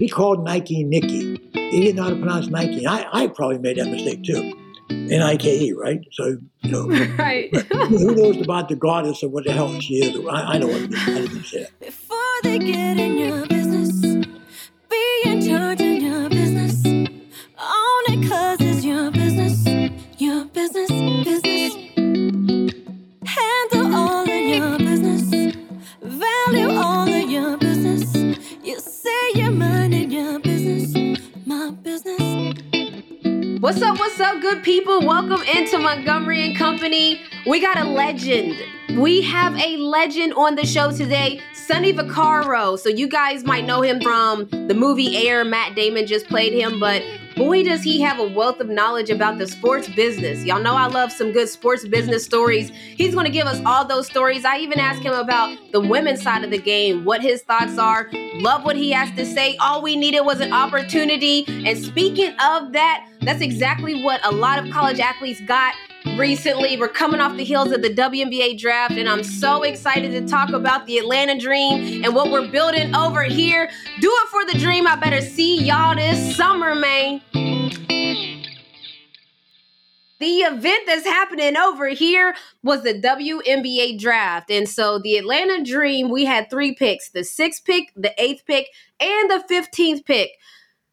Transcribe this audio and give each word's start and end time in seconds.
he 0.00 0.08
called 0.08 0.42
Nike 0.42 0.82
Nikki. 0.82 1.38
He 1.52 1.80
didn't 1.82 1.96
know 1.96 2.04
how 2.04 2.10
to 2.10 2.16
pronounce 2.16 2.48
Nike. 2.48 2.86
I, 2.86 3.06
I 3.12 3.26
probably 3.26 3.58
made 3.58 3.76
that 3.76 3.90
mistake 3.90 4.24
too. 4.24 4.54
N 4.88 5.20
I 5.22 5.36
K 5.36 5.66
E, 5.66 5.72
right? 5.74 6.00
So, 6.12 6.38
you 6.62 6.70
know, 6.72 6.88
right. 7.16 7.54
who 7.54 8.14
knows 8.14 8.40
about 8.40 8.70
the 8.70 8.76
goddess 8.76 9.22
or 9.22 9.28
what 9.28 9.44
the 9.44 9.52
hell 9.52 9.78
she 9.78 9.96
is? 9.96 10.16
I, 10.26 10.54
I 10.54 10.58
know 10.58 10.68
what 10.68 10.76
I 10.76 10.86
didn't 10.86 11.44
say 11.44 11.60
that. 11.60 11.80
Before 11.80 12.18
they 12.42 12.58
get 12.58 12.98
in 12.98 13.18
your 13.18 13.46
good 34.40 34.62
people? 34.62 35.06
Welcome 35.06 35.42
into 35.42 35.76
Montgomery 35.78 36.46
and 36.46 36.56
Company. 36.56 37.20
We 37.46 37.60
got 37.60 37.78
a 37.78 37.84
legend. 37.84 38.56
We 38.98 39.20
have 39.20 39.54
a 39.58 39.76
legend 39.76 40.32
on 40.32 40.54
the 40.54 40.64
show 40.64 40.90
today, 40.90 41.42
Sonny 41.52 41.92
Vaccaro. 41.92 42.78
So 42.78 42.88
you 42.88 43.06
guys 43.06 43.44
might 43.44 43.66
know 43.66 43.82
him 43.82 44.00
from 44.00 44.48
the 44.48 44.72
movie 44.72 45.28
Air. 45.28 45.44
Matt 45.44 45.76
Damon 45.76 46.06
just 46.06 46.26
played 46.26 46.54
him, 46.54 46.80
but 46.80 47.02
boy, 47.36 47.64
does 47.64 47.82
he 47.82 48.00
have 48.00 48.18
a 48.18 48.28
wealth 48.28 48.60
of 48.60 48.68
knowledge 48.70 49.10
about 49.10 49.36
the 49.36 49.46
sports 49.46 49.88
business. 49.90 50.42
Y'all 50.42 50.62
know 50.62 50.74
I 50.74 50.86
love 50.86 51.12
some 51.12 51.32
good 51.32 51.48
sports 51.50 51.86
business 51.86 52.24
stories. 52.24 52.70
He's 52.70 53.12
going 53.12 53.26
to 53.26 53.32
give 53.32 53.46
us 53.46 53.60
all 53.66 53.84
those 53.84 54.06
stories. 54.06 54.46
I 54.46 54.56
even 54.58 54.80
asked 54.80 55.02
him 55.02 55.12
about 55.12 55.54
the 55.72 55.80
women's 55.80 56.22
side 56.22 56.44
of 56.44 56.50
the 56.50 56.58
game, 56.58 57.04
what 57.04 57.20
his 57.20 57.42
thoughts 57.42 57.76
are. 57.76 58.08
Love 58.36 58.64
what 58.64 58.76
he 58.76 58.90
has 58.92 59.10
to 59.16 59.26
say. 59.26 59.56
All 59.56 59.82
we 59.82 59.96
needed 59.96 60.22
was 60.22 60.40
an 60.40 60.52
opportunity. 60.52 61.44
And 61.66 61.78
speaking 61.78 62.34
of 62.40 62.72
that, 62.72 63.06
that's 63.22 63.42
exactly 63.42 64.02
what 64.02 64.24
a 64.24 64.30
lot 64.30 64.64
of 64.64 64.72
college 64.72 64.98
athletes 64.98 65.40
got 65.42 65.74
recently. 66.16 66.78
We're 66.78 66.88
coming 66.88 67.20
off 67.20 67.36
the 67.36 67.44
heels 67.44 67.70
of 67.72 67.82
the 67.82 67.90
WNBA 67.90 68.58
draft, 68.58 68.94
and 68.94 69.08
I'm 69.08 69.22
so 69.22 69.62
excited 69.62 70.12
to 70.12 70.26
talk 70.26 70.50
about 70.50 70.86
the 70.86 70.98
Atlanta 70.98 71.38
Dream 71.38 72.02
and 72.04 72.14
what 72.14 72.30
we're 72.30 72.48
building 72.48 72.94
over 72.94 73.22
here. 73.22 73.70
Do 74.00 74.10
it 74.10 74.28
for 74.28 74.44
the 74.52 74.58
dream. 74.58 74.86
I 74.86 74.96
better 74.96 75.20
see 75.20 75.62
y'all 75.62 75.94
this 75.94 76.36
summer, 76.36 76.74
man. 76.74 77.20
The 80.20 80.40
event 80.40 80.82
that's 80.86 81.06
happening 81.06 81.56
over 81.56 81.88
here 81.88 82.34
was 82.62 82.82
the 82.82 82.92
WNBA 82.92 83.98
draft. 83.98 84.50
And 84.50 84.68
so 84.68 84.98
the 84.98 85.16
Atlanta 85.16 85.64
Dream, 85.64 86.10
we 86.10 86.26
had 86.26 86.50
three 86.50 86.74
picks 86.74 87.08
the 87.08 87.24
sixth 87.24 87.64
pick, 87.64 87.90
the 87.96 88.12
eighth 88.22 88.44
pick, 88.46 88.68
and 89.00 89.30
the 89.30 89.42
15th 89.50 90.04
pick. 90.04 90.32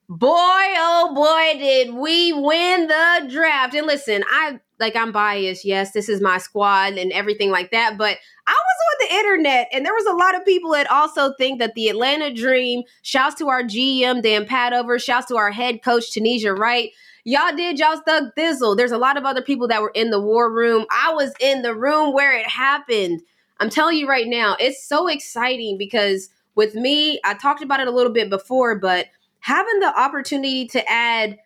Boy, 0.09 0.29
oh 0.29 1.11
boy, 1.13 1.59
did 1.59 1.93
we 1.93 2.31
win 2.31 2.87
the 2.87 3.27
draft. 3.29 3.75
And 3.75 3.85
listen, 3.85 4.23
I 4.29 4.57
like 4.79 4.95
I'm 4.95 5.11
biased. 5.11 5.65
Yes, 5.65 5.91
this 5.91 6.07
is 6.07 6.21
my 6.21 6.37
squad 6.37 6.93
and 6.93 7.11
everything 7.11 7.51
like 7.51 7.71
that, 7.71 7.97
but 7.97 8.17
I 8.47 8.51
was 8.51 9.03
on 9.03 9.07
the 9.07 9.15
internet 9.15 9.67
and 9.73 9.85
there 9.85 9.93
was 9.93 10.05
a 10.05 10.13
lot 10.13 10.35
of 10.35 10.45
people 10.45 10.71
that 10.71 10.89
also 10.89 11.33
think 11.33 11.59
that 11.59 11.75
the 11.75 11.89
Atlanta 11.89 12.33
Dream, 12.33 12.83
shouts 13.01 13.35
to 13.35 13.49
our 13.49 13.63
GM 13.63 14.21
Dan 14.23 14.45
Padover, 14.45 15.01
shouts 15.01 15.27
to 15.27 15.35
our 15.35 15.51
head 15.51 15.83
coach 15.83 16.13
Tanisha 16.13 16.57
Wright. 16.57 16.91
Y'all 17.25 17.53
did 17.53 17.77
y'all 17.77 17.97
stuck 17.97 18.33
thizzle. 18.37 18.77
There's 18.77 18.93
a 18.93 18.97
lot 18.97 19.17
of 19.17 19.25
other 19.25 19.41
people 19.41 19.67
that 19.67 19.81
were 19.81 19.91
in 19.93 20.11
the 20.11 20.21
war 20.21 20.49
room. 20.49 20.85
I 20.89 21.11
was 21.11 21.33
in 21.41 21.63
the 21.63 21.75
room 21.75 22.13
where 22.13 22.33
it 22.33 22.47
happened. 22.47 23.21
I'm 23.59 23.69
telling 23.69 23.97
you 23.97 24.07
right 24.07 24.27
now, 24.27 24.55
it's 24.57 24.87
so 24.87 25.07
exciting 25.07 25.77
because 25.77 26.29
with 26.55 26.75
me, 26.75 27.19
I 27.25 27.33
talked 27.33 27.61
about 27.61 27.81
it 27.81 27.87
a 27.87 27.91
little 27.91 28.13
bit 28.13 28.29
before, 28.29 28.79
but 28.79 29.07
having 29.47 29.79
the 29.79 29.97
opportunity 29.97 30.67
to 30.67 30.91
add 30.91 31.37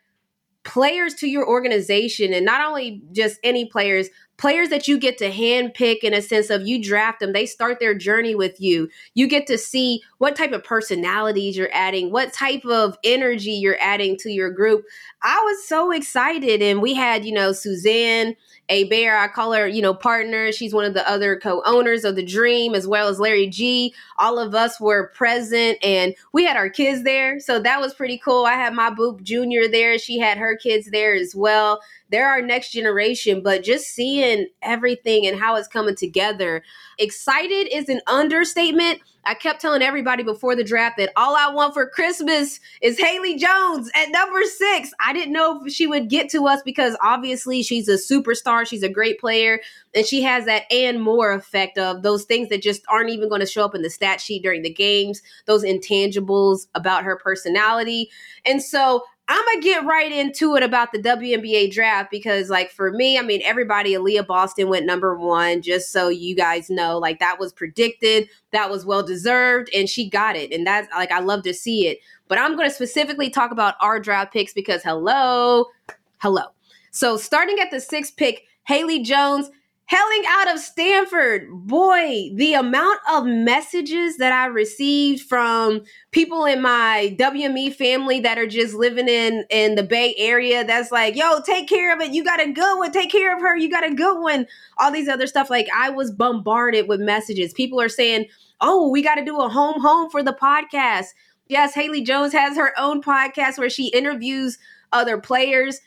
players 0.63 1.13
to 1.13 1.27
your 1.27 1.47
organization 1.47 2.33
and 2.33 2.43
not 2.43 2.67
only 2.67 3.03
just 3.11 3.39
any 3.43 3.65
players 3.65 4.09
players 4.37 4.69
that 4.69 4.87
you 4.87 4.97
get 4.97 5.19
to 5.19 5.29
handpick 5.29 5.97
in 5.97 6.11
a 6.11 6.21
sense 6.21 6.49
of 6.49 6.65
you 6.65 6.81
draft 6.81 7.19
them 7.19 7.31
they 7.31 7.45
start 7.45 7.79
their 7.79 7.93
journey 7.93 8.33
with 8.33 8.59
you. 8.59 8.89
You 9.13 9.27
get 9.27 9.45
to 9.47 9.57
see 9.57 10.01
what 10.17 10.35
type 10.35 10.51
of 10.51 10.63
personalities 10.63 11.55
you're 11.55 11.69
adding 11.73 12.11
what 12.11 12.33
type 12.33 12.65
of 12.65 12.97
energy 13.03 13.51
you're 13.51 13.77
adding 13.79 14.17
to 14.17 14.31
your 14.31 14.49
group. 14.49 14.83
I 15.21 15.39
was 15.45 15.67
so 15.67 15.91
excited 15.91 16.63
and 16.63 16.81
we 16.81 16.95
had 16.95 17.23
you 17.23 17.33
know 17.33 17.51
suzanne 17.51 18.35
Abair 18.71 19.17
i 19.17 19.27
call 19.27 19.53
her 19.53 19.67
you 19.67 19.81
know 19.81 19.93
partner 19.93 20.51
she's 20.51 20.73
one 20.73 20.85
of 20.85 20.93
the 20.93 21.07
other 21.09 21.37
co-owners 21.37 22.03
of 22.03 22.15
the 22.15 22.23
dream 22.23 22.73
as 22.73 22.87
well 22.87 23.07
as 23.07 23.19
larry 23.19 23.47
g 23.47 23.93
all 24.17 24.39
of 24.39 24.55
us 24.55 24.79
were 24.79 25.07
present 25.09 25.77
and 25.83 26.15
we 26.33 26.45
had 26.45 26.57
our 26.57 26.69
kids 26.69 27.03
there 27.03 27.39
so 27.39 27.59
that 27.59 27.81
was 27.81 27.93
pretty 27.93 28.17
cool 28.17 28.45
i 28.45 28.53
had 28.53 28.73
my 28.73 28.89
boop 28.89 29.21
junior 29.21 29.67
there 29.67 29.99
she 29.99 30.17
had 30.17 30.37
her 30.37 30.55
kids 30.55 30.89
there 30.91 31.13
as 31.13 31.35
well 31.35 31.79
they're 32.11 32.27
our 32.27 32.41
next 32.41 32.71
generation, 32.71 33.41
but 33.41 33.63
just 33.63 33.87
seeing 33.87 34.47
everything 34.61 35.25
and 35.25 35.39
how 35.39 35.55
it's 35.55 35.67
coming 35.67 35.95
together. 35.95 36.61
Excited 36.99 37.69
is 37.73 37.87
an 37.87 38.01
understatement. 38.05 38.99
I 39.23 39.33
kept 39.35 39.61
telling 39.61 39.81
everybody 39.81 40.23
before 40.23 40.55
the 40.55 40.63
draft 40.63 40.97
that 40.97 41.11
all 41.15 41.35
I 41.35 41.53
want 41.53 41.73
for 41.73 41.87
Christmas 41.87 42.59
is 42.81 42.99
Haley 42.99 43.37
Jones 43.37 43.89
at 43.95 44.09
number 44.09 44.41
six. 44.43 44.91
I 44.99 45.13
didn't 45.13 45.33
know 45.33 45.63
if 45.63 45.73
she 45.73 45.85
would 45.85 46.09
get 46.09 46.29
to 46.29 46.47
us 46.47 46.61
because 46.63 46.97
obviously 47.03 47.61
she's 47.61 47.87
a 47.87 47.97
superstar. 47.97 48.65
She's 48.65 48.83
a 48.83 48.89
great 48.89 49.19
player. 49.19 49.61
And 49.93 50.05
she 50.05 50.21
has 50.23 50.45
that 50.45 50.63
and 50.71 51.01
more 51.01 51.33
effect 51.33 51.77
of 51.77 52.01
those 52.01 52.23
things 52.23 52.49
that 52.49 52.63
just 52.63 52.81
aren't 52.89 53.09
even 53.09 53.29
going 53.29 53.41
to 53.41 53.47
show 53.47 53.63
up 53.63 53.75
in 53.75 53.83
the 53.83 53.89
stat 53.89 54.21
sheet 54.21 54.41
during 54.41 54.63
the 54.63 54.73
games, 54.73 55.21
those 55.45 55.63
intangibles 55.63 56.67
about 56.73 57.03
her 57.03 57.15
personality. 57.15 58.09
And 58.45 58.61
so 58.61 59.03
I'm 59.31 59.45
gonna 59.45 59.61
get 59.61 59.85
right 59.85 60.11
into 60.11 60.55
it 60.57 60.63
about 60.63 60.91
the 60.91 60.99
WNBA 60.99 61.71
draft 61.71 62.11
because, 62.11 62.49
like, 62.49 62.69
for 62.69 62.91
me, 62.91 63.17
I 63.17 63.21
mean, 63.21 63.41
everybody, 63.45 63.93
Aliyah 63.93 64.27
Boston 64.27 64.67
went 64.67 64.85
number 64.85 65.15
one, 65.15 65.61
just 65.61 65.91
so 65.91 66.09
you 66.09 66.35
guys 66.35 66.69
know, 66.69 66.97
like, 66.97 67.19
that 67.19 67.39
was 67.39 67.53
predicted, 67.53 68.27
that 68.51 68.69
was 68.69 68.85
well 68.85 69.03
deserved, 69.03 69.69
and 69.73 69.87
she 69.87 70.09
got 70.09 70.35
it. 70.35 70.51
And 70.51 70.67
that's 70.67 70.91
like, 70.91 71.13
I 71.13 71.21
love 71.21 71.43
to 71.43 71.53
see 71.53 71.87
it. 71.87 71.99
But 72.27 72.39
I'm 72.39 72.57
gonna 72.57 72.69
specifically 72.69 73.29
talk 73.29 73.51
about 73.51 73.75
our 73.79 74.01
draft 74.01 74.33
picks 74.33 74.53
because, 74.53 74.83
hello, 74.83 75.67
hello. 76.17 76.47
So, 76.91 77.15
starting 77.15 77.57
at 77.59 77.71
the 77.71 77.79
sixth 77.79 78.17
pick, 78.17 78.43
Haley 78.67 79.01
Jones, 79.01 79.49
hailing 79.91 80.23
out 80.29 80.53
of 80.53 80.57
Stanford. 80.61 81.49
Boy, 81.51 82.29
the 82.35 82.53
amount 82.53 83.01
of 83.11 83.25
messages 83.25 84.15
that 84.17 84.31
I 84.31 84.45
received 84.45 85.27
from 85.27 85.81
people 86.11 86.45
in 86.45 86.61
my 86.61 87.13
WME 87.19 87.75
family 87.75 88.21
that 88.21 88.37
are 88.37 88.47
just 88.47 88.73
living 88.73 89.09
in 89.09 89.43
in 89.49 89.75
the 89.75 89.83
Bay 89.83 90.15
Area 90.17 90.63
that's 90.63 90.93
like, 90.93 91.17
"Yo, 91.17 91.41
take 91.41 91.67
care 91.67 91.93
of 91.93 91.99
it. 91.99 92.13
You 92.13 92.23
got 92.23 92.39
a 92.39 92.49
good 92.49 92.77
one. 92.77 92.93
Take 92.93 93.11
care 93.11 93.35
of 93.35 93.41
her. 93.41 93.57
You 93.57 93.69
got 93.69 93.83
a 93.83 93.93
good 93.93 94.21
one." 94.21 94.47
All 94.77 94.91
these 94.91 95.09
other 95.09 95.27
stuff 95.27 95.49
like 95.49 95.67
I 95.75 95.89
was 95.89 96.09
bombarded 96.09 96.87
with 96.87 97.01
messages. 97.01 97.51
People 97.51 97.81
are 97.81 97.89
saying, 97.89 98.27
"Oh, 98.61 98.89
we 98.89 99.01
got 99.01 99.15
to 99.15 99.25
do 99.25 99.41
a 99.41 99.49
home 99.49 99.81
home 99.81 100.09
for 100.09 100.23
the 100.23 100.33
podcast." 100.33 101.07
Yes, 101.49 101.73
Haley 101.73 102.01
Jones 102.01 102.31
has 102.31 102.55
her 102.55 102.71
own 102.79 103.01
podcast 103.01 103.57
where 103.57 103.69
she 103.69 103.87
interviews 103.87 104.57
other 104.93 105.17
players 105.17 105.81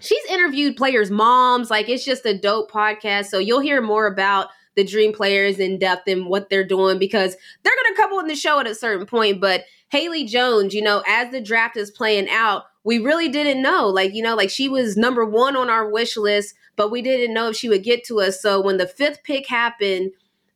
she's 0.00 0.24
interviewed 0.26 0.76
players' 0.76 1.10
moms. 1.10 1.70
Like 1.70 1.88
it's 1.88 2.04
just 2.04 2.26
a 2.26 2.36
dope 2.36 2.70
podcast. 2.70 3.26
So 3.26 3.38
you'll 3.38 3.60
hear 3.60 3.80
more 3.80 4.06
about 4.06 4.48
the 4.76 4.84
dream 4.84 5.12
players 5.12 5.58
in 5.58 5.78
depth 5.78 6.08
and 6.08 6.26
what 6.26 6.48
they're 6.48 6.66
doing 6.66 6.98
because 6.98 7.36
they're 7.62 7.72
gonna 7.84 7.96
come 7.96 8.12
on 8.12 8.26
the 8.26 8.36
show 8.36 8.60
at 8.60 8.66
a 8.66 8.74
certain 8.74 9.06
point. 9.06 9.40
But 9.40 9.64
Haley 9.90 10.24
Jones, 10.24 10.74
you 10.74 10.82
know, 10.82 11.02
as 11.06 11.30
the 11.30 11.40
draft 11.40 11.76
is 11.76 11.90
playing 11.90 12.28
out, 12.30 12.64
we 12.84 12.98
really 12.98 13.28
didn't 13.28 13.62
know. 13.62 13.88
Like, 13.88 14.14
you 14.14 14.22
know, 14.22 14.36
like 14.36 14.50
she 14.50 14.68
was 14.68 14.96
number 14.96 15.24
one 15.24 15.56
on 15.56 15.68
our 15.68 15.90
wish 15.90 16.16
list, 16.16 16.54
but 16.76 16.90
we 16.90 17.02
didn't 17.02 17.34
know 17.34 17.48
if 17.48 17.56
she 17.56 17.68
would 17.68 17.82
get 17.82 18.04
to 18.04 18.20
us. 18.20 18.40
So 18.40 18.60
when 18.60 18.78
the 18.78 18.86
fifth 18.86 19.22
pick 19.24 19.48
happened, 19.48 20.12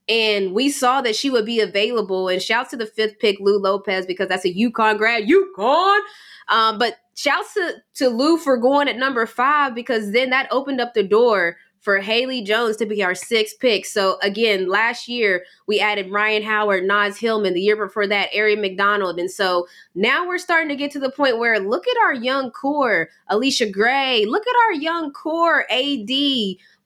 and 0.08 0.52
we 0.52 0.68
saw 0.68 1.00
that 1.00 1.16
she 1.16 1.30
would 1.30 1.46
be 1.46 1.60
available. 1.60 2.28
And 2.28 2.42
shout 2.42 2.70
to 2.70 2.76
the 2.76 2.86
fifth 2.86 3.18
pick, 3.18 3.38
Lou 3.40 3.58
Lopez, 3.58 4.04
because 4.06 4.28
that's 4.28 4.44
a 4.44 4.52
UConn 4.52 4.98
grad. 4.98 5.24
UConn. 5.24 6.00
Um, 6.48 6.78
but 6.78 6.96
shouts 7.14 7.54
to, 7.54 7.74
to 7.94 8.08
Lou 8.08 8.38
for 8.38 8.56
going 8.56 8.88
at 8.88 8.96
number 8.96 9.26
five 9.26 9.74
because 9.74 10.12
then 10.12 10.30
that 10.30 10.48
opened 10.50 10.80
up 10.80 10.94
the 10.94 11.02
door 11.02 11.56
for 11.84 11.98
Haley 11.98 12.42
Jones 12.42 12.78
to 12.78 12.86
be 12.86 13.04
our 13.04 13.14
sixth 13.14 13.60
pick. 13.60 13.84
So 13.84 14.16
again, 14.22 14.70
last 14.70 15.06
year 15.06 15.44
we 15.66 15.80
added 15.80 16.10
Rhyne 16.10 16.42
Howard, 16.42 16.84
Naz 16.84 17.18
Hillmon. 17.18 17.52
The 17.52 17.60
year 17.60 17.76
before 17.76 18.06
that, 18.06 18.32
Aari 18.32 18.58
McDonald. 18.58 19.20
And 19.20 19.30
so 19.30 19.66
now 19.94 20.26
we're 20.26 20.38
starting 20.38 20.70
to 20.70 20.76
get 20.76 20.90
to 20.92 20.98
the 20.98 21.10
point 21.10 21.38
where 21.38 21.60
look 21.60 21.86
at 21.86 22.02
our 22.02 22.14
young 22.14 22.50
core, 22.50 23.10
Allisha 23.30 23.70
Gray. 23.70 24.24
Look 24.24 24.46
at 24.46 24.56
our 24.66 24.72
young 24.72 25.12
core, 25.12 25.66
AD. 25.70 26.08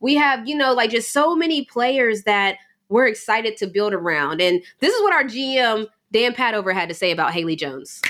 We 0.01 0.15
have, 0.17 0.49
you 0.49 0.57
know, 0.57 0.75
like 0.75 0.91
just 0.91 1.13
so 1.13 1.37
many 1.37 1.65
players 1.65 2.25
that 2.25 2.57
we're 2.89 3.07
excited 3.07 3.57
to 3.59 3.69
build 3.69 3.93
around. 3.93 4.41
And 4.41 4.61
this 4.81 4.93
is 4.93 5.03
what 5.03 5.13
our 5.13 5.25
GM 5.25 5.87
Dan 6.13 6.35
Padover 6.35 6.75
had 6.75 6.89
to 6.89 6.95
say 6.95 7.13
about 7.13 7.33
Haley 7.33 7.55
Jones. 7.55 8.03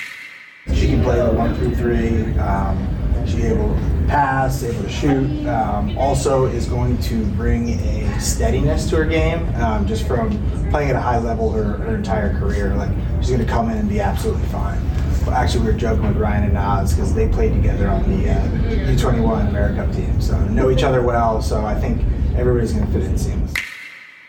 Can 0.99 1.05
play 1.05 1.25
the 1.25 1.31
one 1.31 1.55
through 1.55 1.75
three. 1.75 2.37
Um, 2.39 3.25
she's 3.25 3.45
able 3.45 3.73
to 3.73 4.05
pass, 4.09 4.63
able 4.63 4.83
to 4.83 4.89
shoot. 4.89 5.47
Um, 5.47 5.97
also, 5.97 6.45
is 6.45 6.67
going 6.67 6.97
to 7.03 7.25
bring 7.33 7.69
a 7.79 8.19
steadiness 8.19 8.89
to 8.89 8.97
her 8.97 9.05
game 9.05 9.47
um, 9.55 9.87
just 9.87 10.05
from 10.05 10.29
playing 10.69 10.89
at 10.89 10.97
a 10.97 10.99
high 10.99 11.19
level 11.19 11.53
her, 11.53 11.63
her 11.63 11.95
entire 11.95 12.37
career. 12.37 12.75
Like 12.75 12.91
she's 13.19 13.29
going 13.29 13.39
to 13.39 13.47
come 13.47 13.69
in 13.69 13.77
and 13.77 13.87
be 13.87 14.01
absolutely 14.01 14.45
fine. 14.47 14.77
well, 15.21 15.31
actually, 15.31 15.61
we 15.67 15.71
were 15.71 15.77
joking 15.77 16.05
with 16.05 16.17
Rhyne 16.17 16.43
and 16.43 16.57
Oz 16.57 16.93
because 16.93 17.13
they 17.13 17.29
played 17.29 17.53
together 17.53 17.87
on 17.87 18.03
the 18.09 18.31
uh, 18.31 18.47
U21 18.93 19.47
America 19.47 19.89
team, 19.93 20.19
so 20.19 20.37
know 20.49 20.69
each 20.69 20.83
other 20.83 21.01
well. 21.01 21.41
So 21.41 21.65
I 21.65 21.79
think 21.79 22.01
everybody's 22.35 22.73
going 22.73 22.87
to 22.87 22.91
fit 22.91 23.03
in 23.03 23.13
seamlessly. 23.13 23.63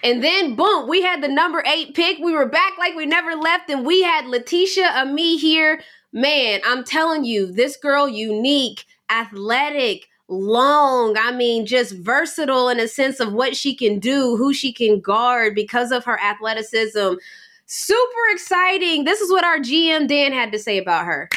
And 0.04 0.22
then 0.22 0.54
boom, 0.54 0.88
we 0.88 1.02
had 1.02 1.20
the 1.20 1.28
number 1.28 1.64
eight 1.66 1.94
pick. 1.94 2.18
We 2.18 2.32
were 2.32 2.46
back 2.46 2.78
like 2.78 2.94
we 2.94 3.06
never 3.06 3.34
left, 3.34 3.68
and 3.70 3.84
we 3.84 4.02
had 4.02 4.26
Laeticia 4.26 4.86
Amihere. 4.86 5.82
Man, 6.12 6.60
I'm 6.66 6.82
telling 6.82 7.24
you, 7.24 7.46
this 7.46 7.76
girl 7.76 8.08
unique, 8.08 8.84
athletic, 9.10 10.08
long. 10.26 11.16
I 11.16 11.30
mean, 11.32 11.66
just 11.66 11.94
versatile 11.94 12.68
in 12.68 12.80
a 12.80 12.88
sense 12.88 13.20
of 13.20 13.32
what 13.32 13.54
she 13.54 13.74
can 13.74 14.00
do, 14.00 14.36
who 14.36 14.52
she 14.52 14.72
can 14.72 15.00
guard 15.00 15.54
because 15.54 15.92
of 15.92 16.04
her 16.04 16.18
athleticism. 16.20 17.14
Super 17.66 18.30
exciting. 18.32 19.04
This 19.04 19.20
is 19.20 19.30
what 19.30 19.44
our 19.44 19.58
GM 19.58 20.08
Dan 20.08 20.32
had 20.32 20.50
to 20.50 20.58
say 20.58 20.78
about 20.78 21.04
her. 21.04 21.28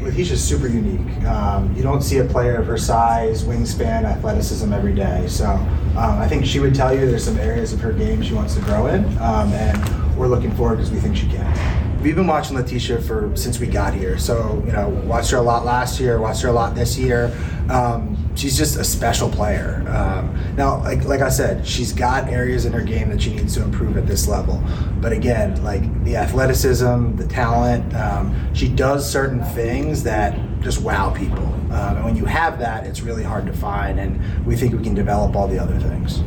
Laeticia's 0.00 0.42
super 0.42 0.66
unique. 0.66 1.24
Um, 1.24 1.72
you 1.76 1.84
don't 1.84 2.02
see 2.02 2.18
a 2.18 2.24
player 2.24 2.56
of 2.56 2.66
her 2.66 2.78
size, 2.78 3.44
wingspan, 3.44 4.02
athleticism 4.02 4.72
every 4.72 4.94
day. 4.94 5.26
So 5.28 5.46
um, 5.46 6.18
I 6.18 6.26
think 6.26 6.44
she 6.44 6.58
would 6.58 6.74
tell 6.74 6.92
you 6.92 7.06
there's 7.06 7.24
some 7.24 7.38
areas 7.38 7.72
of 7.72 7.80
her 7.80 7.92
game 7.92 8.20
she 8.20 8.34
wants 8.34 8.56
to 8.56 8.60
grow 8.62 8.86
in, 8.86 9.04
um, 9.18 9.52
and 9.52 10.16
we're 10.16 10.26
looking 10.26 10.50
forward 10.56 10.76
because 10.76 10.90
we 10.90 10.98
think 10.98 11.16
she 11.16 11.28
can. 11.28 11.81
We've 12.02 12.16
been 12.16 12.26
watching 12.26 12.56
Laeticia 12.56 13.00
for 13.00 13.30
since 13.36 13.60
we 13.60 13.68
got 13.68 13.94
here. 13.94 14.18
So 14.18 14.60
you 14.66 14.72
know, 14.72 14.88
watched 14.88 15.30
her 15.30 15.36
a 15.36 15.42
lot 15.42 15.64
last 15.64 16.00
year, 16.00 16.20
watched 16.20 16.42
her 16.42 16.48
a 16.48 16.52
lot 16.52 16.74
this 16.74 16.98
year. 16.98 17.32
Um, 17.70 18.18
she's 18.34 18.58
just 18.58 18.76
a 18.76 18.82
special 18.82 19.28
player. 19.30 19.84
Um, 19.86 20.56
now, 20.56 20.80
like 20.80 21.04
like 21.04 21.20
I 21.20 21.28
said, 21.28 21.64
she's 21.64 21.92
got 21.92 22.28
areas 22.28 22.64
in 22.64 22.72
her 22.72 22.80
game 22.80 23.08
that 23.10 23.22
she 23.22 23.32
needs 23.32 23.54
to 23.54 23.62
improve 23.62 23.96
at 23.96 24.08
this 24.08 24.26
level. 24.26 24.60
But 25.00 25.12
again, 25.12 25.62
like 25.62 26.02
the 26.02 26.16
athleticism, 26.16 27.14
the 27.14 27.26
talent, 27.28 27.94
um, 27.94 28.52
she 28.52 28.66
does 28.66 29.08
certain 29.08 29.44
things 29.54 30.02
that 30.02 30.36
just 30.60 30.80
wow 30.82 31.10
people. 31.10 31.46
Um, 31.72 31.96
and 31.98 32.04
when 32.04 32.16
you 32.16 32.24
have 32.24 32.58
that, 32.58 32.84
it's 32.84 33.02
really 33.02 33.22
hard 33.22 33.46
to 33.46 33.52
find. 33.52 34.00
And 34.00 34.44
we 34.44 34.56
think 34.56 34.74
we 34.74 34.82
can 34.82 34.94
develop 34.94 35.36
all 35.36 35.46
the 35.46 35.58
other 35.58 35.78
things. 35.78 36.20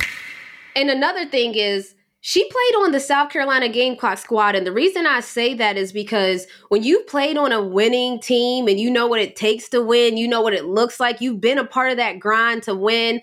And 0.74 0.90
another 0.90 1.26
thing 1.26 1.56
is 1.56 1.96
she 2.28 2.44
played 2.44 2.76
on 2.84 2.92
the 2.92 3.00
South 3.00 3.30
Carolina 3.30 3.70
Gamecock 3.70 4.18
squad. 4.18 4.56
And 4.56 4.66
the 4.66 4.72
reason 4.72 5.06
I 5.06 5.20
say 5.20 5.54
that 5.54 5.78
is 5.78 5.94
because 5.94 6.48
when 6.70 6.82
you've 6.82 7.06
played 7.06 7.38
on 7.38 7.52
a 7.52 7.62
winning 7.62 8.20
team 8.20 8.68
and 8.68 8.80
you 8.80 8.90
know 8.90 9.06
what 9.06 9.20
it 9.20 9.36
takes 9.36 9.70
to 9.70 9.84
win, 9.84 10.18
you 10.18 10.28
know 10.28 10.42
what 10.42 10.56
it 10.56 10.66
looks 10.66 11.00
like, 11.00 11.22
you've 11.22 11.40
been 11.40 11.60
a 11.60 11.64
part 11.64 11.92
of 11.92 11.98
that 11.98 12.18
grind 12.18 12.64
to 12.64 12.74
win. 12.74 13.22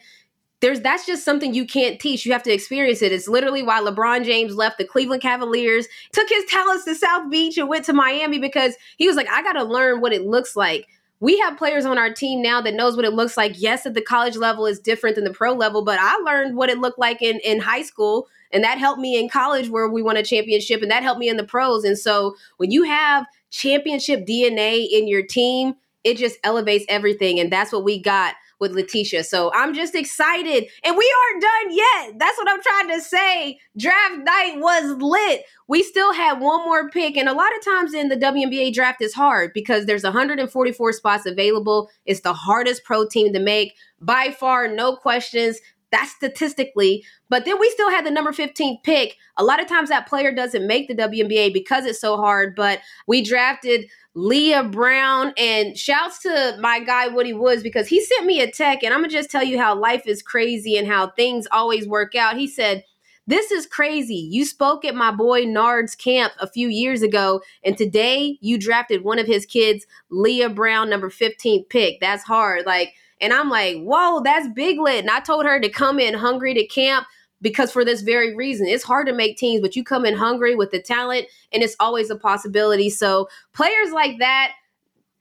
There's 0.60 0.82
that's 0.82 1.04
just 1.04 1.24
something 1.24 1.52
you 1.52 1.66
can't 1.66 1.98
teach. 1.98 2.24
You 2.24 2.30
have 2.30 2.44
to 2.44 2.52
experience 2.52 3.02
it. 3.02 3.10
It's 3.10 3.26
literally 3.26 3.64
why 3.64 3.80
LeBron 3.80 4.24
James 4.24 4.54
left 4.54 4.78
the 4.78 4.84
Cleveland 4.84 5.20
Cavaliers, 5.20 5.88
took 6.12 6.28
his 6.28 6.44
talents 6.44 6.84
to 6.84 6.94
South 6.94 7.28
Beach 7.28 7.58
and 7.58 7.68
went 7.68 7.84
to 7.86 7.92
Miami 7.92 8.38
because 8.38 8.76
he 8.98 9.08
was 9.08 9.16
like, 9.16 9.28
I 9.28 9.42
gotta 9.42 9.64
learn 9.64 10.00
what 10.00 10.12
it 10.12 10.22
looks 10.22 10.54
like 10.54 10.86
we 11.18 11.38
have 11.38 11.56
players 11.56 11.84
on 11.84 11.98
our 11.98 12.12
team 12.12 12.42
now 12.42 12.60
that 12.60 12.74
knows 12.74 12.96
what 12.96 13.04
it 13.04 13.12
looks 13.12 13.36
like. 13.36 13.52
Yes, 13.56 13.86
at 13.86 13.94
the 13.94 14.02
college 14.02 14.34
level 14.34 14.66
is 14.66 14.80
different 14.80 15.14
than 15.14 15.22
the 15.22 15.30
pro 15.30 15.52
level, 15.52 15.84
but 15.84 15.96
I 16.00 16.16
learned 16.16 16.56
what 16.56 16.68
it 16.68 16.78
looked 16.78 16.98
like 16.98 17.22
in, 17.22 17.38
in 17.44 17.60
high 17.60 17.82
school. 17.82 18.26
And 18.52 18.62
that 18.64 18.78
helped 18.78 19.00
me 19.00 19.18
in 19.18 19.28
college 19.28 19.68
where 19.68 19.88
we 19.88 20.02
won 20.02 20.16
a 20.16 20.22
championship, 20.22 20.82
and 20.82 20.90
that 20.90 21.02
helped 21.02 21.20
me 21.20 21.28
in 21.28 21.36
the 21.36 21.44
pros. 21.44 21.84
And 21.84 21.98
so 21.98 22.36
when 22.58 22.70
you 22.70 22.84
have 22.84 23.26
championship 23.50 24.26
DNA 24.26 24.86
in 24.90 25.08
your 25.08 25.22
team, 25.22 25.74
it 26.04 26.16
just 26.16 26.38
elevates 26.44 26.84
everything. 26.88 27.38
And 27.38 27.52
that's 27.52 27.72
what 27.72 27.84
we 27.84 28.00
got 28.00 28.34
with 28.62 28.74
Laeticia. 28.76 29.24
So 29.24 29.50
I'm 29.54 29.74
just 29.74 29.94
excited. 29.94 30.68
And 30.84 30.96
we 30.96 31.14
aren't 31.20 31.42
done 31.42 31.76
yet. 31.76 32.18
That's 32.18 32.38
what 32.38 32.48
I'm 32.48 32.62
trying 32.62 32.88
to 32.90 33.00
say. 33.00 33.58
Draft 33.76 34.18
night 34.18 34.54
was 34.58 34.96
lit. 35.02 35.42
We 35.66 35.82
still 35.82 36.12
had 36.12 36.40
one 36.40 36.64
more 36.64 36.88
pick. 36.88 37.16
And 37.16 37.28
a 37.28 37.34
lot 37.34 37.50
of 37.56 37.64
times 37.64 37.92
in 37.92 38.08
the 38.08 38.16
WNBA 38.16 38.72
draft 38.72 39.02
is 39.02 39.14
hard 39.14 39.52
because 39.52 39.86
there's 39.86 40.04
144 40.04 40.92
spots 40.92 41.26
available. 41.26 41.90
It's 42.06 42.20
the 42.20 42.32
hardest 42.32 42.84
pro 42.84 43.04
team 43.04 43.32
to 43.32 43.40
make. 43.40 43.74
By 44.00 44.30
far, 44.30 44.68
no 44.68 44.94
questions. 44.94 45.58
That's 45.92 46.10
statistically. 46.10 47.04
But 47.28 47.44
then 47.44 47.60
we 47.60 47.70
still 47.70 47.90
had 47.90 48.04
the 48.04 48.10
number 48.10 48.32
15 48.32 48.80
pick. 48.82 49.16
A 49.36 49.44
lot 49.44 49.60
of 49.60 49.68
times 49.68 49.90
that 49.90 50.08
player 50.08 50.34
doesn't 50.34 50.66
make 50.66 50.88
the 50.88 50.94
WNBA 50.94 51.52
because 51.52 51.84
it's 51.84 52.00
so 52.00 52.16
hard. 52.16 52.56
But 52.56 52.80
we 53.06 53.22
drafted 53.22 53.84
Leigha 54.16 54.70
Brown. 54.70 55.32
And 55.36 55.78
shouts 55.78 56.18
to 56.22 56.56
my 56.60 56.80
guy 56.80 57.08
Woody 57.08 57.32
Woods 57.32 57.62
because 57.62 57.86
he 57.86 58.04
sent 58.04 58.26
me 58.26 58.40
a 58.40 58.50
tech, 58.50 58.82
and 58.82 58.92
I'm 58.92 59.00
gonna 59.00 59.12
just 59.12 59.30
tell 59.30 59.44
you 59.44 59.58
how 59.58 59.78
life 59.78 60.06
is 60.06 60.22
crazy 60.22 60.76
and 60.76 60.88
how 60.88 61.10
things 61.10 61.46
always 61.52 61.86
work 61.86 62.14
out. 62.14 62.36
He 62.36 62.48
said, 62.48 62.84
this 63.26 63.52
is 63.52 63.66
crazy. 63.66 64.16
You 64.16 64.44
spoke 64.44 64.84
at 64.84 64.96
my 64.96 65.12
boy 65.12 65.44
Nard's 65.44 65.94
camp 65.94 66.32
a 66.40 66.48
few 66.48 66.68
years 66.68 67.02
ago, 67.02 67.40
and 67.64 67.78
today 67.78 68.38
you 68.40 68.58
drafted 68.58 69.04
one 69.04 69.20
of 69.20 69.26
his 69.28 69.46
kids, 69.46 69.86
Leigha 70.10 70.52
Brown, 70.52 70.90
number 70.90 71.08
15 71.08 71.64
pick. 71.66 72.00
That's 72.00 72.24
hard. 72.24 72.66
Like, 72.66 72.94
and 73.22 73.32
I'm 73.32 73.48
like, 73.48 73.78
whoa, 73.78 74.20
that's 74.22 74.48
big 74.48 74.78
lit. 74.78 75.00
And 75.00 75.10
I 75.10 75.20
told 75.20 75.46
her 75.46 75.60
to 75.60 75.68
come 75.68 75.98
in 75.98 76.12
hungry 76.12 76.52
to 76.54 76.66
camp 76.66 77.06
because 77.40 77.72
for 77.72 77.84
this 77.84 78.02
very 78.02 78.34
reason. 78.34 78.66
It's 78.66 78.84
hard 78.84 79.06
to 79.06 79.12
make 79.12 79.36
teams 79.36 79.62
but 79.62 79.74
you 79.76 79.84
come 79.84 80.04
in 80.04 80.14
hungry 80.14 80.54
with 80.54 80.70
the 80.70 80.80
talent 80.80 81.26
and 81.52 81.62
it's 81.62 81.76
always 81.80 82.10
a 82.10 82.16
possibility. 82.16 82.90
So 82.90 83.28
players 83.52 83.92
like 83.92 84.18
that 84.18 84.52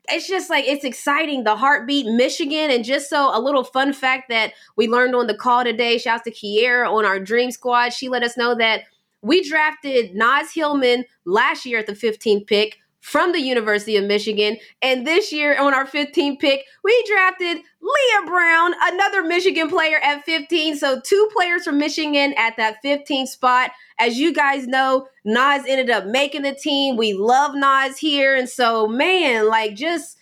it's 0.10 0.28
just 0.28 0.50
like 0.50 0.66
it's 0.66 0.84
exciting. 0.84 1.44
The 1.44 1.56
heartbeat 1.56 2.08
michigan 2.08 2.72
and 2.72 2.84
just 2.84 3.10
so 3.10 3.36
a 3.36 3.40
little 3.40 3.64
fun 3.64 3.94
fact 3.94 4.30
that 4.30 4.54
we 4.76 4.88
learned 4.88 5.16
on 5.16 5.28
the 5.28 5.36
call 5.36 5.64
today 5.64 5.98
shouts 5.98 6.24
to 6.24 6.32
kiera 6.32 6.92
on 6.92 7.06
our 7.06 7.20
dream 7.20 7.52
squad. 7.52 7.94
She 7.94 8.10
let 8.10 8.24
us 8.24 8.36
know 8.36 8.56
that 8.56 8.84
we 9.22 9.48
drafted 9.48 10.16
Naz 10.16 10.52
Hillmon 10.52 11.06
last 11.26 11.66
year 11.66 11.80
at 11.80 11.86
the 11.86 11.94
15th 11.94 12.48
pick 12.48 12.80
from 13.02 13.32
the 13.32 13.40
University 13.40 13.98
of 13.98 14.06
Michigan. 14.06 14.58
And 14.82 15.06
this 15.06 15.34
year 15.34 15.60
on 15.60 15.74
our 15.74 15.86
15th 15.86 16.40
pick, 16.40 16.66
we 16.84 17.04
drafted 17.08 17.58
Leigha 17.58 18.28
Brown, 18.28 18.74
another 18.82 19.24
Michigan 19.24 19.70
player 19.70 19.98
at 20.04 20.24
15. 20.24 20.78
So 20.78 21.02
two 21.02 21.30
players 21.34 21.64
from 21.64 21.80
Michigan 21.80 22.34
at 22.38 22.56
that 22.58 22.78
15th 22.86 23.28
spot. 23.28 23.72
As 24.00 24.20
you 24.20 24.32
guys 24.32 24.68
know, 24.68 25.08
Naz 25.26 25.64
ended 25.68 25.90
up 25.90 26.06
making 26.06 26.44
the 26.44 26.54
team. 26.54 26.96
We 26.96 27.14
love 27.14 27.56
Naz 27.56 27.98
here. 27.98 28.36
And 28.36 28.48
so, 28.48 28.88
man, 28.88 29.50
like 29.50 29.76
just 29.76 30.18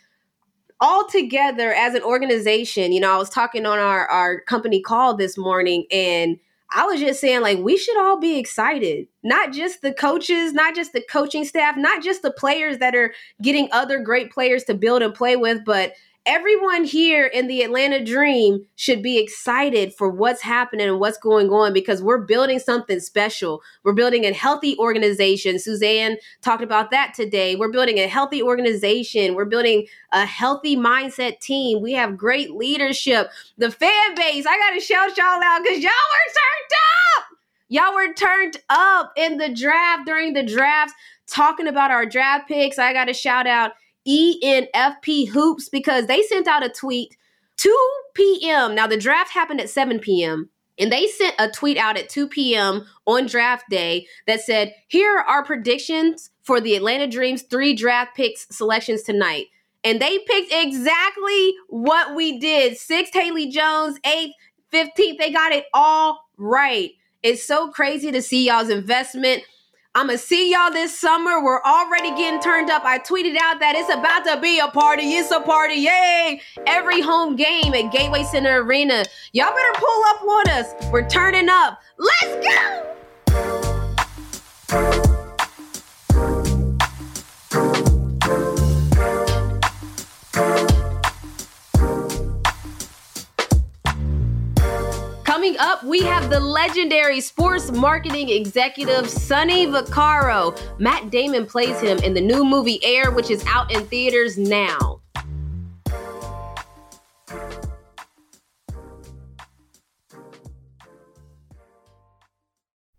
all 0.80 1.06
together 1.06 1.74
as 1.74 1.94
an 1.94 2.02
organization, 2.02 2.94
you 2.94 3.02
know, 3.02 3.14
I 3.14 3.18
was 3.18 3.30
talking 3.30 3.66
on 3.66 3.78
our, 3.78 4.08
our 4.08 4.40
company 4.42 4.82
call 4.82 5.18
this 5.18 5.38
morning 5.38 5.86
and 5.92 6.40
I 6.72 6.86
was 6.86 7.00
just 7.00 7.20
saying, 7.20 7.42
like, 7.42 7.58
we 7.60 7.78
should 7.78 7.98
all 8.00 8.20
be 8.20 8.38
excited. 8.38 9.08
Not 9.24 9.54
just 9.54 9.82
the 9.82 9.92
coaches, 9.92 10.54
not 10.54 10.76
just 10.76 10.94
the 10.94 11.04
coaching 11.10 11.44
staff, 11.44 11.76
not 11.76 12.04
just 12.04 12.22
the 12.22 12.32
players 12.32 12.78
that 12.78 12.96
are 12.96 13.14
getting 13.42 13.70
other 13.72 14.00
great 14.00 14.32
players 14.32 14.64
to 14.66 14.76
build 14.76 15.02
and 15.02 15.14
play 15.14 15.36
with, 15.36 15.66
but 15.66 15.94
everyone 16.30 16.84
here 16.84 17.26
in 17.26 17.48
the 17.48 17.64
Atlanta 17.64 18.06
Dream 18.06 18.64
should 18.76 19.02
be 19.02 19.18
excited 19.18 19.92
for 19.96 20.12
what's 20.12 20.44
happening 20.44 20.88
and 20.88 21.00
what's 21.00 21.18
going 21.18 21.50
on 21.50 21.74
because 21.74 22.04
we're 22.04 22.20
building 22.20 22.60
something 22.60 23.00
special. 23.00 23.64
We're 23.84 23.94
building 23.94 24.26
a 24.26 24.32
healthy 24.32 24.78
organization. 24.78 25.58
Suzanne 25.58 26.18
talked 26.42 26.62
about 26.62 26.92
that 26.92 27.16
today. 27.16 27.56
We're 27.56 27.72
building 27.72 27.98
a 27.98 28.06
healthy 28.06 28.44
organization. 28.44 29.34
We're 29.34 29.46
building 29.46 29.88
a 30.12 30.24
healthy 30.24 30.78
mindset 30.78 31.40
team. 31.40 31.82
We 31.82 31.94
have 31.94 32.16
great 32.16 32.52
leadership. 32.52 33.32
The 33.58 33.72
fan 33.72 34.14
base, 34.16 34.46
I 34.46 34.56
got 34.56 34.76
to 34.76 34.80
shout 34.80 35.18
y'all 35.18 35.42
out 35.44 35.64
because 35.64 35.80
y'all 35.80 35.90
were 35.90 36.34
turned 36.38 36.72
up. 37.18 37.26
Y'all 37.70 37.96
were 37.96 38.14
turned 38.14 38.58
up 38.70 39.14
in 39.18 39.38
the 39.40 39.50
draft 39.50 40.06
during 40.06 40.34
the 40.34 40.44
drafts 40.44 40.94
talking 41.26 41.66
about 41.66 41.90
our 41.90 42.06
draft 42.06 42.48
picks. 42.48 42.78
I 42.78 42.94
got 42.94 43.06
to 43.06 43.14
shout 43.14 43.48
out 43.48 43.72
ENFP 44.08 45.30
Hoops 45.30 45.70
because 45.70 46.08
they 46.08 46.22
sent 46.24 46.48
out 46.48 46.66
a 46.66 46.70
tweet 46.70 47.16
2 47.58 47.92
p.m. 48.14 48.74
Now, 48.76 48.88
the 48.88 48.98
draft 48.98 49.32
happened 49.32 49.62
at 49.62 49.70
7 49.70 50.00
p.m. 50.00 50.50
And 50.80 50.92
they 50.92 51.08
sent 51.08 51.36
a 51.38 51.50
tweet 51.50 51.78
out 51.78 51.98
at 51.98 52.08
2 52.08 52.30
p.m. 52.30 52.86
on 53.06 53.26
draft 53.26 53.66
day 53.70 54.08
that 54.28 54.42
said, 54.42 54.74
Here 54.88 55.18
are 55.18 55.26
our 55.26 55.44
predictions 55.44 56.32
for 56.42 56.62
the 56.62 56.76
Atlanta 56.76 57.06
Dreams 57.06 57.44
three 57.44 57.76
draft 57.76 58.16
picks 58.16 58.48
selections 58.50 59.04
tonight. 59.04 59.48
And 59.84 60.02
they 60.02 60.20
picked 60.20 60.54
exactly 60.54 61.54
what 61.68 62.16
we 62.16 62.40
did. 62.40 62.78
Sixth, 62.78 63.14
Haley 63.14 63.50
Jones, 63.50 64.00
eighth, 64.06 64.36
15th. 64.72 65.18
They 65.18 65.32
got 65.32 65.52
it 65.52 65.66
all 65.74 66.22
right. 66.38 66.92
It's 67.24 67.46
so 67.46 67.70
crazy 67.70 68.12
to 68.12 68.22
see 68.22 68.48
y'all's 68.48 68.70
investment. 68.70 69.44
I'm 69.96 70.06
gonna 70.06 70.20
see 70.20 70.52
y'all 70.52 70.72
this 70.72 71.00
summer. 71.00 71.44
We're 71.44 71.64
already 71.64 72.12
getting 72.12 72.40
turned 72.40 72.70
up. 72.70 72.86
I 72.86 73.00
tweeted 73.00 73.36
out 73.42 73.60
that 73.60 73.76
it's 73.76 73.92
about 73.92 74.24
to 74.26 74.40
be 74.40 74.60
a 74.60 74.68
party. 74.68 75.14
It's 75.14 75.32
a 75.32 75.42
party, 75.42 75.76
yay! 75.76 76.42
Every 76.68 77.02
home 77.02 77.36
game 77.36 77.74
at 77.74 77.92
Gateway 77.92 78.24
Center 78.24 78.62
Arena. 78.62 79.04
Y'all 79.34 79.52
better 79.52 79.80
pull 79.80 80.04
up 80.10 80.22
on 80.22 80.50
us. 80.50 80.92
We're 80.92 81.10
turning 81.10 81.50
up. 81.50 81.82
Let's 81.98 82.48
go! 84.70 85.19
Coming 95.50 95.68
up, 95.68 95.84
we 95.84 96.04
have 96.04 96.30
the 96.30 96.40
legendary 96.40 97.20
sports 97.22 97.72
marketing 97.72 98.30
executive 98.30 99.10
Sonny 99.10 99.66
Vaccaro. 99.66 100.56
Matt 100.78 101.10
Damon 101.10 101.48
plays 101.48 101.82
him 101.82 101.98
in 102.00 102.14
the 102.14 102.22
new 102.22 102.46
movie 102.46 102.80
Air, 102.86 103.10
which 103.10 103.32
is 103.32 103.44
out 103.48 103.72
in 103.72 103.84
theaters 103.88 104.38
now. 104.38 105.02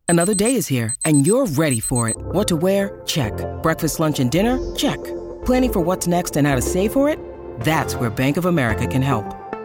Another 0.08 0.34
day 0.34 0.56
is 0.56 0.66
here, 0.66 0.92
and 1.04 1.24
you're 1.24 1.46
ready 1.46 1.78
for 1.78 2.08
it. 2.08 2.16
What 2.18 2.48
to 2.48 2.56
wear? 2.56 3.00
Check. 3.06 3.32
Breakfast, 3.62 4.00
lunch, 4.00 4.18
and 4.18 4.28
dinner? 4.28 4.58
Check. 4.74 4.98
Planning 5.44 5.72
for 5.72 5.80
what's 5.82 6.08
next 6.08 6.36
and 6.36 6.48
how 6.48 6.56
to 6.56 6.62
save 6.62 6.92
for 6.92 7.08
it? 7.08 7.20
That's 7.60 7.94
where 7.94 8.10
Bank 8.10 8.36
of 8.36 8.46
America 8.46 8.88
can 8.88 9.02
help. 9.02 9.39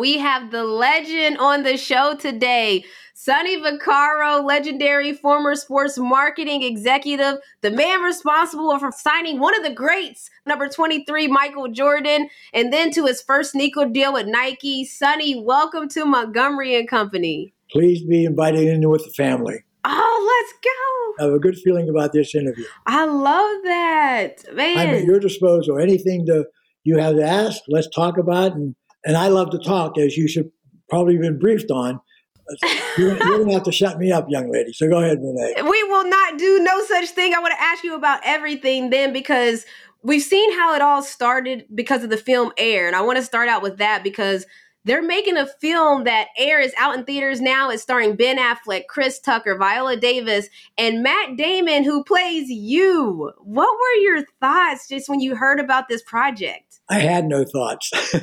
We 0.00 0.16
have 0.16 0.50
the 0.50 0.64
legend 0.64 1.36
on 1.36 1.62
the 1.62 1.76
show 1.76 2.16
today. 2.16 2.86
Sonny 3.12 3.58
Vaccaro, 3.58 4.42
legendary 4.42 5.12
former 5.12 5.54
sports 5.54 5.98
marketing 5.98 6.62
executive, 6.62 7.36
the 7.60 7.70
man 7.70 8.00
responsible 8.00 8.78
for 8.78 8.90
signing 8.92 9.38
one 9.38 9.54
of 9.54 9.62
the 9.62 9.74
greats, 9.74 10.30
number 10.46 10.70
23, 10.70 11.28
Michael 11.28 11.68
Jordan, 11.68 12.30
and 12.54 12.72
then 12.72 12.90
to 12.92 13.04
his 13.04 13.20
first 13.20 13.52
sneaker 13.52 13.84
deal 13.84 14.14
with 14.14 14.26
Nike. 14.26 14.86
Sonny, 14.86 15.38
welcome 15.38 15.86
to 15.90 16.06
Montgomery 16.06 16.74
and 16.76 16.88
Company. 16.88 17.52
Please 17.70 18.02
be 18.02 18.24
invited 18.24 18.68
in 18.68 18.88
with 18.88 19.04
the 19.04 19.10
family. 19.10 19.58
Oh, 19.84 20.46
let's 20.48 20.54
go. 20.64 21.22
I 21.22 21.26
have 21.26 21.34
a 21.34 21.38
good 21.38 21.58
feeling 21.58 21.90
about 21.90 22.14
this 22.14 22.34
interview. 22.34 22.64
I 22.86 23.04
love 23.04 23.64
that. 23.64 24.44
Man. 24.54 24.78
I'm 24.78 24.94
at 24.94 25.04
your 25.04 25.20
disposal. 25.20 25.78
Anything 25.78 26.24
to 26.24 26.46
you 26.84 26.96
have 26.96 27.16
to 27.16 27.22
ask, 27.22 27.60
let's 27.68 27.88
talk 27.90 28.16
about. 28.16 28.54
And, 28.54 28.74
and 29.04 29.16
I 29.16 29.28
love 29.28 29.50
to 29.50 29.58
talk, 29.58 29.98
as 29.98 30.16
you 30.16 30.28
should 30.28 30.50
probably 30.88 31.14
have 31.14 31.22
been 31.22 31.38
briefed 31.38 31.70
on. 31.70 32.00
You're, 32.98 33.10
you're 33.10 33.36
going 33.36 33.46
to 33.48 33.54
have 33.54 33.62
to 33.64 33.72
shut 33.72 33.98
me 33.98 34.10
up, 34.10 34.26
young 34.28 34.50
lady. 34.50 34.72
So 34.72 34.88
go 34.88 34.98
ahead, 34.98 35.18
Renee. 35.22 35.62
we 35.62 35.82
will 35.84 36.08
not 36.08 36.36
do 36.36 36.58
no 36.60 36.82
such 36.84 37.10
thing. 37.10 37.32
I 37.32 37.38
want 37.38 37.54
to 37.56 37.62
ask 37.62 37.84
you 37.84 37.94
about 37.94 38.20
everything 38.24 38.90
then 38.90 39.12
because 39.12 39.64
we've 40.02 40.22
seen 40.22 40.52
how 40.58 40.74
it 40.74 40.82
all 40.82 41.02
started 41.02 41.66
because 41.72 42.02
of 42.02 42.10
the 42.10 42.16
film 42.16 42.50
Air. 42.56 42.88
And 42.88 42.96
I 42.96 43.02
want 43.02 43.18
to 43.18 43.22
start 43.22 43.48
out 43.48 43.62
with 43.62 43.78
that 43.78 44.02
because 44.02 44.46
they're 44.84 45.02
making 45.02 45.36
a 45.36 45.46
film 45.46 46.04
that 46.04 46.28
Air 46.38 46.60
is 46.60 46.72
out 46.78 46.96
in 46.96 47.04
theaters 47.04 47.40
now. 47.40 47.70
It's 47.70 47.82
starring 47.82 48.16
Ben 48.16 48.38
Affleck, 48.38 48.86
Chris 48.88 49.20
Tucker, 49.20 49.56
Viola 49.56 49.96
Davis, 49.96 50.48
and 50.78 51.02
Matt 51.02 51.36
Damon, 51.36 51.84
who 51.84 52.02
plays 52.02 52.48
you. 52.48 53.32
What 53.38 53.70
were 53.70 54.00
your 54.00 54.24
thoughts 54.40 54.88
just 54.88 55.08
when 55.08 55.20
you 55.20 55.36
heard 55.36 55.60
about 55.60 55.88
this 55.88 56.02
project? 56.02 56.80
I 56.88 56.98
had 56.98 57.26
no 57.26 57.44
thoughts. 57.44 57.90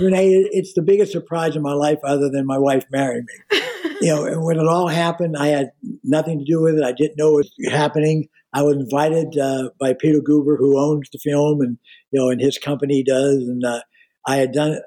Renee, 0.00 0.48
it's 0.52 0.72
the 0.74 0.82
biggest 0.82 1.12
surprise 1.12 1.56
in 1.56 1.62
my 1.62 1.74
life 1.74 1.98
other 2.04 2.30
than 2.30 2.46
my 2.46 2.58
wife 2.58 2.86
marrying 2.90 3.26
me. 3.50 3.60
You 3.98 4.08
know, 4.08 4.26
and 4.26 4.44
when 4.44 4.58
it 4.58 4.66
all 4.66 4.88
happened, 4.88 5.36
I 5.38 5.46
had 5.46 5.70
nothing 6.04 6.38
to 6.38 6.44
do 6.44 6.60
with 6.60 6.76
it. 6.76 6.84
I 6.84 6.92
didn't 6.92 7.16
know 7.16 7.38
it 7.38 7.46
was 7.58 7.72
happening. 7.72 8.28
I 8.52 8.60
was 8.60 8.76
invited 8.76 9.38
uh, 9.38 9.70
by 9.80 9.94
Peter 9.94 10.20
Guber, 10.20 10.58
who 10.58 10.78
owns 10.78 11.08
the 11.10 11.18
film, 11.18 11.62
and 11.62 11.78
you 12.10 12.20
know, 12.20 12.28
and 12.28 12.38
his 12.38 12.58
company 12.58 13.02
does. 13.02 13.36
And 13.36 13.64
uh, 13.64 13.80
I 14.26 14.36
had 14.36 14.52
done 14.52 14.80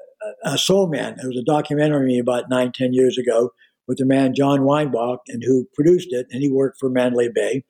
a 0.44 0.58
Sole 0.58 0.88
Man. 0.88 1.18
It 1.22 1.28
was 1.28 1.38
a 1.38 1.44
documentary 1.44 2.18
about 2.18 2.50
nine, 2.50 2.72
ten 2.72 2.94
years 2.94 3.18
ago 3.18 3.52
with 3.88 3.98
the 3.98 4.06
man 4.06 4.36
John 4.36 4.64
Weinbach, 4.64 5.22
and 5.28 5.44
who 5.44 5.68
produced 5.74 6.10
it, 6.12 6.28
and 6.32 6.42
he 6.42 6.50
worked 6.50 6.80
for 6.80 6.90
Mandalay 6.90 7.30
Bay. 7.34 7.64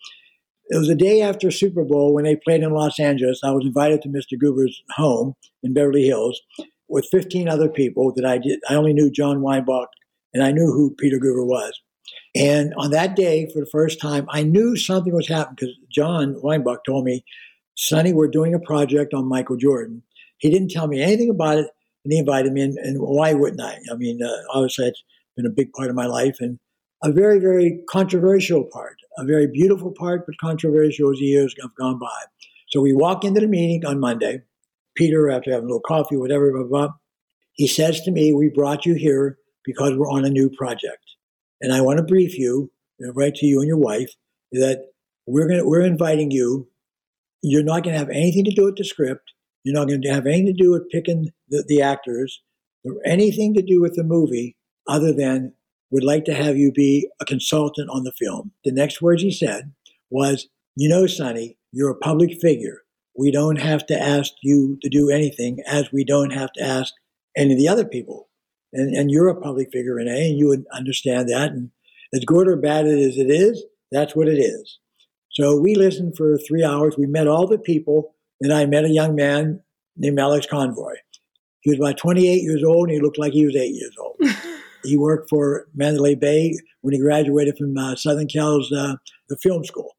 It 0.69 0.77
was 0.77 0.87
the 0.87 0.95
day 0.95 1.21
after 1.21 1.49
Super 1.49 1.83
Bowl 1.83 2.13
when 2.13 2.25
they 2.25 2.35
played 2.35 2.61
in 2.61 2.71
Los 2.71 2.99
Angeles. 2.99 3.39
I 3.43 3.51
was 3.51 3.65
invited 3.65 4.01
to 4.03 4.09
Mr. 4.09 4.37
Guber's 4.41 4.83
home 4.91 5.33
in 5.63 5.73
Beverly 5.73 6.03
Hills 6.03 6.39
with 6.87 7.07
15 7.09 7.47
other 7.47 7.69
people 7.69 8.13
that 8.15 8.25
I 8.25 8.37
did. 8.37 8.59
I 8.69 8.75
only 8.75 8.93
knew 8.93 9.09
John 9.09 9.41
Weinbach, 9.41 9.89
and 10.33 10.43
I 10.43 10.51
knew 10.51 10.67
who 10.67 10.93
Peter 10.95 11.17
Guber 11.17 11.45
was. 11.45 11.79
And 12.35 12.73
on 12.77 12.91
that 12.91 13.15
day, 13.15 13.49
for 13.51 13.59
the 13.59 13.69
first 13.71 13.99
time, 13.99 14.27
I 14.29 14.43
knew 14.43 14.75
something 14.75 15.13
was 15.13 15.27
happening 15.27 15.55
because 15.59 15.75
John 15.91 16.35
Weinbach 16.41 16.83
told 16.85 17.05
me, 17.05 17.23
Sonny, 17.75 18.13
we're 18.13 18.27
doing 18.27 18.53
a 18.53 18.59
project 18.59 19.13
on 19.13 19.29
Michael 19.29 19.57
Jordan. 19.57 20.03
He 20.37 20.49
didn't 20.49 20.71
tell 20.71 20.87
me 20.87 21.01
anything 21.01 21.29
about 21.29 21.59
it, 21.59 21.67
and 22.03 22.13
he 22.13 22.19
invited 22.19 22.53
me 22.53 22.61
in, 22.61 22.75
and 22.77 22.97
why 22.99 23.33
wouldn't 23.33 23.61
I? 23.61 23.79
I 23.91 23.95
mean, 23.95 24.21
uh, 24.23 24.29
obviously, 24.53 24.87
it's 24.87 25.03
been 25.35 25.45
a 25.45 25.49
big 25.49 25.71
part 25.73 25.89
of 25.89 25.95
my 25.95 26.05
life 26.05 26.37
and 26.39 26.59
a 27.03 27.11
very, 27.11 27.39
very 27.39 27.79
controversial 27.89 28.63
part, 28.71 28.97
a 29.17 29.25
very 29.25 29.47
beautiful 29.47 29.93
part, 29.97 30.25
but 30.25 30.35
controversial 30.39 31.11
as 31.11 31.19
the 31.19 31.25
years 31.25 31.55
have 31.61 31.75
gone 31.75 31.97
by. 31.99 32.07
So 32.69 32.81
we 32.81 32.93
walk 32.93 33.23
into 33.23 33.39
the 33.39 33.47
meeting 33.47 33.85
on 33.85 33.99
Monday. 33.99 34.41
Peter, 34.95 35.29
after 35.29 35.51
having 35.51 35.65
a 35.65 35.67
little 35.67 35.81
coffee, 35.81 36.17
whatever, 36.17 36.51
blah, 36.51 36.63
blah, 36.63 36.87
blah, 36.87 36.93
he 37.53 37.67
says 37.67 38.01
to 38.01 38.11
me, 38.11 38.33
We 38.33 38.49
brought 38.49 38.85
you 38.85 38.95
here 38.95 39.37
because 39.65 39.93
we're 39.95 40.09
on 40.09 40.25
a 40.25 40.29
new 40.29 40.49
project. 40.49 41.03
And 41.61 41.73
I 41.73 41.81
want 41.81 41.97
to 41.97 42.03
brief 42.03 42.37
you, 42.37 42.71
right 42.99 43.33
to 43.35 43.45
you 43.45 43.59
and 43.59 43.67
your 43.67 43.77
wife, 43.77 44.11
that 44.51 44.85
we're 45.25 45.47
to, 45.47 45.63
we're 45.65 45.81
inviting 45.81 46.31
you. 46.31 46.69
You're 47.41 47.63
not 47.63 47.83
going 47.83 47.93
to 47.93 47.99
have 47.99 48.09
anything 48.09 48.45
to 48.45 48.53
do 48.53 48.65
with 48.65 48.77
the 48.77 48.83
script. 48.83 49.33
You're 49.63 49.75
not 49.75 49.87
going 49.87 50.01
to 50.01 50.13
have 50.13 50.25
anything 50.25 50.47
to 50.47 50.53
do 50.53 50.71
with 50.71 50.89
picking 50.89 51.29
the, 51.49 51.63
the 51.67 51.81
actors 51.81 52.41
or 52.83 52.93
anything 53.05 53.53
to 53.53 53.61
do 53.61 53.81
with 53.81 53.95
the 53.95 54.03
movie 54.03 54.55
other 54.87 55.13
than 55.13 55.53
would 55.91 56.03
like 56.03 56.25
to 56.25 56.33
have 56.33 56.57
you 56.57 56.71
be 56.71 57.09
a 57.19 57.25
consultant 57.25 57.89
on 57.89 58.03
the 58.03 58.13
film. 58.13 58.51
The 58.63 58.71
next 58.71 59.01
words 59.01 59.21
he 59.21 59.31
said 59.31 59.73
was, 60.09 60.47
You 60.75 60.89
know, 60.89 61.07
Sonny, 61.07 61.57
you're 61.71 61.89
a 61.89 61.95
public 61.95 62.39
figure. 62.39 62.81
We 63.17 63.31
don't 63.31 63.59
have 63.59 63.85
to 63.87 63.99
ask 63.99 64.31
you 64.41 64.77
to 64.81 64.89
do 64.89 65.09
anything 65.09 65.59
as 65.67 65.91
we 65.91 66.05
don't 66.05 66.31
have 66.31 66.53
to 66.53 66.63
ask 66.63 66.93
any 67.35 67.53
of 67.53 67.59
the 67.59 67.67
other 67.67 67.85
people. 67.85 68.29
And, 68.71 68.95
and 68.95 69.11
you're 69.11 69.27
a 69.27 69.39
public 69.39 69.71
figure, 69.71 69.95
Renee, 69.95 70.29
and 70.29 70.39
you 70.39 70.47
would 70.47 70.65
understand 70.71 71.27
that. 71.29 71.51
And 71.51 71.71
as 72.13 72.23
good 72.25 72.47
or 72.47 72.55
bad 72.55 72.85
as 72.85 73.17
it 73.17 73.29
is, 73.29 73.63
that's 73.91 74.15
what 74.15 74.27
it 74.27 74.37
is. 74.37 74.79
So 75.31 75.59
we 75.59 75.75
listened 75.75 76.15
for 76.17 76.37
three 76.37 76.63
hours. 76.63 76.95
We 76.97 77.05
met 77.05 77.27
all 77.27 77.47
the 77.47 77.57
people. 77.57 78.15
Then 78.39 78.51
I 78.51 78.65
met 78.65 78.85
a 78.85 78.89
young 78.89 79.15
man 79.15 79.61
named 79.97 80.19
Alex 80.19 80.47
Convery. 80.49 80.97
He 81.61 81.71
was 81.71 81.79
about 81.79 81.97
28 81.97 82.41
years 82.41 82.63
old, 82.63 82.87
and 82.87 82.95
he 82.95 83.01
looked 83.01 83.19
like 83.19 83.33
he 83.33 83.45
was 83.45 83.55
eight 83.55 83.75
years 83.75 83.95
old. 83.99 84.17
he 84.83 84.97
worked 84.97 85.29
for 85.29 85.67
Mandalay 85.75 86.15
Bay 86.15 86.55
when 86.81 86.93
he 86.93 86.99
graduated 86.99 87.57
from 87.57 87.77
uh, 87.77 87.95
Southern 87.95 88.27
Cal's 88.27 88.71
uh, 88.71 88.95
the 89.27 89.37
film 89.37 89.65
school, 89.65 89.95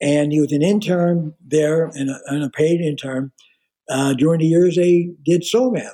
and 0.00 0.32
he 0.32 0.40
was 0.40 0.52
an 0.52 0.62
intern 0.62 1.34
there 1.44 1.86
and 1.86 2.10
a, 2.10 2.20
and 2.26 2.44
a 2.44 2.50
paid 2.50 2.80
intern. 2.80 3.32
Uh, 3.90 4.14
during 4.14 4.40
the 4.40 4.46
years 4.46 4.76
they 4.76 5.10
did 5.24 5.44
Sole 5.44 5.72
Man. 5.72 5.90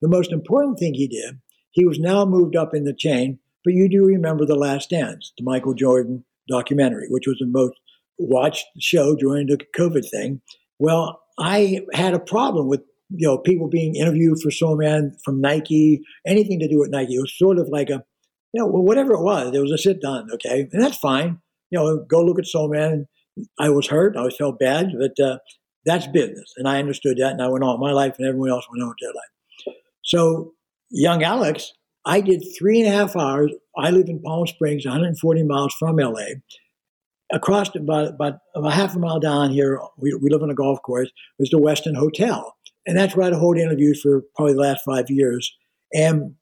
The 0.00 0.08
most 0.08 0.32
important 0.32 0.78
thing 0.78 0.94
he 0.94 1.08
did, 1.08 1.40
he 1.72 1.84
was 1.84 1.98
now 1.98 2.24
moved 2.24 2.56
up 2.56 2.74
in 2.74 2.84
the 2.84 2.94
chain. 2.94 3.38
But 3.64 3.72
you 3.72 3.88
do 3.88 4.04
remember 4.04 4.44
The 4.44 4.54
Last 4.54 4.90
Dance, 4.90 5.32
the 5.38 5.44
Michael 5.44 5.74
Jordan 5.74 6.24
documentary, 6.48 7.06
which 7.08 7.26
was 7.26 7.38
the 7.38 7.46
most 7.46 7.72
watched 8.18 8.66
show 8.78 9.16
during 9.16 9.46
the 9.46 9.58
COVID 9.76 10.08
thing. 10.08 10.42
Well, 10.78 11.23
I 11.38 11.80
had 11.92 12.14
a 12.14 12.18
problem 12.18 12.68
with 12.68 12.82
you 13.10 13.26
know 13.26 13.38
people 13.38 13.68
being 13.68 13.96
interviewed 13.96 14.40
for 14.40 14.50
Sole 14.50 14.76
Man 14.76 15.16
from 15.24 15.40
Nike, 15.40 16.02
anything 16.26 16.58
to 16.60 16.68
do 16.68 16.78
with 16.78 16.90
Nike. 16.90 17.14
It 17.14 17.20
was 17.20 17.36
sort 17.36 17.58
of 17.58 17.68
like 17.68 17.90
a 17.90 18.04
you 18.52 18.62
know 18.62 18.66
whatever 18.66 19.14
it 19.14 19.22
was. 19.22 19.54
It 19.54 19.60
was 19.60 19.72
a 19.72 19.78
sit 19.78 20.02
down, 20.02 20.28
okay, 20.32 20.68
and 20.72 20.82
that's 20.82 20.96
fine. 20.96 21.38
You 21.70 21.78
know, 21.78 22.04
go 22.08 22.22
look 22.22 22.38
at 22.38 22.46
Sole 22.46 22.70
Man. 22.70 23.06
I 23.58 23.70
was 23.70 23.88
hurt. 23.88 24.16
I 24.16 24.22
was 24.22 24.36
felt 24.36 24.58
bad, 24.60 24.92
but 24.98 25.24
uh, 25.24 25.38
that's 25.84 26.06
business, 26.06 26.52
and 26.56 26.68
I 26.68 26.78
understood 26.78 27.18
that, 27.18 27.32
and 27.32 27.42
I 27.42 27.48
went 27.48 27.64
on 27.64 27.80
with 27.80 27.86
my 27.86 27.92
life, 27.92 28.16
and 28.18 28.28
everyone 28.28 28.50
else 28.50 28.66
went 28.70 28.82
on 28.82 28.88
with 28.88 28.98
their 29.00 29.12
life. 29.12 29.76
So 30.02 30.52
young 30.90 31.22
Alex 31.22 31.72
I 32.04 32.20
did 32.20 32.44
three 32.58 32.80
and 32.80 32.92
a 32.92 32.96
half 32.96 33.16
hours. 33.16 33.52
I 33.76 33.90
live 33.90 34.08
in 34.08 34.20
Palm 34.20 34.46
Springs, 34.46 34.84
140 34.84 35.42
miles 35.44 35.74
from 35.74 35.96
LA. 35.96 36.36
Across 37.34 37.74
about, 37.74 38.14
about, 38.14 38.34
about 38.54 38.72
half 38.72 38.94
a 38.94 38.98
mile 38.98 39.18
down 39.18 39.50
here, 39.50 39.80
we, 39.98 40.14
we 40.14 40.30
live 40.30 40.42
on 40.42 40.50
a 40.50 40.54
golf 40.54 40.80
course, 40.82 41.10
was 41.38 41.50
the 41.50 41.58
Westin 41.58 41.96
Hotel. 41.96 42.56
And 42.86 42.96
that's 42.96 43.16
where 43.16 43.26
I'd 43.26 43.32
hold 43.32 43.58
interviews 43.58 44.00
for 44.00 44.22
probably 44.36 44.54
the 44.54 44.60
last 44.60 44.84
five 44.84 45.06
years. 45.08 45.52
And 45.92 46.36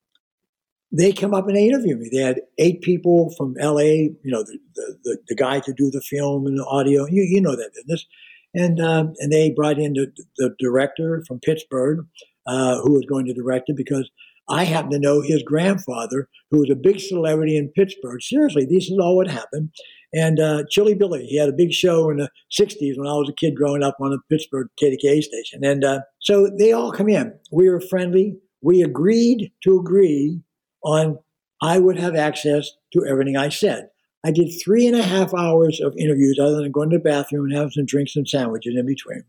they 0.92 1.12
come 1.12 1.32
up 1.32 1.46
and 1.46 1.56
they 1.56 1.66
interview 1.66 1.96
me. 1.96 2.10
They 2.12 2.20
had 2.20 2.42
eight 2.58 2.82
people 2.82 3.32
from 3.36 3.54
LA, 3.58 3.80
you 3.80 4.20
know, 4.24 4.42
the, 4.42 4.58
the, 4.74 4.98
the, 5.04 5.18
the 5.28 5.34
guy 5.34 5.60
to 5.60 5.72
do 5.72 5.90
the 5.90 6.02
film 6.02 6.46
and 6.46 6.58
the 6.58 6.66
audio. 6.66 7.06
You, 7.06 7.22
you 7.22 7.40
know 7.40 7.56
that 7.56 7.72
business. 7.74 8.06
And, 8.54 8.78
um, 8.78 9.14
and 9.18 9.32
they 9.32 9.50
brought 9.50 9.78
in 9.78 9.94
the, 9.94 10.12
the 10.36 10.54
director 10.58 11.24
from 11.26 11.40
Pittsburgh, 11.40 12.06
uh, 12.46 12.80
who 12.82 12.92
was 12.92 13.06
going 13.08 13.24
to 13.26 13.34
direct 13.34 13.70
it 13.70 13.76
because 13.76 14.10
I 14.48 14.64
happen 14.64 14.90
to 14.90 14.98
know 14.98 15.22
his 15.22 15.42
grandfather, 15.42 16.28
who 16.50 16.58
was 16.58 16.70
a 16.70 16.76
big 16.76 17.00
celebrity 17.00 17.56
in 17.56 17.68
Pittsburgh. 17.68 18.22
Seriously, 18.22 18.66
this 18.66 18.90
is 18.90 18.98
all 19.00 19.16
what 19.16 19.30
happened. 19.30 19.70
And 20.14 20.38
uh, 20.38 20.64
Chilly 20.70 20.94
Billy, 20.94 21.26
he 21.26 21.38
had 21.38 21.48
a 21.48 21.54
big 21.54 21.72
show 21.72 22.10
in 22.10 22.18
the 22.18 22.30
60s 22.58 22.98
when 22.98 23.08
I 23.08 23.14
was 23.14 23.30
a 23.30 23.34
kid 23.34 23.56
growing 23.56 23.82
up 23.82 23.96
on 24.00 24.10
the 24.10 24.18
Pittsburgh 24.30 24.68
KDKA 24.80 25.22
station. 25.22 25.64
And 25.64 25.84
uh, 25.84 26.00
so 26.20 26.50
they 26.58 26.72
all 26.72 26.92
come 26.92 27.08
in. 27.08 27.32
We 27.50 27.70
were 27.70 27.80
friendly. 27.80 28.36
We 28.60 28.82
agreed 28.82 29.52
to 29.64 29.78
agree 29.78 30.40
on 30.84 31.18
I 31.62 31.78
would 31.78 31.98
have 31.98 32.14
access 32.14 32.70
to 32.92 33.06
everything 33.06 33.36
I 33.36 33.48
said. 33.48 33.88
I 34.24 34.30
did 34.30 34.50
three 34.62 34.86
and 34.86 34.96
a 34.96 35.02
half 35.02 35.32
hours 35.34 35.80
of 35.80 35.96
interviews 35.96 36.38
other 36.40 36.56
than 36.56 36.72
going 36.72 36.90
to 36.90 36.98
the 36.98 37.02
bathroom 37.02 37.46
and 37.46 37.54
having 37.54 37.70
some 37.70 37.86
drinks 37.86 38.14
and 38.16 38.28
sandwiches 38.28 38.74
in 38.76 38.86
between 38.86 39.24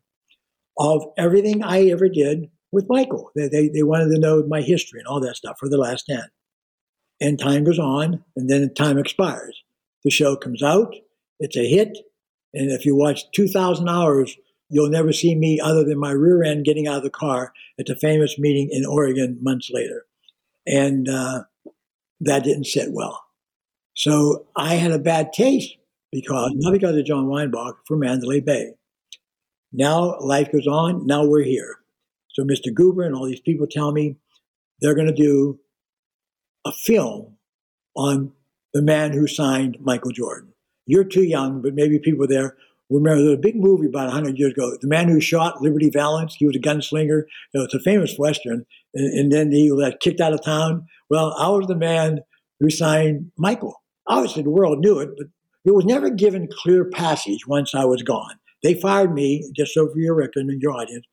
of 0.77 1.03
everything 1.17 1.63
I 1.63 1.89
ever 1.89 2.09
did 2.09 2.49
with 2.71 2.89
Michael. 2.89 3.31
They, 3.35 3.47
they, 3.47 3.67
they 3.69 3.83
wanted 3.83 4.13
to 4.13 4.19
know 4.19 4.43
my 4.47 4.61
history 4.61 4.99
and 4.99 5.07
all 5.07 5.19
that 5.21 5.37
stuff 5.37 5.57
for 5.59 5.69
the 5.69 5.77
last 5.77 6.05
10. 6.09 6.23
And 7.21 7.39
time 7.39 7.63
goes 7.63 7.79
on, 7.79 8.23
and 8.35 8.49
then 8.49 8.73
time 8.73 8.97
expires. 8.97 9.62
The 10.03 10.11
show 10.11 10.35
comes 10.35 10.61
out, 10.61 10.93
it's 11.39 11.57
a 11.57 11.67
hit, 11.67 11.97
and 12.53 12.71
if 12.71 12.85
you 12.85 12.95
watch 12.95 13.31
2,000 13.31 13.87
hours, 13.87 14.35
you'll 14.69 14.89
never 14.89 15.11
see 15.11 15.35
me 15.35 15.59
other 15.59 15.83
than 15.83 15.99
my 15.99 16.11
rear 16.11 16.43
end 16.43 16.65
getting 16.65 16.87
out 16.87 16.97
of 16.97 17.03
the 17.03 17.09
car 17.09 17.53
at 17.79 17.85
the 17.85 17.95
famous 17.95 18.37
meeting 18.37 18.69
in 18.71 18.85
Oregon 18.85 19.37
months 19.41 19.69
later. 19.71 20.05
And 20.65 21.09
uh, 21.09 21.43
that 22.21 22.43
didn't 22.43 22.65
sit 22.65 22.89
well. 22.91 23.23
So 23.95 24.47
I 24.55 24.75
had 24.75 24.91
a 24.91 24.99
bad 24.99 25.33
taste 25.33 25.75
because, 26.11 26.51
not 26.55 26.73
because 26.73 26.95
of 26.95 27.05
John 27.05 27.27
Weinbach, 27.27 27.77
for 27.87 27.97
Mandalay 27.97 28.39
Bay. 28.39 28.71
Now 29.71 30.19
life 30.19 30.51
goes 30.51 30.67
on, 30.67 31.05
now 31.05 31.25
we're 31.25 31.43
here. 31.43 31.77
So 32.29 32.43
Mr. 32.43 32.73
Guber 32.73 33.05
and 33.05 33.15
all 33.15 33.25
these 33.25 33.41
people 33.41 33.67
tell 33.69 33.91
me 33.91 34.17
they're 34.79 34.95
going 34.95 35.07
to 35.07 35.13
do 35.13 35.59
a 36.65 36.71
film 36.71 37.37
on 37.95 38.31
the 38.73 38.81
man 38.81 39.13
who 39.13 39.27
signed 39.27 39.77
Michael 39.81 40.11
Jordan. 40.11 40.53
You're 40.85 41.03
too 41.03 41.23
young, 41.23 41.61
but 41.61 41.73
maybe 41.73 41.99
people 41.99 42.27
there 42.27 42.55
remember 42.89 43.23
there's 43.23 43.37
a 43.37 43.41
big 43.41 43.55
movie 43.55 43.87
about 43.87 44.07
100 44.07 44.37
years 44.37 44.53
ago. 44.53 44.75
The 44.79 44.87
man 44.87 45.07
who 45.07 45.19
shot 45.19 45.61
Liberty 45.61 45.89
Valance, 45.89 46.35
he 46.35 46.45
was 46.45 46.55
a 46.55 46.59
gunslinger. 46.59 47.23
You 47.53 47.59
know, 47.59 47.63
it's 47.63 47.73
a 47.73 47.79
famous 47.79 48.17
Western. 48.17 48.65
And, 48.93 49.19
and 49.19 49.31
then 49.31 49.51
he 49.51 49.71
was 49.71 49.93
kicked 49.99 50.21
out 50.21 50.33
of 50.33 50.43
town. 50.43 50.85
Well, 51.09 51.35
I 51.37 51.49
was 51.49 51.67
the 51.67 51.75
man 51.75 52.19
who 52.59 52.69
signed 52.69 53.31
Michael. 53.37 53.81
Obviously, 54.07 54.43
the 54.43 54.49
world 54.49 54.79
knew 54.79 54.99
it, 54.99 55.11
but 55.17 55.27
it 55.65 55.71
was 55.71 55.85
never 55.85 56.09
given 56.09 56.49
clear 56.51 56.85
passage 56.85 57.47
once 57.47 57.73
I 57.73 57.85
was 57.85 58.03
gone. 58.03 58.35
They 58.63 58.73
fired 58.73 59.13
me, 59.13 59.49
just 59.55 59.73
so 59.73 59.89
for 59.89 59.97
your 59.97 60.15
record 60.15 60.45
and 60.45 60.61
your 60.61 60.73
audience, 60.73 61.05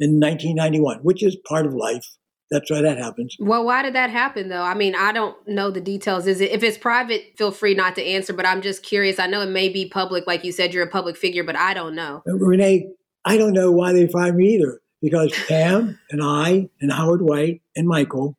in 0.00 0.20
1991, 0.20 0.98
which 0.98 1.22
is 1.22 1.36
part 1.48 1.66
of 1.66 1.74
life. 1.74 2.06
That's 2.50 2.70
why 2.70 2.80
that 2.82 2.98
happens. 2.98 3.36
Well, 3.40 3.64
why 3.64 3.82
did 3.82 3.94
that 3.94 4.10
happen 4.10 4.48
though? 4.48 4.62
I 4.62 4.74
mean, 4.74 4.94
I 4.94 5.12
don't 5.12 5.36
know 5.48 5.70
the 5.70 5.80
details. 5.80 6.26
Is 6.26 6.40
it 6.40 6.50
if 6.50 6.62
it's 6.62 6.78
private, 6.78 7.32
feel 7.36 7.50
free 7.50 7.74
not 7.74 7.96
to 7.96 8.04
answer, 8.04 8.32
but 8.32 8.46
I'm 8.46 8.62
just 8.62 8.82
curious. 8.82 9.18
I 9.18 9.26
know 9.26 9.40
it 9.42 9.50
may 9.50 9.68
be 9.68 9.88
public, 9.88 10.26
like 10.26 10.44
you 10.44 10.52
said, 10.52 10.72
you're 10.72 10.84
a 10.84 10.90
public 10.90 11.16
figure, 11.16 11.42
but 11.42 11.56
I 11.56 11.74
don't 11.74 11.94
know. 11.94 12.22
Uh, 12.28 12.34
Renee, 12.34 12.88
I 13.24 13.36
don't 13.36 13.52
know 13.52 13.72
why 13.72 13.92
they 13.92 14.06
fired 14.06 14.36
me 14.36 14.54
either, 14.54 14.80
because 15.02 15.32
Pam 15.48 15.98
and 16.10 16.22
I 16.22 16.68
and 16.80 16.92
Howard 16.92 17.22
White 17.22 17.62
and 17.74 17.88
Michael, 17.88 18.38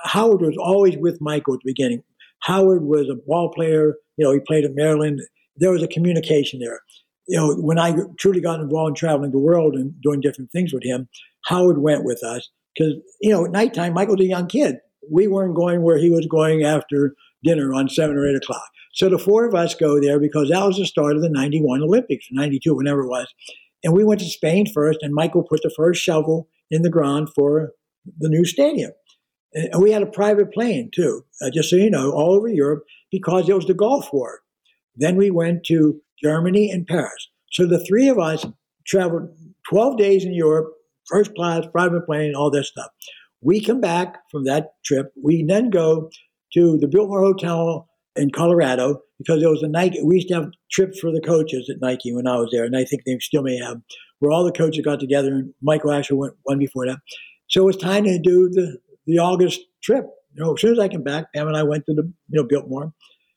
Howard 0.00 0.42
was 0.42 0.56
always 0.58 0.96
with 0.98 1.18
Michael 1.20 1.54
at 1.54 1.60
the 1.64 1.72
beginning. 1.72 2.02
Howard 2.40 2.82
was 2.82 3.08
a 3.08 3.16
ball 3.26 3.50
player, 3.52 3.94
you 4.18 4.24
know, 4.24 4.32
he 4.32 4.40
played 4.40 4.64
at 4.64 4.74
Maryland. 4.74 5.20
There 5.56 5.70
was 5.70 5.82
a 5.82 5.88
communication 5.88 6.60
there 6.60 6.80
you 7.28 7.36
know, 7.36 7.54
when 7.56 7.78
I 7.78 7.94
truly 8.18 8.40
got 8.40 8.60
involved 8.60 8.90
in 8.90 8.94
traveling 8.94 9.32
the 9.32 9.38
world 9.38 9.74
and 9.74 9.94
doing 10.00 10.20
different 10.20 10.52
things 10.52 10.72
with 10.72 10.84
him, 10.84 11.08
Howard 11.46 11.78
went 11.78 12.04
with 12.04 12.22
us 12.22 12.48
because, 12.76 12.94
you 13.20 13.30
know, 13.30 13.44
at 13.44 13.50
nighttime, 13.50 13.94
Michael's 13.94 14.20
a 14.20 14.24
young 14.24 14.46
kid. 14.46 14.76
We 15.10 15.26
weren't 15.26 15.54
going 15.54 15.82
where 15.82 15.98
he 15.98 16.10
was 16.10 16.26
going 16.26 16.64
after 16.64 17.14
dinner 17.44 17.72
on 17.72 17.88
seven 17.88 18.16
or 18.16 18.28
eight 18.28 18.36
o'clock. 18.36 18.68
So 18.92 19.08
the 19.08 19.18
four 19.18 19.46
of 19.46 19.54
us 19.54 19.74
go 19.74 20.00
there 20.00 20.18
because 20.18 20.48
that 20.50 20.64
was 20.64 20.78
the 20.78 20.86
start 20.86 21.16
of 21.16 21.22
the 21.22 21.28
91 21.28 21.82
Olympics, 21.82 22.26
92, 22.30 22.74
whenever 22.74 23.02
it 23.02 23.08
was. 23.08 23.32
And 23.84 23.92
we 23.92 24.04
went 24.04 24.20
to 24.20 24.26
Spain 24.26 24.66
first, 24.72 24.98
and 25.02 25.14
Michael 25.14 25.42
put 25.42 25.60
the 25.62 25.72
first 25.76 26.02
shovel 26.02 26.48
in 26.70 26.82
the 26.82 26.90
ground 26.90 27.28
for 27.34 27.72
the 28.18 28.28
new 28.28 28.44
stadium. 28.44 28.92
And 29.52 29.82
we 29.82 29.92
had 29.92 30.02
a 30.02 30.06
private 30.06 30.52
plane, 30.52 30.90
too, 30.92 31.24
uh, 31.40 31.50
just 31.52 31.70
so 31.70 31.76
you 31.76 31.90
know, 31.90 32.10
all 32.10 32.32
over 32.32 32.48
Europe 32.48 32.84
because 33.10 33.48
it 33.48 33.54
was 33.54 33.66
the 33.66 33.74
Gulf 33.74 34.12
War. 34.12 34.40
Then 34.96 35.16
we 35.16 35.30
went 35.30 35.64
to 35.66 36.00
Germany, 36.22 36.70
and 36.70 36.86
Paris. 36.86 37.28
So 37.52 37.66
the 37.66 37.84
three 37.84 38.08
of 38.08 38.18
us 38.18 38.44
traveled 38.86 39.28
12 39.68 39.98
days 39.98 40.24
in 40.24 40.34
Europe, 40.34 40.72
first 41.08 41.34
class, 41.34 41.64
private 41.72 42.06
plane, 42.06 42.34
all 42.34 42.50
this 42.50 42.68
stuff. 42.68 42.88
We 43.40 43.64
come 43.64 43.80
back 43.80 44.16
from 44.30 44.44
that 44.44 44.70
trip. 44.84 45.12
We 45.22 45.44
then 45.44 45.70
go 45.70 46.10
to 46.54 46.78
the 46.78 46.88
Biltmore 46.88 47.20
Hotel 47.20 47.88
in 48.16 48.30
Colorado 48.30 49.00
because 49.18 49.42
it 49.42 49.48
was 49.48 49.62
a 49.62 49.68
Nike. 49.68 50.02
We 50.02 50.16
used 50.16 50.28
to 50.28 50.34
have 50.34 50.50
trips 50.70 50.98
for 50.98 51.10
the 51.10 51.20
coaches 51.20 51.70
at 51.70 51.80
Nike 51.80 52.14
when 52.14 52.26
I 52.26 52.36
was 52.36 52.50
there, 52.52 52.64
and 52.64 52.76
I 52.76 52.84
think 52.84 53.02
they 53.04 53.18
still 53.20 53.42
may 53.42 53.56
have, 53.58 53.78
where 54.18 54.32
all 54.32 54.44
the 54.44 54.52
coaches 54.52 54.84
got 54.84 55.00
together. 55.00 55.28
And 55.28 55.52
Michael 55.62 55.92
Asher 55.92 56.16
went 56.16 56.34
one 56.44 56.58
before 56.58 56.86
that. 56.86 56.98
So 57.48 57.62
it 57.62 57.66
was 57.66 57.76
time 57.76 58.04
to 58.04 58.18
do 58.18 58.48
the 58.48 58.78
the 59.06 59.18
August 59.18 59.60
trip. 59.82 60.06
You 60.34 60.44
know, 60.44 60.54
as 60.54 60.60
soon 60.60 60.72
as 60.72 60.78
I 60.78 60.88
came 60.88 61.02
back, 61.02 61.32
Pam 61.34 61.48
and 61.48 61.56
I 61.56 61.62
went 61.62 61.86
to 61.86 61.94
the 61.94 62.02
you 62.02 62.40
know 62.40 62.44
Biltmore, 62.44 62.92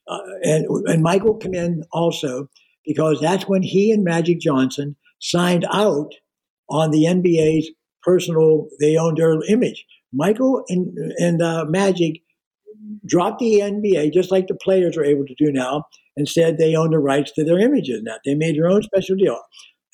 uh, 0.08 0.18
and 0.42 0.66
and 0.86 1.02
Michael 1.02 1.36
came 1.36 1.54
in 1.54 1.84
also 1.92 2.48
because 2.84 3.20
that's 3.20 3.44
when 3.44 3.62
he 3.62 3.92
and 3.92 4.04
Magic 4.04 4.40
Johnson 4.40 4.96
signed 5.20 5.66
out 5.72 6.12
on 6.70 6.90
the 6.90 7.04
NBA's 7.04 7.70
personal, 8.02 8.68
they 8.80 8.96
owned 8.96 9.18
their 9.18 9.38
image. 9.48 9.84
Michael 10.12 10.64
and, 10.68 10.96
and 11.18 11.42
uh, 11.42 11.64
Magic 11.68 12.22
dropped 13.06 13.38
the 13.38 13.60
NBA 13.60 14.12
just 14.12 14.30
like 14.30 14.46
the 14.46 14.54
players 14.54 14.96
are 14.96 15.04
able 15.04 15.24
to 15.26 15.34
do 15.34 15.52
now 15.52 15.84
and 16.16 16.28
said 16.28 16.58
they 16.58 16.74
own 16.74 16.90
the 16.90 16.98
rights 16.98 17.32
to 17.32 17.44
their 17.44 17.58
images 17.58 18.02
now. 18.02 18.16
They 18.24 18.34
made 18.34 18.56
their 18.56 18.68
own 18.68 18.82
special 18.82 19.16
deal. 19.16 19.40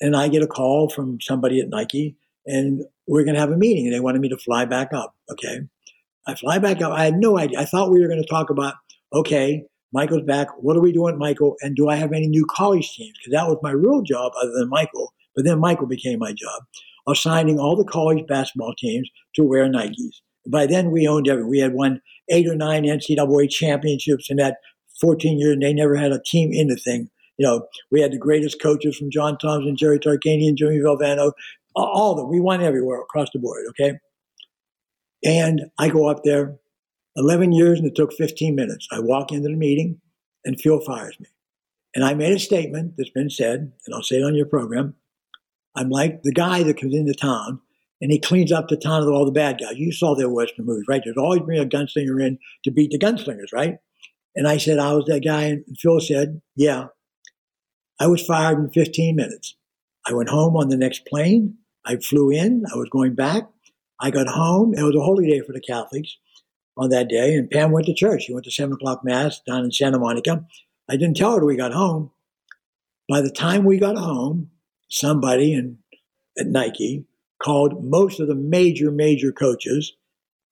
And 0.01 0.15
I 0.15 0.27
get 0.27 0.43
a 0.43 0.47
call 0.47 0.89
from 0.89 1.19
somebody 1.21 1.59
at 1.59 1.69
Nike 1.69 2.15
and 2.45 2.83
we're 3.07 3.23
going 3.23 3.35
to 3.35 3.41
have 3.41 3.51
a 3.51 3.57
meeting 3.57 3.85
and 3.85 3.95
they 3.95 3.99
wanted 3.99 4.21
me 4.21 4.29
to 4.29 4.37
fly 4.37 4.65
back 4.65 4.93
up. 4.93 5.15
Okay. 5.31 5.61
I 6.27 6.35
fly 6.35 6.59
back 6.59 6.81
up. 6.81 6.91
I 6.91 7.05
had 7.05 7.15
no 7.15 7.37
idea. 7.37 7.59
I 7.59 7.65
thought 7.65 7.91
we 7.91 8.01
were 8.01 8.07
going 8.07 8.21
to 8.21 8.29
talk 8.29 8.49
about, 8.49 8.75
okay, 9.13 9.63
Michael's 9.93 10.23
back. 10.23 10.47
What 10.59 10.75
are 10.75 10.81
we 10.81 10.91
doing, 10.91 11.17
Michael? 11.17 11.55
And 11.61 11.75
do 11.75 11.87
I 11.87 11.95
have 11.95 12.11
any 12.11 12.27
new 12.27 12.45
college 12.49 12.93
teams? 12.93 13.17
Because 13.17 13.31
that 13.31 13.47
was 13.47 13.57
my 13.63 13.71
real 13.71 14.01
job 14.01 14.33
other 14.41 14.51
than 14.51 14.69
Michael. 14.69 15.13
But 15.37 15.45
then 15.45 15.59
Michael 15.59 15.85
became 15.85 16.17
my 16.17 16.33
job, 16.33 16.63
assigning 17.07 17.59
all 17.59 17.75
the 17.75 17.85
college 17.85 18.25
basketball 18.27 18.73
teams 18.75 19.07
to 19.35 19.43
wear 19.43 19.69
Nikes. 19.69 20.21
By 20.47 20.65
then, 20.65 20.89
we 20.89 21.07
owned 21.07 21.27
everything. 21.27 21.49
We 21.49 21.59
had 21.59 21.73
won 21.73 22.01
eight 22.29 22.47
or 22.47 22.55
nine 22.55 22.83
NCAA 22.83 23.49
championships 23.51 24.31
in 24.31 24.37
that 24.37 24.57
14 24.99 25.37
years, 25.37 25.53
and 25.53 25.61
they 25.61 25.73
never 25.73 25.95
had 25.95 26.11
a 26.11 26.21
team 26.25 26.49
in 26.51 26.67
the 26.67 26.75
thing. 26.75 27.09
You 27.37 27.45
know, 27.45 27.67
we 27.91 28.01
had 28.01 28.11
the 28.11 28.17
greatest 28.17 28.59
coaches 28.59 28.97
from 28.97 29.11
John 29.11 29.37
Thompson, 29.37 29.77
Jerry 29.77 29.99
Tarkanian, 29.99 30.49
and 30.49 30.57
Jimmy 30.57 30.79
Valvano, 30.79 31.33
all 31.75 32.13
of 32.13 32.17
them. 32.17 32.29
We 32.29 32.41
won 32.41 32.63
everywhere 32.63 32.99
across 32.99 33.29
the 33.31 33.37
board, 33.37 33.65
okay? 33.69 33.99
And 35.23 35.69
I 35.77 35.89
go 35.89 36.07
up 36.07 36.23
there 36.23 36.57
11 37.15 37.51
years 37.51 37.77
and 37.77 37.87
it 37.87 37.95
took 37.95 38.13
15 38.13 38.55
minutes. 38.55 38.87
I 38.91 38.99
walk 39.01 39.31
into 39.31 39.49
the 39.49 39.55
meeting 39.55 40.01
and 40.43 40.59
Phil 40.59 40.79
fires 40.79 41.19
me. 41.19 41.27
And 41.93 42.03
I 42.03 42.15
made 42.15 42.33
a 42.33 42.39
statement 42.39 42.93
that's 42.97 43.09
been 43.11 43.29
said, 43.29 43.71
and 43.85 43.93
I'll 43.93 44.03
say 44.03 44.17
it 44.17 44.23
on 44.23 44.35
your 44.35 44.45
program. 44.45 44.95
I'm 45.77 45.89
like 45.89 46.23
the 46.23 46.33
guy 46.33 46.63
that 46.63 46.79
comes 46.79 46.95
into 46.95 47.13
town 47.13 47.61
and 48.01 48.11
he 48.11 48.19
cleans 48.19 48.51
up 48.51 48.67
the 48.67 48.77
town 48.77 49.03
of 49.03 49.09
all 49.09 49.25
the 49.25 49.31
bad 49.31 49.59
guys. 49.59 49.77
You 49.77 49.91
saw 49.91 50.15
their 50.15 50.29
Western 50.29 50.65
movies, 50.65 50.85
right? 50.87 51.01
There's 51.03 51.17
always 51.17 51.41
bring 51.41 51.59
a 51.59 51.65
gunslinger 51.65 52.21
in 52.21 52.39
to 52.63 52.71
beat 52.71 52.91
the 52.91 52.99
gunslingers, 52.99 53.53
right? 53.53 53.77
And 54.35 54.47
I 54.47 54.57
said, 54.57 54.79
I 54.79 54.93
was 54.93 55.05
that 55.05 55.23
guy. 55.23 55.43
And 55.43 55.65
Phil 55.79 55.99
said, 55.99 56.41
Yeah. 56.55 56.87
I 57.99 58.07
was 58.07 58.23
fired 58.23 58.59
in 58.59 58.69
15 58.69 59.15
minutes. 59.15 59.55
I 60.07 60.13
went 60.13 60.29
home 60.29 60.55
on 60.55 60.69
the 60.69 60.77
next 60.77 61.05
plane. 61.07 61.57
I 61.85 61.97
flew 61.97 62.29
in. 62.29 62.63
I 62.71 62.77
was 62.77 62.89
going 62.89 63.15
back. 63.15 63.43
I 63.99 64.11
got 64.11 64.27
home. 64.27 64.73
It 64.75 64.83
was 64.83 64.95
a 64.95 65.03
holy 65.03 65.27
day 65.27 65.41
for 65.41 65.53
the 65.53 65.61
Catholics 65.61 66.17
on 66.77 66.89
that 66.89 67.09
day, 67.09 67.33
and 67.33 67.49
Pam 67.49 67.71
went 67.71 67.87
to 67.87 67.93
church. 67.93 68.23
She 68.23 68.33
went 68.33 68.45
to 68.45 68.51
seven 68.51 68.73
o'clock 68.73 69.03
mass 69.03 69.41
down 69.47 69.63
in 69.63 69.71
Santa 69.71 69.97
Monica. 69.97 70.45
I 70.87 70.95
didn't 70.95 71.17
tell 71.17 71.35
her 71.35 71.43
we 71.43 71.57
got 71.57 71.73
home. 71.73 72.11
By 73.09 73.21
the 73.21 73.31
time 73.31 73.65
we 73.65 73.79
got 73.79 73.97
home, 73.97 74.51
somebody 74.89 75.53
in, 75.53 75.79
at 76.39 76.47
Nike 76.47 77.05
called 77.43 77.83
most 77.83 78.19
of 78.19 78.27
the 78.27 78.35
major, 78.35 78.91
major 78.91 79.31
coaches 79.31 79.93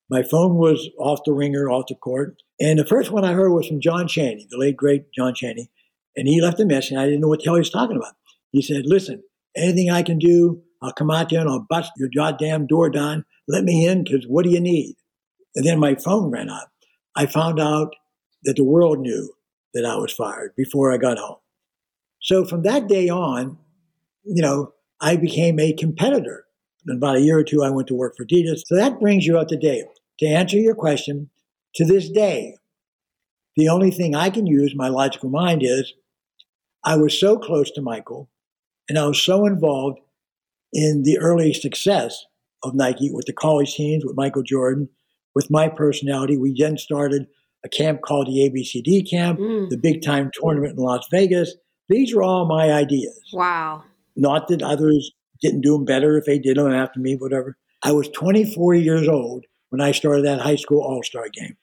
My 0.09 0.23
phone 0.23 0.55
was 0.55 0.89
off 0.99 1.21
the 1.25 1.33
ringer, 1.33 1.69
off 1.69 1.85
the 1.87 1.95
court. 1.95 2.41
And 2.59 2.77
the 2.79 2.85
first 2.85 3.11
one 3.11 3.25
I 3.25 3.33
heard 3.33 3.51
was 3.51 3.67
from 3.67 3.81
John 3.81 4.07
Chaney, 4.07 4.47
the 4.49 4.57
late, 4.57 4.77
great 4.77 5.11
John 5.13 5.33
Chaney. 5.33 5.69
And 6.15 6.27
he 6.27 6.41
left 6.41 6.59
a 6.59 6.65
message. 6.65 6.97
I 6.97 7.05
didn't 7.05 7.21
know 7.21 7.27
what 7.27 7.39
the 7.39 7.45
hell 7.45 7.55
he 7.55 7.59
was 7.59 7.69
talking 7.69 7.97
about. 7.97 8.13
He 8.51 8.61
said, 8.61 8.85
Listen, 8.85 9.23
anything 9.55 9.89
I 9.89 10.03
can 10.03 10.19
do, 10.19 10.61
I'll 10.81 10.93
come 10.93 11.11
out 11.11 11.29
there 11.29 11.41
and 11.41 11.49
I'll 11.49 11.65
bust 11.67 11.91
your 11.97 12.09
goddamn 12.15 12.67
door 12.67 12.89
down. 12.89 13.25
Let 13.47 13.63
me 13.63 13.85
in, 13.87 14.03
because 14.03 14.25
what 14.27 14.45
do 14.45 14.51
you 14.51 14.61
need? 14.61 14.95
And 15.55 15.65
then 15.65 15.79
my 15.79 15.95
phone 15.95 16.31
ran 16.31 16.49
out. 16.49 16.67
I 17.15 17.25
found 17.25 17.59
out 17.59 17.95
that 18.43 18.55
the 18.55 18.63
world 18.63 18.99
knew 18.99 19.33
that 19.73 19.85
I 19.85 19.95
was 19.95 20.13
fired 20.13 20.53
before 20.55 20.93
I 20.93 20.97
got 20.97 21.17
home. 21.17 21.37
So 22.21 22.45
from 22.45 22.63
that 22.63 22.87
day 22.87 23.09
on, 23.09 23.57
you 24.25 24.41
know, 24.41 24.73
I 25.01 25.15
became 25.15 25.59
a 25.59 25.73
competitor. 25.73 26.45
In 26.87 26.97
about 26.97 27.15
a 27.17 27.21
year 27.21 27.39
or 27.39 27.43
two, 27.43 27.63
I 27.63 27.69
went 27.71 27.87
to 27.87 27.95
work 27.95 28.15
for 28.15 28.25
Adidas. 28.25 28.61
So 28.65 28.75
that 28.75 28.99
brings 28.99 29.25
you 29.25 29.37
up 29.39 29.47
to 29.47 29.57
date. 29.57 29.85
To 30.19 30.25
answer 30.27 30.57
your 30.57 30.75
question, 30.75 31.29
to 31.75 31.85
this 31.85 32.09
day, 32.09 32.55
the 33.55 33.69
only 33.69 33.91
thing 33.91 34.15
I 34.15 34.29
can 34.29 34.45
use 34.45 34.73
my 34.75 34.87
logical 34.87 35.29
mind 35.29 35.61
is 35.63 35.93
I 36.83 36.95
was 36.97 37.19
so 37.19 37.37
close 37.37 37.71
to 37.71 37.81
Michael 37.81 38.29
and 38.87 38.99
I 38.99 39.07
was 39.07 39.21
so 39.21 39.45
involved 39.45 39.99
in 40.71 41.03
the 41.03 41.17
early 41.17 41.53
success 41.53 42.25
of 42.63 42.75
Nike 42.75 43.09
with 43.11 43.25
the 43.25 43.33
college 43.33 43.73
teams, 43.75 44.05
with 44.05 44.15
Michael 44.15 44.43
Jordan, 44.43 44.89
with 45.33 45.49
my 45.49 45.67
personality. 45.69 46.37
We 46.37 46.53
then 46.57 46.77
started 46.77 47.27
a 47.63 47.69
camp 47.69 48.01
called 48.01 48.27
the 48.27 48.41
ABCD 48.47 49.09
camp, 49.09 49.39
Mm. 49.39 49.69
the 49.69 49.77
big 49.77 50.03
time 50.03 50.29
tournament 50.33 50.77
in 50.77 50.83
Las 50.83 51.07
Vegas. 51.09 51.55
These 51.89 52.13
are 52.13 52.21
all 52.23 52.45
my 52.45 52.71
ideas. 52.71 53.19
Wow. 53.33 53.83
Not 54.15 54.47
that 54.47 54.61
others 54.61 55.11
didn't 55.41 55.61
do 55.61 55.73
them 55.73 55.85
better 55.85 56.17
if 56.17 56.25
they 56.25 56.39
did 56.39 56.57
them 56.57 56.71
after 56.71 56.99
me, 56.99 57.15
whatever. 57.15 57.57
I 57.83 57.91
was 57.91 58.09
24 58.09 58.75
years 58.75 59.07
old 59.07 59.45
when 59.69 59.81
I 59.81 59.91
started 59.91 60.25
that 60.25 60.41
high 60.41 60.55
school 60.55 60.81
all 60.81 61.03
star 61.03 61.27
game. 61.29 61.57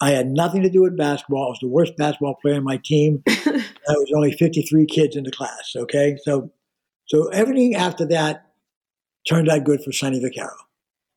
I 0.00 0.10
had 0.12 0.28
nothing 0.28 0.62
to 0.62 0.70
do 0.70 0.82
with 0.82 0.96
basketball. 0.96 1.46
I 1.46 1.48
was 1.48 1.58
the 1.60 1.68
worst 1.68 1.96
basketball 1.96 2.36
player 2.40 2.56
on 2.56 2.64
my 2.64 2.80
team. 2.82 3.22
there 3.26 3.62
was 3.86 4.12
only 4.14 4.32
53 4.32 4.86
kids 4.86 5.16
in 5.16 5.24
the 5.24 5.30
class. 5.30 5.74
Okay, 5.76 6.16
so 6.24 6.50
so 7.06 7.28
everything 7.28 7.74
after 7.74 8.06
that 8.06 8.46
turned 9.28 9.48
out 9.48 9.64
good 9.64 9.82
for 9.82 9.92
Sonny 9.92 10.20
Vaccaro. 10.20 10.56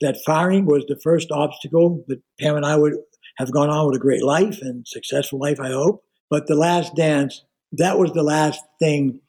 That 0.02 0.18
firing 0.26 0.66
was 0.66 0.84
the 0.88 1.00
first 1.02 1.32
obstacle, 1.32 2.04
but 2.08 2.18
Pam 2.40 2.58
and 2.58 2.66
I 2.66 2.76
would 2.76 2.94
have 3.38 3.52
gone 3.52 3.70
on 3.70 3.88
with 3.88 3.96
a 3.96 4.00
great 4.00 4.24
life 4.24 4.60
and 4.62 4.86
successful 4.88 5.40
life, 5.40 5.60
I 5.60 5.70
hope. 5.70 6.04
But 6.30 6.48
the 6.48 6.56
last 6.56 6.96
dance, 6.96 7.44
that 7.74 7.98
was 7.98 8.12
the 8.12 8.24
last 8.24 8.62
thing 8.80 9.22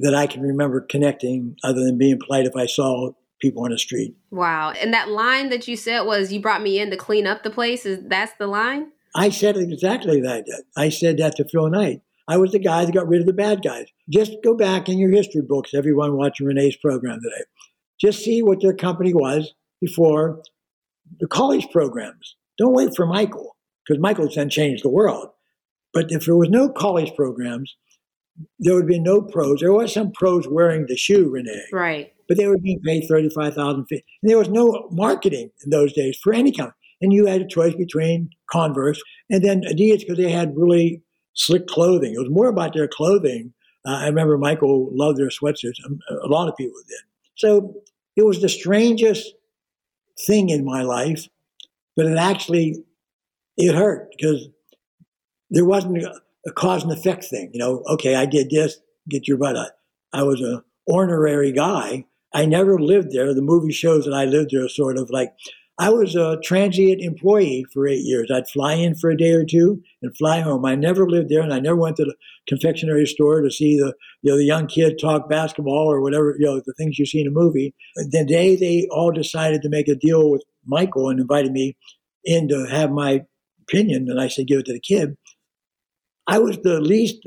that 0.00 0.14
I 0.14 0.26
can 0.26 0.42
remember 0.42 0.80
connecting, 0.80 1.56
other 1.62 1.84
than 1.84 1.98
being 1.98 2.18
polite 2.18 2.46
if 2.46 2.56
I 2.56 2.66
saw 2.66 3.12
people 3.40 3.64
on 3.64 3.70
the 3.70 3.78
street. 3.78 4.14
Wow. 4.30 4.70
And 4.72 4.92
that 4.92 5.08
line 5.08 5.48
that 5.50 5.66
you 5.66 5.76
said 5.76 6.02
was 6.02 6.32
you 6.32 6.40
brought 6.40 6.62
me 6.62 6.78
in 6.78 6.90
to 6.90 6.96
clean 6.96 7.26
up 7.26 7.42
the 7.42 7.50
place. 7.50 7.86
Is 7.86 8.00
that's 8.06 8.32
the 8.38 8.46
line? 8.46 8.88
I 9.14 9.30
said 9.30 9.56
exactly 9.56 10.20
that. 10.20 10.44
I 10.76 10.88
said 10.88 11.18
that 11.18 11.36
to 11.36 11.48
Phil 11.48 11.70
Knight. 11.70 12.02
I 12.28 12.36
was 12.36 12.52
the 12.52 12.60
guy 12.60 12.84
that 12.84 12.94
got 12.94 13.08
rid 13.08 13.20
of 13.20 13.26
the 13.26 13.32
bad 13.32 13.62
guys. 13.62 13.86
Just 14.08 14.32
go 14.44 14.54
back 14.56 14.88
in 14.88 14.98
your 14.98 15.10
history 15.10 15.42
books, 15.42 15.70
everyone 15.74 16.16
watching 16.16 16.46
Renee's 16.46 16.76
program 16.76 17.18
today. 17.22 17.44
Just 18.00 18.22
see 18.22 18.42
what 18.42 18.60
their 18.60 18.74
company 18.74 19.12
was 19.12 19.52
before 19.80 20.42
the 21.18 21.26
college 21.26 21.68
programs. 21.72 22.36
Don't 22.56 22.74
wait 22.74 22.90
for 22.94 23.06
Michael, 23.06 23.56
because 23.84 24.00
Michael's 24.00 24.36
then 24.36 24.48
changed 24.48 24.84
the 24.84 24.90
world. 24.90 25.30
But 25.92 26.12
if 26.12 26.26
there 26.26 26.36
was 26.36 26.50
no 26.50 26.68
college 26.68 27.12
programs, 27.16 27.74
there 28.58 28.74
would 28.74 28.86
be 28.86 28.98
no 28.98 29.22
pros. 29.22 29.60
There 29.60 29.72
was 29.72 29.92
some 29.92 30.12
pros 30.12 30.46
wearing 30.48 30.86
the 30.86 30.96
shoe, 30.96 31.28
Renee, 31.30 31.64
Right. 31.72 32.12
but 32.28 32.36
they 32.36 32.46
were 32.46 32.58
being 32.58 32.80
paid 32.80 33.06
thirty-five 33.08 33.54
thousand. 33.54 33.86
And 33.90 34.02
there 34.22 34.38
was 34.38 34.48
no 34.48 34.88
marketing 34.90 35.50
in 35.64 35.70
those 35.70 35.92
days 35.92 36.18
for 36.22 36.32
any 36.32 36.52
company, 36.52 36.76
and 37.00 37.12
you 37.12 37.26
had 37.26 37.40
a 37.42 37.46
choice 37.46 37.74
between 37.74 38.30
Converse 38.50 39.00
and 39.28 39.44
then 39.44 39.62
Adidas 39.62 40.00
because 40.00 40.16
they 40.18 40.30
had 40.30 40.56
really 40.56 41.02
slick 41.34 41.66
clothing. 41.66 42.14
It 42.14 42.18
was 42.18 42.30
more 42.30 42.48
about 42.48 42.74
their 42.74 42.88
clothing. 42.88 43.52
Uh, 43.86 43.92
I 43.92 44.06
remember 44.06 44.36
Michael 44.36 44.90
loved 44.92 45.18
their 45.18 45.28
sweatshirts. 45.28 45.84
Um, 45.86 45.98
A 46.22 46.26
lot 46.28 46.48
of 46.48 46.56
people 46.56 46.76
did. 46.88 46.98
So 47.36 47.74
it 48.16 48.24
was 48.26 48.42
the 48.42 48.48
strangest 48.48 49.32
thing 50.26 50.50
in 50.50 50.64
my 50.64 50.82
life, 50.82 51.28
but 51.96 52.06
it 52.06 52.18
actually 52.18 52.84
it 53.56 53.74
hurt 53.74 54.10
because 54.16 54.48
there 55.50 55.64
wasn't 55.64 55.98
a, 56.02 56.20
a 56.46 56.52
cause 56.52 56.82
and 56.82 56.92
effect 56.92 57.24
thing. 57.24 57.50
You 57.52 57.60
know, 57.60 57.82
okay, 57.88 58.14
I 58.14 58.26
did 58.26 58.50
this, 58.50 58.78
get 59.08 59.28
your 59.28 59.36
butt 59.36 59.56
out. 59.56 59.70
I 60.12 60.22
was 60.22 60.40
a 60.40 60.64
honorary 60.90 61.52
guy. 61.52 62.06
I 62.32 62.46
never 62.46 62.78
lived 62.78 63.12
there. 63.12 63.34
The 63.34 63.42
movie 63.42 63.72
shows 63.72 64.04
that 64.04 64.14
I 64.14 64.24
lived 64.24 64.50
there 64.52 64.68
sort 64.68 64.96
of 64.96 65.10
like 65.10 65.34
I 65.80 65.88
was 65.88 66.14
a 66.14 66.38
transient 66.44 67.00
employee 67.00 67.64
for 67.72 67.88
eight 67.88 68.04
years. 68.04 68.30
I'd 68.30 68.46
fly 68.48 68.74
in 68.74 68.94
for 68.96 69.08
a 69.08 69.16
day 69.16 69.32
or 69.32 69.46
two 69.46 69.82
and 70.02 70.14
fly 70.14 70.40
home. 70.40 70.66
I 70.66 70.74
never 70.74 71.08
lived 71.08 71.30
there, 71.30 71.40
and 71.40 71.54
I 71.54 71.58
never 71.58 71.76
went 71.76 71.96
to 71.96 72.04
the 72.04 72.16
confectionery 72.46 73.06
store 73.06 73.40
to 73.40 73.50
see 73.50 73.78
the 73.78 73.94
you 74.20 74.30
know 74.30 74.36
the 74.36 74.44
young 74.44 74.66
kid 74.66 74.98
talk 75.00 75.30
basketball 75.30 75.90
or 75.90 76.02
whatever 76.02 76.36
you 76.38 76.44
know 76.44 76.60
the 76.60 76.74
things 76.74 76.98
you 76.98 77.06
see 77.06 77.22
in 77.22 77.26
a 77.26 77.30
movie. 77.30 77.74
The 77.96 78.26
day 78.26 78.56
they 78.56 78.88
all 78.90 79.10
decided 79.10 79.62
to 79.62 79.70
make 79.70 79.88
a 79.88 79.94
deal 79.94 80.30
with 80.30 80.42
Michael 80.66 81.08
and 81.08 81.18
invited 81.18 81.52
me 81.52 81.78
in 82.24 82.48
to 82.48 82.66
have 82.66 82.90
my 82.90 83.22
opinion, 83.62 84.06
and 84.10 84.20
I 84.20 84.28
said 84.28 84.48
give 84.48 84.60
it 84.60 84.66
to 84.66 84.74
the 84.74 84.80
kid. 84.80 85.16
I 86.30 86.38
was 86.38 86.58
the 86.58 86.80
least 86.80 87.18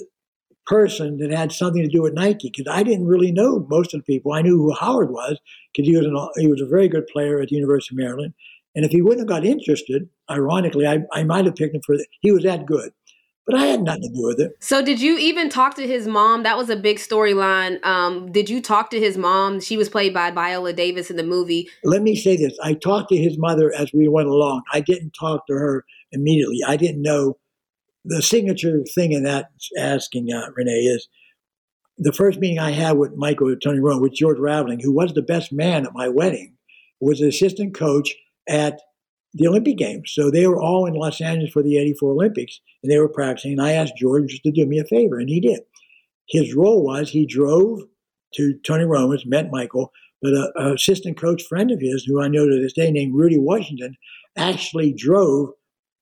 person 0.65 1.17
that 1.17 1.29
had 1.29 1.51
something 1.51 1.83
to 1.83 1.89
do 1.89 2.01
with 2.01 2.13
Nike 2.13 2.49
because 2.49 2.73
I 2.73 2.83
didn't 2.83 3.05
really 3.05 3.33
know 3.33 3.67
most 3.69 3.93
of 3.93 3.99
the 3.99 4.05
people. 4.05 4.31
I 4.31 4.41
knew 4.41 4.55
who 4.55 4.73
Howard 4.73 5.11
was 5.11 5.37
because 5.73 5.89
he 5.89 5.97
was 5.97 6.05
an, 6.05 6.29
he 6.37 6.47
was 6.47 6.61
a 6.61 6.65
very 6.65 6.87
good 6.87 7.05
player 7.07 7.41
at 7.41 7.49
the 7.49 7.55
University 7.55 7.95
of 7.95 7.99
Maryland, 7.99 8.33
and 8.75 8.85
if 8.85 8.91
he 8.91 9.01
wouldn't 9.01 9.29
have 9.29 9.35
got 9.35 9.45
interested, 9.45 10.07
ironically, 10.31 10.87
I, 10.87 10.99
I 11.11 11.23
might 11.23 11.43
have 11.43 11.55
picked 11.55 11.75
him 11.75 11.81
for 11.85 11.97
the, 11.97 12.07
he 12.21 12.31
was 12.31 12.43
that 12.43 12.65
good, 12.65 12.93
but 13.45 13.55
I 13.55 13.65
had 13.65 13.81
nothing 13.81 14.03
to 14.03 14.09
do 14.09 14.23
with 14.23 14.39
it. 14.39 14.53
So 14.61 14.81
did 14.81 15.01
you 15.01 15.17
even 15.17 15.49
talk 15.49 15.75
to 15.75 15.85
his 15.85 16.07
mom? 16.07 16.43
That 16.43 16.57
was 16.57 16.69
a 16.69 16.77
big 16.77 16.95
storyline. 16.95 17.85
Um, 17.85 18.31
did 18.31 18.49
you 18.49 18.61
talk 18.61 18.89
to 18.91 18.99
his 19.01 19.17
mom? 19.17 19.59
She 19.59 19.75
was 19.75 19.89
played 19.89 20.13
by 20.13 20.31
Viola 20.31 20.71
Davis 20.71 21.11
in 21.11 21.17
the 21.17 21.23
movie. 21.23 21.69
Let 21.83 22.03
me 22.03 22.15
say 22.15 22.37
this: 22.37 22.57
I 22.63 22.73
talked 22.75 23.09
to 23.09 23.17
his 23.17 23.37
mother 23.37 23.73
as 23.77 23.91
we 23.93 24.07
went 24.07 24.29
along. 24.29 24.63
I 24.71 24.79
didn't 24.79 25.11
talk 25.11 25.45
to 25.47 25.53
her 25.53 25.83
immediately. 26.13 26.59
I 26.65 26.77
didn't 26.77 27.01
know 27.01 27.37
the 28.05 28.21
signature 28.21 28.83
thing 28.95 29.11
in 29.11 29.23
that 29.23 29.49
asking 29.77 30.31
uh, 30.33 30.49
Renee 30.55 30.71
is 30.71 31.07
the 31.97 32.11
first 32.11 32.39
meeting 32.39 32.59
I 32.59 32.71
had 32.71 32.97
with 32.97 33.15
Michael 33.15 33.55
Tony 33.61 33.79
Rowan 33.79 34.01
with 34.01 34.13
George 34.13 34.39
Raveling, 34.39 34.79
who 34.79 34.93
was 34.93 35.13
the 35.13 35.21
best 35.21 35.51
man 35.53 35.85
at 35.85 35.93
my 35.93 36.09
wedding, 36.09 36.55
was 36.99 37.19
the 37.19 37.27
assistant 37.27 37.75
coach 37.75 38.13
at 38.47 38.79
the 39.33 39.47
Olympic 39.47 39.77
Games. 39.77 40.11
So 40.13 40.29
they 40.29 40.47
were 40.47 40.61
all 40.61 40.85
in 40.85 40.93
Los 40.93 41.21
Angeles 41.21 41.51
for 41.51 41.63
the 41.63 41.77
84 41.77 42.11
Olympics 42.11 42.59
and 42.83 42.91
they 42.91 42.99
were 42.99 43.09
practicing. 43.09 43.53
And 43.53 43.61
I 43.61 43.71
asked 43.71 43.97
George 43.97 44.39
to 44.41 44.51
do 44.51 44.65
me 44.65 44.79
a 44.79 44.85
favor, 44.85 45.17
and 45.17 45.29
he 45.29 45.39
did. 45.39 45.61
His 46.29 46.53
role 46.53 46.83
was 46.83 47.09
he 47.09 47.25
drove 47.25 47.81
to 48.35 48.55
Tony 48.65 48.85
Roma's, 48.85 49.25
met 49.25 49.51
Michael, 49.51 49.91
but 50.21 50.33
a, 50.33 50.51
a 50.57 50.73
assistant 50.73 51.17
coach 51.17 51.43
friend 51.43 51.71
of 51.71 51.79
his, 51.79 52.03
who 52.03 52.21
I 52.21 52.27
know 52.27 52.47
to 52.47 52.61
this 52.61 52.73
day, 52.73 52.91
named 52.91 53.15
Rudy 53.15 53.37
Washington, 53.37 53.95
actually 54.35 54.93
drove 54.93 55.49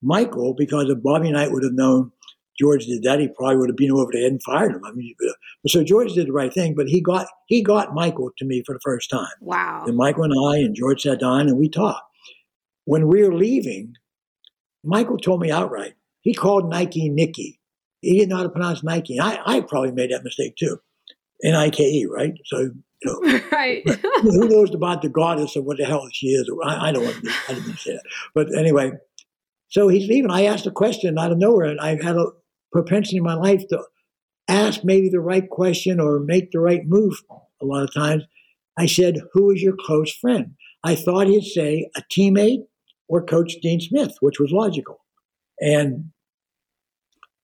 Michael 0.02 0.54
because 0.54 0.90
if 0.90 1.02
Bobby 1.02 1.32
Knight 1.32 1.52
would 1.52 1.64
have 1.64 1.74
known 1.74 2.12
George 2.60 2.86
did 2.86 3.04
that, 3.04 3.20
he 3.20 3.28
probably 3.28 3.58
would 3.58 3.70
have 3.70 3.78
been 3.78 3.92
over 3.92 4.12
the 4.12 4.22
head 4.22 4.32
and 4.32 4.44
fired 4.44 4.74
him. 4.74 4.84
I 4.86 4.92
mean, 4.92 5.16
uh, 5.28 5.34
so 5.68 5.84
George 5.84 6.14
did 6.14 6.28
the 6.28 6.34
right 6.34 6.54
thing, 6.54 6.76
but 6.76 6.88
he 6.88 7.02
got 7.02 7.28
he 7.48 7.64
got 7.64 7.94
Michael 7.94 8.32
to 8.38 8.46
me 8.46 8.64
for 8.66 8.74
the 8.74 8.82
first 8.84 9.10
time. 9.10 9.26
Wow. 9.40 9.86
And 9.88 9.98
Michael 9.98 10.24
and 10.24 10.34
I 10.34 10.60
and 10.60 10.76
George 10.76 11.02
sat 11.02 11.20
down 11.20 11.48
and 11.48 11.58
we 11.58 11.70
talked. 11.70 12.04
When 12.86 13.08
we 13.08 13.24
were 13.24 13.34
leaving, 13.34 13.94
Michael 14.84 15.18
told 15.18 15.42
me 15.42 15.52
outright. 15.52 15.94
He 16.22 16.34
called 16.34 16.70
Nike 16.70 17.10
Nikki. 17.10 17.60
He 18.02 18.18
didn't 18.18 18.30
know 18.30 18.38
how 18.38 18.44
to 18.44 18.50
pronounce 18.50 18.84
Nike. 18.84 19.20
I, 19.20 19.40
I 19.46 19.62
probably 19.62 19.92
made 19.92 20.12
that 20.12 20.24
mistake 20.24 20.56
too. 20.56 20.80
N 21.44 21.56
I 21.56 21.70
K 21.70 21.84
E, 21.84 22.06
right? 22.06 22.34
So, 22.46 22.60
you 22.60 22.72
know, 23.06 23.40
right. 23.52 23.88
who 24.22 24.48
knows 24.48 24.74
about 24.74 25.02
the 25.02 25.10
goddess 25.10 25.56
of 25.56 25.66
what 25.66 25.78
the 25.78 25.86
hell 25.86 26.08
she 26.12 26.28
is? 26.28 26.50
I, 26.64 26.90
I 26.90 26.92
don't 26.92 27.04
want 27.04 27.24
to, 27.24 27.32
I 27.50 27.54
didn't 27.54 27.78
say 27.78 27.94
that. 27.94 28.04
But 28.36 28.56
anyway, 28.56 28.92
so 29.72 29.88
he's 29.88 30.08
leaving. 30.08 30.30
I 30.30 30.44
asked 30.44 30.68
a 30.68 30.72
question 30.72 31.18
out 31.18 31.32
of 31.32 31.38
nowhere, 31.38 31.66
and 31.66 31.80
I've 31.80 32.02
had 32.02 32.18
a 32.18 32.28
propensity 32.72 33.18
in 33.18 33.24
my 33.24 33.36
life 33.36 33.66
to 33.70 33.82
ask 34.48 34.84
maybe 34.84 35.10
the 35.10 35.22
right 35.22 35.50
question 35.50 36.00
or 36.00 36.20
make 36.20 36.52
the 36.52 36.60
right 36.60 36.86
move 36.86 37.14
a 37.62 37.66
lot 37.66 37.84
of 37.84 37.94
times. 37.94 38.24
I 38.78 38.86
said, 38.86 39.18
Who 39.34 39.50
is 39.52 39.62
your 39.62 39.76
close 39.80 40.12
friend? 40.12 40.56
I 40.84 40.96
thought 40.96 41.28
he'd 41.28 41.46
say 41.46 41.90
a 41.96 42.02
teammate 42.12 42.66
or 43.08 43.24
Coach 43.24 43.56
Dean 43.62 43.80
Smith, 43.80 44.16
which 44.20 44.40
was 44.40 44.52
logical. 44.52 45.00
And 45.60 46.12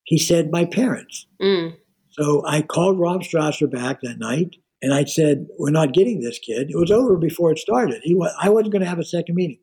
he 0.03 0.17
said, 0.17 0.51
My 0.51 0.65
parents. 0.65 1.27
Mm. 1.41 1.77
So 2.09 2.43
I 2.45 2.61
called 2.61 2.99
Rob 2.99 3.21
Strasser 3.21 3.71
back 3.71 4.01
that 4.01 4.19
night 4.19 4.55
and 4.81 4.93
I 4.93 5.05
said, 5.05 5.47
We're 5.57 5.69
not 5.69 5.93
getting 5.93 6.19
this 6.19 6.39
kid. 6.39 6.71
It 6.71 6.77
was 6.77 6.91
over 6.91 7.15
before 7.15 7.51
it 7.51 7.59
started. 7.59 8.01
He 8.03 8.15
wa- 8.15 8.33
I 8.41 8.49
wasn't 8.49 8.73
going 8.73 8.83
to 8.83 8.89
have 8.89 8.99
a 8.99 9.05
second 9.05 9.35
meeting. 9.35 9.59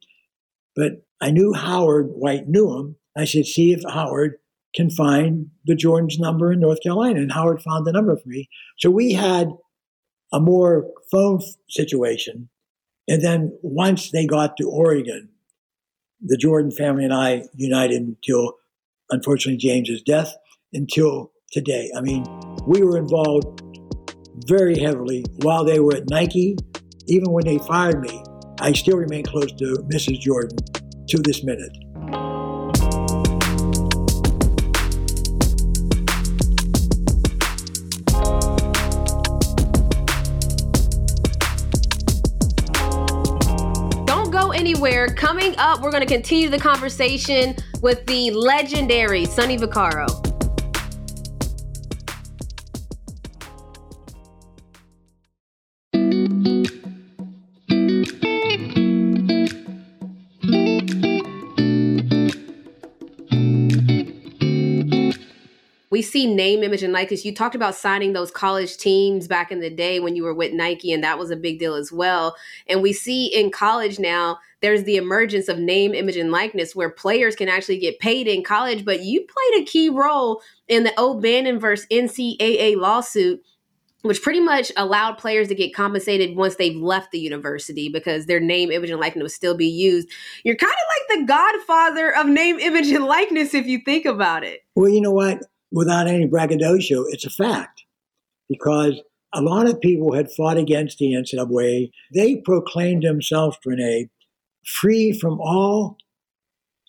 But 0.74 1.04
I 1.20 1.30
knew 1.30 1.52
Howard 1.52 2.08
White 2.10 2.48
knew 2.48 2.76
him. 2.76 2.96
I 3.16 3.24
said, 3.24 3.46
See 3.46 3.72
if 3.72 3.82
Howard 3.88 4.36
can 4.74 4.90
find 4.90 5.50
the 5.64 5.76
Jordan's 5.76 6.18
number 6.18 6.52
in 6.52 6.60
North 6.60 6.82
Carolina. 6.82 7.20
And 7.20 7.32
Howard 7.32 7.62
found 7.62 7.86
the 7.86 7.92
number 7.92 8.16
for 8.16 8.28
me. 8.28 8.48
So 8.78 8.90
we 8.90 9.12
had 9.12 9.48
a 10.32 10.40
more 10.40 10.90
phone 11.10 11.40
situation. 11.68 12.48
And 13.06 13.22
then 13.22 13.56
once 13.62 14.10
they 14.10 14.26
got 14.26 14.56
to 14.56 14.68
Oregon, 14.68 15.28
the 16.20 16.36
Jordan 16.36 16.70
family 16.70 17.04
and 17.04 17.14
I 17.14 17.44
united 17.54 18.02
until, 18.02 18.54
unfortunately, 19.10 19.58
James's 19.58 20.02
death, 20.02 20.34
until 20.72 21.30
today. 21.52 21.90
I 21.96 22.00
mean, 22.00 22.24
we 22.66 22.82
were 22.82 22.96
involved 22.96 23.62
very 24.48 24.78
heavily 24.78 25.24
while 25.42 25.64
they 25.64 25.78
were 25.78 25.94
at 25.94 26.08
Nike. 26.08 26.56
Even 27.06 27.30
when 27.30 27.44
they 27.44 27.58
fired 27.58 28.00
me, 28.00 28.24
I 28.60 28.72
still 28.72 28.96
remain 28.96 29.24
close 29.24 29.52
to 29.52 29.86
Mrs. 29.92 30.20
Jordan 30.20 30.56
to 31.14 31.22
this 31.22 31.44
minute. 31.44 31.72
Don't 44.06 44.32
go 44.32 44.50
anywhere. 44.50 45.06
Coming 45.14 45.54
up, 45.58 45.82
we're 45.82 45.92
going 45.92 46.00
to 46.00 46.06
continue 46.06 46.48
the 46.48 46.58
conversation 46.58 47.54
with 47.80 48.04
the 48.06 48.32
legendary 48.32 49.24
Sonny 49.24 49.56
Vaccaro. 49.56 50.23
We 65.94 66.02
see 66.02 66.26
name, 66.26 66.64
image, 66.64 66.82
and 66.82 66.92
likeness. 66.92 67.24
You 67.24 67.32
talked 67.32 67.54
about 67.54 67.76
signing 67.76 68.14
those 68.14 68.32
college 68.32 68.78
teams 68.78 69.28
back 69.28 69.52
in 69.52 69.60
the 69.60 69.70
day 69.70 70.00
when 70.00 70.16
you 70.16 70.24
were 70.24 70.34
with 70.34 70.52
Nike, 70.52 70.90
and 70.90 71.04
that 71.04 71.20
was 71.20 71.30
a 71.30 71.36
big 71.36 71.60
deal 71.60 71.76
as 71.76 71.92
well. 71.92 72.34
And 72.66 72.82
we 72.82 72.92
see 72.92 73.26
in 73.26 73.52
college 73.52 74.00
now, 74.00 74.38
there's 74.60 74.82
the 74.82 74.96
emergence 74.96 75.46
of 75.46 75.60
name, 75.60 75.94
image, 75.94 76.16
and 76.16 76.32
likeness 76.32 76.74
where 76.74 76.90
players 76.90 77.36
can 77.36 77.48
actually 77.48 77.78
get 77.78 78.00
paid 78.00 78.26
in 78.26 78.42
college. 78.42 78.84
But 78.84 79.04
you 79.04 79.20
played 79.20 79.62
a 79.62 79.66
key 79.66 79.88
role 79.88 80.42
in 80.66 80.82
the 80.82 80.92
O'Bannon 81.00 81.60
versus 81.60 81.86
NCAA 81.92 82.76
lawsuit 82.76 83.40
which 84.02 84.20
pretty 84.20 84.40
much 84.40 84.70
allowed 84.76 85.16
players 85.16 85.48
to 85.48 85.54
get 85.54 85.74
compensated 85.74 86.36
once 86.36 86.56
they've 86.56 86.76
left 86.76 87.10
the 87.10 87.18
university 87.18 87.88
because 87.88 88.26
their 88.26 88.38
name, 88.38 88.70
image, 88.70 88.90
and 88.90 89.00
likeness 89.00 89.22
would 89.22 89.30
still 89.30 89.56
be 89.56 89.66
used. 89.66 90.10
You're 90.44 90.56
kind 90.56 90.70
of 90.70 91.16
like 91.16 91.20
the 91.20 91.26
godfather 91.26 92.14
of 92.14 92.26
name, 92.26 92.58
image, 92.58 92.88
and 92.88 93.06
likeness 93.06 93.54
if 93.54 93.66
you 93.66 93.78
think 93.82 94.04
about 94.04 94.44
it. 94.44 94.60
Well, 94.74 94.90
you 94.90 95.00
know 95.00 95.10
what? 95.10 95.42
Without 95.74 96.06
any 96.06 96.24
braggadocio, 96.26 97.04
it's 97.08 97.26
a 97.26 97.30
fact 97.30 97.82
because 98.48 99.02
a 99.34 99.42
lot 99.42 99.68
of 99.68 99.80
people 99.80 100.14
had 100.14 100.30
fought 100.30 100.56
against 100.56 100.98
the 100.98 101.12
NCAA. 101.14 101.90
They 102.14 102.36
proclaimed 102.36 103.02
themselves, 103.02 103.58
Renee, 103.66 104.08
free 104.64 105.12
from 105.12 105.40
all, 105.40 105.96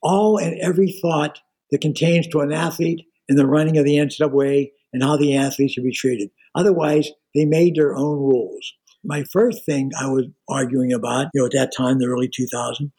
all 0.03 0.37
and 0.37 0.55
every 0.61 0.91
thought 1.01 1.39
that 1.71 1.81
contains 1.81 2.27
to 2.27 2.41
an 2.41 2.51
athlete 2.51 3.01
in 3.27 3.37
the 3.37 3.47
running 3.47 3.79
of 3.79 3.85
the 3.85 3.97
NCAA 3.97 4.69
and 4.93 5.01
how 5.01 5.17
the 5.17 5.35
athlete 5.35 5.71
should 5.71 5.83
be 5.83 5.91
treated. 5.91 6.29
Otherwise, 6.53 7.09
they 7.33 7.45
made 7.45 7.75
their 7.75 7.95
own 7.95 8.19
rules. 8.19 8.71
My 9.03 9.23
first 9.33 9.65
thing 9.65 9.89
I 9.99 10.07
was 10.09 10.25
arguing 10.47 10.93
about, 10.93 11.29
you 11.33 11.41
know, 11.41 11.47
at 11.47 11.53
that 11.53 11.73
time, 11.75 11.97
the 11.97 12.05
early 12.05 12.29
2000s, 12.29 12.91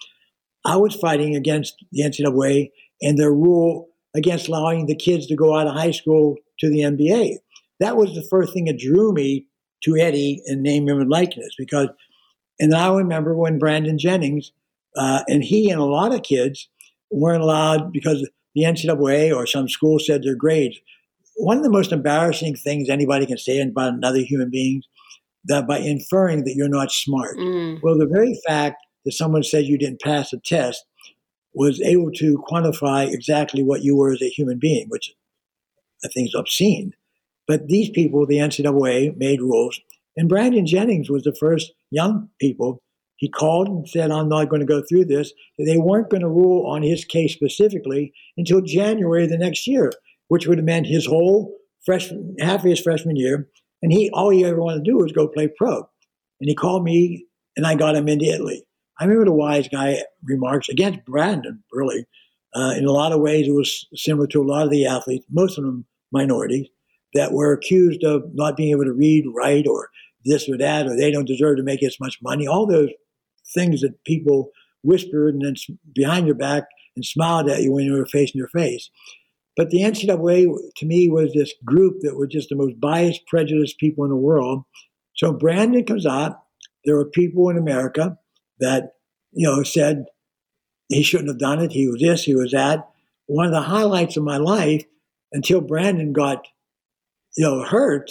I 0.64 0.76
was 0.76 0.96
fighting 0.96 1.36
against 1.36 1.76
the 1.92 2.02
NCAA 2.02 2.70
and 3.00 3.16
their 3.16 3.32
rule 3.32 3.88
against 4.16 4.48
allowing 4.48 4.86
the 4.86 4.96
kids 4.96 5.26
to 5.26 5.36
go 5.36 5.56
out 5.56 5.66
of 5.66 5.74
high 5.74 5.90
school 5.90 6.36
to 6.60 6.68
the 6.68 6.80
NBA. 6.80 7.36
That 7.80 7.96
was 7.96 8.14
the 8.14 8.26
first 8.30 8.52
thing 8.52 8.64
that 8.64 8.78
drew 8.78 9.12
me 9.12 9.46
to 9.84 9.96
Eddie 9.96 10.42
and 10.46 10.62
name 10.62 10.88
him 10.88 11.00
and 11.00 11.10
likeness 11.10 11.54
because, 11.58 11.88
and 12.58 12.74
I 12.74 12.92
remember 12.94 13.36
when 13.36 13.58
Brandon 13.58 13.98
Jennings 13.98 14.52
uh, 14.96 15.22
and 15.28 15.44
he 15.44 15.70
and 15.70 15.80
a 15.80 15.84
lot 15.84 16.14
of 16.14 16.22
kids 16.22 16.68
weren't 17.10 17.42
allowed 17.42 17.92
because 17.92 18.28
the 18.54 18.62
NCAA 18.62 19.36
or 19.36 19.46
some 19.46 19.68
school 19.68 19.98
said 19.98 20.22
their 20.22 20.34
grades 20.34 20.78
one 21.36 21.58
of 21.58 21.62
the 21.62 21.70
most 21.70 21.92
embarrassing 21.92 22.56
things 22.56 22.88
anybody 22.88 23.26
can 23.26 23.38
say 23.38 23.60
about 23.60 23.94
another 23.94 24.20
human 24.20 24.50
being 24.50 24.82
that 25.44 25.66
by 25.66 25.78
inferring 25.78 26.44
that 26.44 26.54
you're 26.56 26.68
not 26.68 26.90
smart. 26.90 27.36
Mm. 27.36 27.80
Well, 27.82 27.98
the 27.98 28.06
very 28.06 28.38
fact 28.46 28.76
that 29.04 29.12
someone 29.12 29.42
said 29.42 29.64
you 29.64 29.78
didn't 29.78 30.00
pass 30.00 30.32
a 30.32 30.38
test 30.44 30.84
was 31.56 31.80
able 31.80 32.10
to 32.12 32.42
quantify 32.48 33.12
exactly 33.12 33.62
what 33.62 33.82
you 33.82 33.96
were 33.96 34.12
as 34.12 34.22
a 34.22 34.28
human 34.28 34.58
being, 34.58 34.86
which 34.88 35.12
I 36.04 36.08
think 36.08 36.28
is 36.28 36.34
obscene. 36.34 36.92
But 37.48 37.68
these 37.68 37.90
people, 37.90 38.26
the 38.26 38.38
NCAA, 38.38 39.16
made 39.16 39.40
rules. 39.40 39.80
And 40.16 40.28
Brandon 40.28 40.66
Jennings 40.66 41.10
was 41.10 41.22
the 41.22 41.36
first 41.38 41.72
young 41.90 42.28
people. 42.40 42.82
He 43.16 43.28
called 43.28 43.68
and 43.68 43.88
said, 43.88 44.10
I'm 44.10 44.28
not 44.28 44.50
going 44.50 44.60
to 44.60 44.66
go 44.66 44.82
through 44.86 45.06
this. 45.06 45.32
They 45.58 45.78
weren't 45.78 46.10
going 46.10 46.20
to 46.20 46.28
rule 46.28 46.66
on 46.66 46.82
his 46.82 47.04
case 47.04 47.32
specifically 47.32 48.12
until 48.36 48.60
January 48.60 49.24
of 49.24 49.30
the 49.30 49.38
next 49.38 49.66
year 49.66 49.90
which 50.28 50.46
would 50.46 50.58
have 50.58 50.64
meant 50.64 50.86
his 50.86 51.06
whole 51.06 51.56
freshman, 51.84 52.36
half 52.40 52.60
of 52.60 52.70
his 52.70 52.80
freshman 52.80 53.16
year. 53.16 53.48
And 53.82 53.92
he, 53.92 54.10
all 54.12 54.30
he 54.30 54.44
ever 54.44 54.60
wanted 54.60 54.84
to 54.84 54.90
do 54.90 54.96
was 54.96 55.12
go 55.12 55.28
play 55.28 55.48
pro. 55.48 55.76
And 56.40 56.48
he 56.48 56.54
called 56.54 56.84
me, 56.84 57.26
and 57.56 57.66
I 57.66 57.74
got 57.74 57.94
him 57.94 58.08
into 58.08 58.26
Italy. 58.26 58.64
I 58.98 59.04
remember 59.04 59.26
the 59.26 59.32
wise 59.32 59.68
guy 59.68 60.02
remarks 60.22 60.68
against 60.68 61.04
Brandon, 61.04 61.62
really. 61.72 62.06
Uh, 62.54 62.72
in 62.76 62.86
a 62.86 62.92
lot 62.92 63.12
of 63.12 63.20
ways, 63.20 63.46
it 63.46 63.54
was 63.54 63.86
similar 63.94 64.26
to 64.28 64.40
a 64.40 64.46
lot 64.46 64.64
of 64.64 64.70
the 64.70 64.86
athletes, 64.86 65.26
most 65.30 65.58
of 65.58 65.64
them 65.64 65.84
minorities, 66.10 66.68
that 67.12 67.32
were 67.32 67.52
accused 67.52 68.02
of 68.04 68.22
not 68.32 68.56
being 68.56 68.70
able 68.70 68.84
to 68.84 68.92
read, 68.92 69.24
write, 69.34 69.66
or 69.66 69.90
this 70.24 70.48
or 70.48 70.56
that, 70.56 70.86
or 70.86 70.96
they 70.96 71.10
don't 71.10 71.28
deserve 71.28 71.58
to 71.58 71.62
make 71.62 71.82
as 71.82 71.98
much 72.00 72.18
money. 72.22 72.46
All 72.46 72.66
those 72.66 72.90
things 73.54 73.82
that 73.82 74.02
people 74.04 74.50
whispered 74.82 75.34
and 75.34 75.44
then 75.44 75.54
behind 75.94 76.26
your 76.26 76.34
back 76.34 76.64
and 76.94 77.04
smiled 77.04 77.50
at 77.50 77.62
you 77.62 77.72
when 77.72 77.84
you 77.84 77.92
were 77.92 78.06
facing 78.06 78.38
your 78.38 78.48
face. 78.48 78.90
But 79.56 79.70
the 79.70 79.80
NCAA, 79.80 80.46
to 80.76 80.86
me, 80.86 81.08
was 81.08 81.32
this 81.32 81.52
group 81.64 82.00
that 82.00 82.16
were 82.16 82.26
just 82.26 82.48
the 82.48 82.56
most 82.56 82.78
biased, 82.80 83.26
prejudiced 83.26 83.78
people 83.78 84.04
in 84.04 84.10
the 84.10 84.16
world. 84.16 84.64
So 85.14 85.32
Brandon 85.32 85.84
comes 85.84 86.06
out. 86.06 86.38
There 86.84 86.96
were 86.96 87.10
people 87.10 87.48
in 87.48 87.56
America 87.56 88.18
that, 88.60 88.92
you 89.32 89.46
know, 89.46 89.62
said 89.62 90.06
he 90.88 91.02
shouldn't 91.02 91.28
have 91.28 91.38
done 91.38 91.60
it. 91.60 91.72
He 91.72 91.88
was 91.88 92.00
this, 92.00 92.24
he 92.24 92.34
was 92.34 92.52
that. 92.52 92.88
One 93.26 93.46
of 93.46 93.52
the 93.52 93.62
highlights 93.62 94.16
of 94.16 94.24
my 94.24 94.36
life 94.36 94.84
until 95.32 95.60
Brandon 95.60 96.12
got, 96.12 96.46
you 97.36 97.44
know, 97.44 97.64
hurt, 97.64 98.10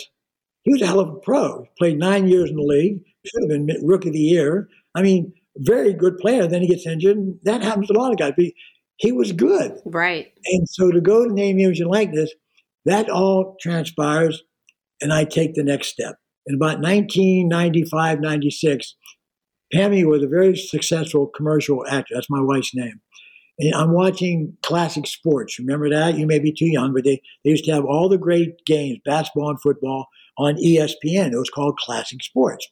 he 0.64 0.74
was 0.74 0.82
a 0.82 0.88
hell 0.88 1.00
of 1.00 1.10
a 1.10 1.20
pro. 1.20 1.64
He 1.64 1.70
played 1.78 2.00
nine 2.00 2.28
years 2.28 2.50
in 2.50 2.56
the 2.56 2.64
league. 2.64 3.00
Should 3.26 3.44
have 3.44 3.50
been 3.50 3.68
rookie 3.84 4.10
of 4.10 4.14
the 4.14 4.20
year. 4.20 4.68
I 4.96 5.02
mean, 5.02 5.34
very 5.58 5.94
good 5.94 6.18
player. 6.18 6.48
Then 6.48 6.62
he 6.62 6.68
gets 6.68 6.86
injured. 6.86 7.18
And 7.18 7.40
that 7.44 7.64
happens 7.64 7.88
to 7.88 7.94
a 7.94 8.00
lot 8.00 8.12
of 8.12 8.18
guys. 8.18 8.34
But 8.36 8.48
he 8.98 9.12
was 9.12 9.32
good. 9.32 9.80
Right. 9.86 10.32
And 10.46 10.68
so 10.70 10.92
to 10.92 11.02
go 11.02 11.28
to 11.28 11.34
name, 11.34 11.60
image, 11.60 11.80
and 11.80 11.90
likeness, 11.90 12.34
that 12.86 13.10
all 13.10 13.56
transpires, 13.62 14.44
and 15.02 15.14
I 15.14 15.24
take 15.24 15.54
the 15.54 15.64
next 15.64 15.88
step. 15.88 16.16
In 16.48 16.56
about 16.56 16.80
1995, 16.80 18.20
96, 18.20 18.96
Pammy 19.76 20.06
was 20.06 20.24
a 20.24 20.28
very 20.28 20.56
successful 20.56 21.28
commercial 21.28 21.86
actor. 21.88 22.16
That's 22.16 22.30
my 22.30 22.42
wife's 22.42 22.74
name. 22.74 23.02
And 23.58 23.74
I'm 23.74 23.92
watching 23.92 24.58
classic 24.64 25.08
sports. 25.08 25.60
Remember 25.60 25.90
that? 25.90 26.18
You 26.18 26.26
may 26.26 26.40
be 26.40 26.52
too 26.52 26.70
young, 26.70 26.94
but 26.94 27.04
they, 27.04 27.22
they 27.44 27.52
used 27.52 27.66
to 27.66 27.74
have 27.74 27.86
all 27.86 28.10
the 28.10 28.18
great 28.18 28.66
games, 28.66 29.00
basketball 29.06 29.50
and 29.50 29.62
football, 29.62 30.08
on 30.38 30.56
ESPN. 30.56 31.32
It 31.32 31.38
was 31.38 31.50
called 31.50 31.78
Classic 31.78 32.22
Sports. 32.22 32.68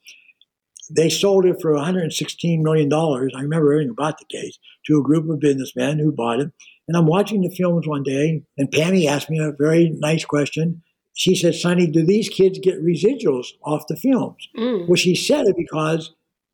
They 0.93 1.09
sold 1.09 1.45
it 1.45 1.61
for 1.61 1.71
$116 1.71 2.61
million. 2.61 2.91
I 2.91 3.41
remember 3.41 3.71
hearing 3.71 3.89
about 3.89 4.17
the 4.19 4.25
case 4.25 4.59
to 4.87 4.99
a 4.99 5.03
group 5.03 5.29
of 5.29 5.39
businessmen 5.39 5.99
who 5.99 6.11
bought 6.11 6.41
it. 6.41 6.51
And 6.87 6.97
I'm 6.97 7.07
watching 7.07 7.41
the 7.41 7.55
films 7.55 7.87
one 7.87 8.03
day, 8.03 8.43
and 8.57 8.69
Pammy 8.69 9.07
asked 9.07 9.29
me 9.29 9.39
a 9.39 9.53
very 9.57 9.89
nice 9.89 10.25
question. 10.25 10.83
She 11.13 11.35
said, 11.35 11.55
Sonny, 11.55 11.87
do 11.87 12.05
these 12.05 12.27
kids 12.27 12.59
get 12.59 12.83
residuals 12.83 13.47
off 13.63 13.87
the 13.87 13.95
films? 13.95 14.47
Mm. 14.57 14.87
Well, 14.87 14.95
she 14.95 15.15
said 15.15 15.45
it 15.45 15.55
because 15.55 16.13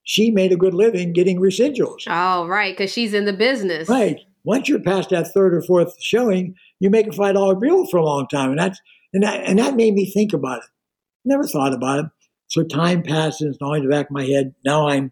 she 0.09 0.31
made 0.31 0.51
a 0.51 0.57
good 0.57 0.73
living 0.73 1.13
getting 1.13 1.39
residuals. 1.39 2.01
Oh, 2.07 2.47
right, 2.47 2.75
because 2.75 2.91
she's 2.91 3.13
in 3.13 3.25
the 3.25 3.33
business. 3.33 3.87
Right. 3.87 4.17
Once 4.43 4.67
you're 4.67 4.81
past 4.81 5.11
that 5.11 5.27
third 5.27 5.53
or 5.53 5.61
fourth 5.61 5.93
showing, 6.01 6.55
you 6.79 6.89
make 6.89 7.05
a 7.05 7.11
five 7.11 7.35
dollar 7.35 7.53
bill 7.53 7.85
for 7.85 7.97
a 7.97 8.03
long 8.03 8.27
time, 8.27 8.49
and 8.49 8.57
that's 8.57 8.79
and 9.13 9.21
that 9.21 9.43
and 9.45 9.59
that 9.59 9.75
made 9.75 9.93
me 9.93 10.11
think 10.11 10.33
about 10.33 10.59
it. 10.59 10.69
Never 11.25 11.43
thought 11.43 11.75
about 11.75 11.99
it. 11.99 12.05
So 12.47 12.63
time 12.63 13.03
passes, 13.03 13.59
now 13.61 13.73
in 13.73 13.83
the 13.83 13.89
back 13.89 14.07
of 14.07 14.11
my 14.11 14.25
head. 14.25 14.55
Now 14.65 14.87
I'm 14.87 15.11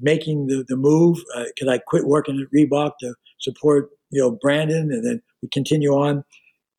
making 0.00 0.46
the, 0.46 0.64
the 0.68 0.76
move 0.76 1.18
because 1.56 1.66
uh, 1.66 1.72
I 1.72 1.78
quit 1.78 2.06
working 2.06 2.38
at 2.40 2.56
Reebok 2.56 2.92
to 3.00 3.14
support 3.40 3.90
you 4.10 4.20
know 4.20 4.38
Brandon, 4.40 4.92
and 4.92 5.04
then 5.04 5.20
we 5.42 5.48
continue 5.52 5.90
on. 5.94 6.22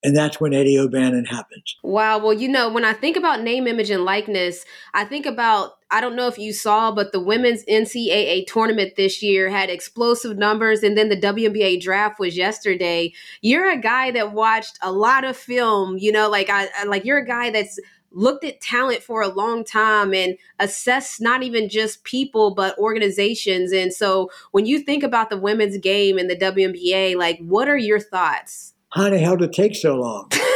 And 0.05 0.15
that's 0.15 0.39
when 0.39 0.53
Eddie 0.53 0.77
O'Bannon 0.77 1.23
happens. 1.23 1.77
Wow. 1.81 2.17
Well, 2.17 2.33
you 2.33 2.49
know, 2.49 2.69
when 2.69 2.83
I 2.83 2.91
think 2.91 3.15
about 3.15 3.41
name, 3.41 3.67
image, 3.67 3.89
and 3.89 4.03
likeness, 4.03 4.65
I 4.93 5.05
think 5.05 5.25
about, 5.25 5.75
I 5.93 6.01
don't 6.01 6.15
know 6.15 6.27
if 6.27 6.39
you 6.39 6.53
saw, 6.53 6.91
but 6.91 7.11
the 7.11 7.19
women's 7.19 7.63
NCAA 7.65 8.47
tournament 8.47 8.95
this 8.97 9.21
year 9.21 9.47
had 9.47 9.69
explosive 9.69 10.39
numbers. 10.39 10.81
And 10.81 10.97
then 10.97 11.09
the 11.09 11.15
WNBA 11.15 11.81
draft 11.81 12.19
was 12.19 12.35
yesterday. 12.35 13.13
You're 13.41 13.69
a 13.69 13.79
guy 13.79 14.09
that 14.09 14.33
watched 14.33 14.79
a 14.81 14.91
lot 14.91 15.23
of 15.23 15.37
film, 15.37 15.99
you 15.99 16.11
know, 16.11 16.31
like 16.31 16.49
I 16.49 16.67
like 16.85 17.05
you're 17.05 17.19
a 17.19 17.25
guy 17.25 17.51
that's 17.51 17.79
looked 18.09 18.43
at 18.43 18.59
talent 18.59 19.03
for 19.03 19.21
a 19.21 19.27
long 19.27 19.63
time 19.63 20.15
and 20.15 20.35
assessed 20.59 21.21
not 21.21 21.43
even 21.43 21.69
just 21.69 22.03
people 22.03 22.55
but 22.55 22.75
organizations. 22.79 23.71
And 23.71 23.93
so 23.93 24.31
when 24.51 24.65
you 24.65 24.79
think 24.79 25.03
about 25.03 25.29
the 25.29 25.37
women's 25.37 25.77
game 25.77 26.17
and 26.17 26.27
the 26.27 26.35
WNBA, 26.35 27.15
like 27.17 27.37
what 27.39 27.67
are 27.67 27.77
your 27.77 27.99
thoughts? 27.99 28.73
How 28.89 29.11
the 29.11 29.19
hell 29.19 29.37
did 29.37 29.49
it 29.49 29.55
take 29.55 29.75
so 29.75 29.95
long? 29.95 30.31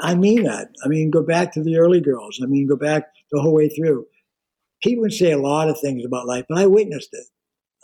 I 0.00 0.14
mean 0.14 0.44
that. 0.44 0.68
I 0.84 0.88
mean, 0.88 1.10
go 1.10 1.22
back 1.22 1.52
to 1.52 1.62
the 1.62 1.76
early 1.76 2.00
girls. 2.00 2.40
I 2.42 2.46
mean, 2.46 2.68
go 2.68 2.76
back 2.76 3.08
the 3.30 3.40
whole 3.40 3.54
way 3.54 3.68
through. 3.68 4.06
People 4.82 5.04
can 5.04 5.10
say 5.10 5.32
a 5.32 5.38
lot 5.38 5.68
of 5.68 5.78
things 5.80 6.04
about 6.04 6.26
life, 6.26 6.44
but 6.48 6.58
I 6.58 6.66
witnessed 6.66 7.10
it. 7.12 7.26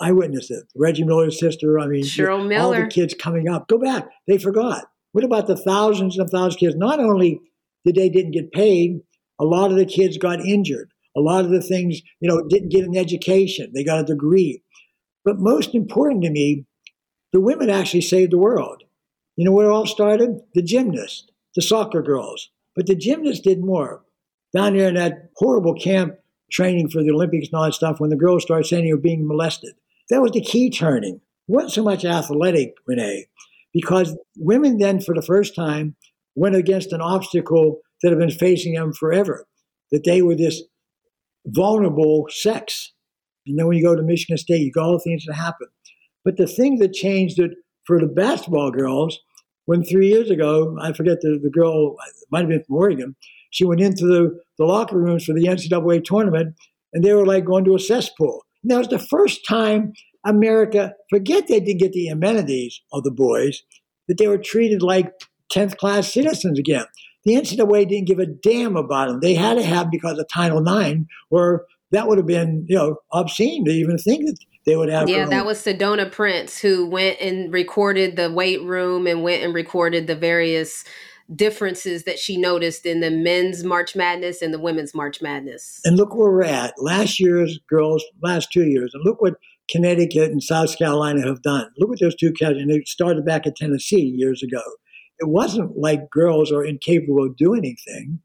I 0.01 0.13
witnessed 0.13 0.51
it. 0.51 0.65
Reggie 0.77 1.05
Miller's 1.05 1.39
sister. 1.39 1.79
I 1.79 1.87
mean, 1.87 2.05
Cheryl 2.05 2.61
all 2.61 2.73
the 2.73 2.87
kids 2.87 3.15
coming 3.15 3.49
up. 3.49 3.69
Go 3.69 3.79
back. 3.79 4.09
They 4.27 4.39
forgot. 4.39 4.85
What 5.13 5.25
about 5.25 5.47
the 5.47 5.57
thousands 5.57 6.19
and 6.19 6.29
thousands 6.31 6.55
of 6.55 6.61
kids? 6.61 6.77
Not 6.77 7.01
only 7.01 7.41
did 7.85 7.95
they 7.95 8.09
didn't 8.09 8.33
get 8.33 8.53
paid, 8.53 9.01
a 9.41 9.45
lot 9.45 9.71
of 9.71 9.77
the 9.77 9.87
kids 9.87 10.19
got 10.19 10.41
injured. 10.41 10.93
A 11.17 11.21
lot 11.21 11.45
of 11.45 11.51
the 11.51 11.63
things, 11.63 12.01
you 12.21 12.29
know, 12.29 12.47
didn't 12.47 12.69
get 12.69 12.85
an 12.85 12.97
education. 12.97 13.73
They 13.75 13.83
got 13.83 14.01
a 14.01 14.05
degree. 14.05 14.63
But 15.25 15.41
most 15.41 15.75
important 15.75 16.23
to 16.25 16.31
me, 16.31 16.67
the 17.33 17.41
women 17.41 17.71
actually 17.71 18.03
saved 18.03 18.33
the 18.33 18.39
world. 18.39 18.85
You 19.37 19.45
know 19.45 19.53
where 19.53 19.67
it 19.67 19.73
all 19.73 19.87
started? 19.87 20.41
The 20.55 20.63
gymnasts, 20.63 21.27
the 21.59 21.63
soccer 21.63 22.03
girls. 22.03 22.51
But 22.77 22.87
the 22.87 22.95
gymnasts 22.95 23.43
did 23.43 23.59
more. 23.59 24.05
Down 24.55 24.77
there 24.77 24.91
in 24.91 24.95
that 24.95 25.31
horrible 25.35 25.75
camp 25.75 26.15
training 26.53 26.89
for 26.89 27.03
the 27.03 27.11
Olympics 27.11 27.49
and 27.49 27.59
all 27.59 27.65
that 27.65 27.75
stuff, 27.75 27.99
when 27.99 28.11
the 28.11 28.17
girls 28.17 28.45
started 28.45 28.65
saying 28.65 28.85
they 28.85 28.93
were 28.93 29.01
being 29.01 29.27
molested. 29.27 29.75
That 30.09 30.23
was 30.23 30.31
the 30.31 30.41
key 30.41 30.71
turning. 30.71 31.21
Wasn't 31.49 31.73
so 31.73 31.83
much 31.83 32.05
athletic, 32.05 32.75
Renee, 32.87 33.27
because 33.75 34.17
women 34.37 34.79
then, 34.79 35.01
for 35.01 35.17
the 35.17 35.23
first 35.23 35.57
time, 35.57 35.97
went 36.37 36.55
against 36.55 36.93
an 36.93 37.01
obstacle 37.01 37.81
that 38.03 38.11
had 38.11 38.21
been 38.21 38.31
facing 38.31 38.75
them 38.75 38.93
forever, 38.93 39.45
that 39.91 40.05
they 40.05 40.23
were 40.23 40.37
this 40.37 40.63
vulnerable 41.45 42.27
sex. 42.31 42.93
And 43.49 43.59
then 43.59 43.67
when 43.67 43.77
you 43.77 43.83
go 43.83 43.97
to 43.97 44.03
Michigan 44.03 44.39
State, 44.39 44.61
you 44.61 44.71
got 44.71 44.85
all 44.85 44.93
the 44.93 45.01
things 45.01 45.25
that 45.27 45.35
happen. 45.35 45.67
But 46.25 46.37
the 46.37 46.47
thing 46.47 46.79
that 46.79 46.93
changed 46.93 47.41
it 47.41 47.51
for 47.85 47.99
the 47.99 48.07
basketball 48.07 48.71
girls, 48.71 49.19
when 49.69 49.85
three 49.85 50.09
years 50.09 50.31
ago, 50.31 50.79
I 50.81 50.95
forget 50.95 51.21
the, 51.21 51.39
the 51.43 51.51
girl, 51.51 51.95
might 52.31 52.41
have 52.41 52.49
been 52.49 52.65
from 52.65 52.77
Oregon, 52.77 53.15
she 53.51 53.67
went 53.67 53.83
into 53.83 54.07
the, 54.07 54.41
the 54.57 54.65
locker 54.65 54.99
rooms 54.99 55.27
for 55.27 55.35
the 55.35 55.45
NCAA 55.45 56.05
tournament, 56.05 56.55
and 56.95 57.05
they 57.05 57.13
were 57.13 57.27
like 57.27 57.45
going 57.45 57.67
to 57.67 57.75
a 57.75 57.79
cesspool. 57.79 58.47
And 58.63 58.71
that 58.71 58.79
was 58.79 58.89
the 58.89 58.99
first 58.99 59.45
time 59.47 59.93
America, 60.25 60.95
forget 61.11 61.49
they 61.49 61.61
didn't 61.61 61.81
get 61.81 61.93
the 61.93 62.09
amenities 62.09 62.81
of 62.95 63.03
the 63.05 63.11
boys, 63.11 63.63
that 64.09 64.17
they 64.17 64.27
were 64.27 64.39
treated 64.39 64.81
like 64.81 65.13
10th 65.53 65.77
class 65.77 66.11
citizens 66.11 66.59
again. 66.59 66.87
The 67.27 67.35
NCAA 67.35 67.91
didn't 67.91 68.09
give 68.09 68.21
a 68.21 68.27
damn 68.27 68.75
about 68.75 69.09
them. 69.09 69.21
They 69.21 69.35
had 69.35 69.59
to 69.59 69.63
have 69.63 69.91
because 69.91 70.19
of 70.19 70.29
Title 70.33 70.67
IX, 70.67 71.01
or 71.31 71.67
that 71.91 72.09
would 72.09 72.17
have 72.17 72.27
been, 72.27 72.65
you 72.71 72.77
know, 72.77 72.97
obscene 73.13 73.67
to 73.67 73.71
even 73.71 73.99
think 73.99 74.25
that 74.25 74.39
they 74.69 74.77
would 74.77 74.91
have. 74.91 75.09
Yeah, 75.09 75.25
that 75.25 75.47
was 75.47 75.65
Sedona 75.65 76.13
Prince 76.13 76.59
who 76.59 76.87
went 76.87 77.19
and 77.21 77.51
recorded 77.53 78.17
the 78.17 78.31
weight 78.31 78.63
room 78.63 79.07
and 79.07 79.23
went 79.23 79.43
and 79.43 79.55
recorded 79.55 80.07
the 80.07 80.15
various 80.15 80.85
differences 81.35 82.05
that 82.05 82.19
she 82.19 82.37
noticed 82.37 82.85
in 82.85 83.01
the 83.01 83.11
men's 83.11 83.65
March 83.65 83.97
Madness 83.97 84.43
and 84.43 84.53
the 84.53 84.59
women's 84.59 84.95
March 84.95 85.23
Madness. 85.23 85.81
And 85.85 85.97
look 85.97 86.15
where 86.15 86.31
we're 86.31 86.45
at. 86.45 86.75
Last 86.77 87.19
year's 87.19 87.59
girls, 87.69 88.05
last 88.23 88.53
two 88.53 88.65
years, 88.65 88.93
and 88.93 89.03
look 89.05 89.23
what 89.23 89.35
Connecticut 89.71 90.31
and 90.31 90.43
South 90.43 90.77
Carolina 90.77 91.27
have 91.27 91.41
done. 91.41 91.71
Look 91.79 91.89
what 91.89 92.01
those 92.01 92.15
two 92.15 92.33
counties, 92.33 92.63
and 92.63 92.71
they 92.71 92.83
started 92.85 93.25
back 93.25 93.47
at 93.47 93.57
Tennessee 93.57 94.15
years 94.17 94.43
ago. 94.43 94.63
It 95.19 95.29
wasn't 95.29 95.79
like 95.79 96.11
girls 96.11 96.53
are 96.53 96.65
incapable 96.65 97.25
of 97.25 97.37
doing 97.37 97.61
anything. 97.61 98.21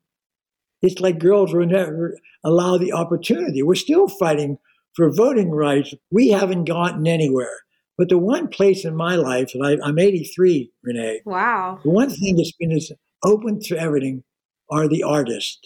It's 0.82 1.00
like 1.00 1.20
girls 1.20 1.54
were 1.54 1.66
never 1.66 2.18
allowed 2.44 2.80
the 2.80 2.92
opportunity. 2.92 3.64
We're 3.64 3.76
still 3.76 4.10
fighting 4.10 4.58
for 4.96 5.12
voting 5.12 5.52
rights. 5.52 5.94
We 6.12 6.30
haven't 6.30 6.66
gotten 6.66 7.08
anywhere. 7.08 7.60
But 7.98 8.10
the 8.10 8.18
one 8.18 8.48
place 8.48 8.86
in 8.86 8.96
my 8.96 9.16
life, 9.16 9.52
and 9.54 9.66
I, 9.66 9.78
I'm 9.84 10.00
83, 10.00 10.72
Renee, 10.84 11.22
Wow. 11.26 11.80
the 11.84 11.92
one 11.92 12.10
thing 12.10 12.36
that's 12.36 12.52
been 12.54 12.72
is 12.72 12.92
open 13.24 13.60
to 13.62 13.78
everything 13.78 14.24
are 14.72 14.88
the 14.88 15.04
artists. 15.04 15.60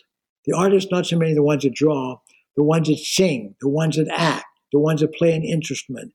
The 0.46 0.54
artists, 0.56 0.92
not 0.92 1.06
so 1.06 1.18
many 1.18 1.34
the 1.34 1.44
ones 1.44 1.64
that 1.64 1.74
draw, 1.74 2.20
the 2.58 2.64
ones 2.64 2.90
that 2.90 2.98
sing, 3.00 3.56
the 3.62 3.70
ones 3.70 3.96
that 3.96 4.08
act, 4.12 4.46
the 4.74 4.80
ones 4.80 5.02
that 5.02 5.14
play 5.14 5.34
an 5.36 5.44
instrument. 5.44 6.14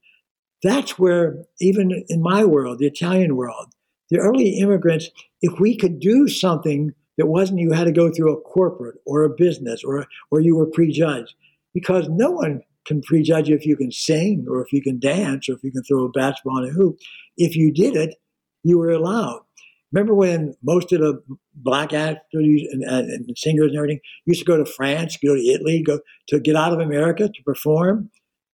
That's 0.62 0.98
where, 0.98 1.44
even 1.60 2.04
in 2.08 2.22
my 2.22 2.44
world, 2.44 2.78
the 2.78 2.86
Italian 2.86 3.36
world, 3.36 3.72
the 4.10 4.18
early 4.18 4.58
immigrants, 4.58 5.08
if 5.40 5.58
we 5.58 5.76
could 5.76 5.98
do 5.98 6.28
something 6.28 6.92
that 7.16 7.26
wasn't 7.26 7.60
you 7.60 7.72
had 7.72 7.84
to 7.84 7.92
go 7.92 8.10
through 8.10 8.32
a 8.32 8.40
corporate 8.40 8.96
or 9.06 9.22
a 9.22 9.30
business 9.30 9.82
or 9.82 10.06
or 10.30 10.40
you 10.40 10.56
were 10.56 10.66
prejudged, 10.66 11.34
because 11.74 12.08
no 12.08 12.30
one 12.30 12.62
can 12.86 13.02
prejudge 13.02 13.50
if 13.50 13.64
you 13.66 13.76
can 13.76 13.92
sing 13.92 14.46
or 14.48 14.62
if 14.62 14.72
you 14.72 14.82
can 14.82 14.98
dance 14.98 15.48
or 15.48 15.54
if 15.54 15.62
you 15.62 15.72
can 15.72 15.82
throw 15.84 16.04
a 16.04 16.10
basketball 16.10 16.62
in 16.62 16.70
a 16.70 16.72
hoop. 16.72 16.98
If 17.36 17.56
you 17.56 17.72
did 17.72 17.96
it, 17.96 18.16
you 18.62 18.78
were 18.78 18.90
allowed. 18.90 19.40
Remember 19.92 20.14
when 20.14 20.54
most 20.62 20.92
of 20.92 21.00
the 21.00 21.22
black 21.54 21.92
actors 21.92 22.22
and, 22.32 22.82
and, 22.82 23.10
and 23.10 23.36
singers 23.36 23.68
and 23.68 23.76
everything 23.76 24.00
used 24.24 24.40
to 24.40 24.46
go 24.46 24.56
to 24.56 24.64
France, 24.64 25.18
go 25.22 25.34
to 25.34 25.46
Italy, 25.46 25.82
go 25.82 26.00
to 26.28 26.40
get 26.40 26.56
out 26.56 26.72
of 26.72 26.80
America 26.80 27.28
to 27.28 27.42
perform? 27.44 28.10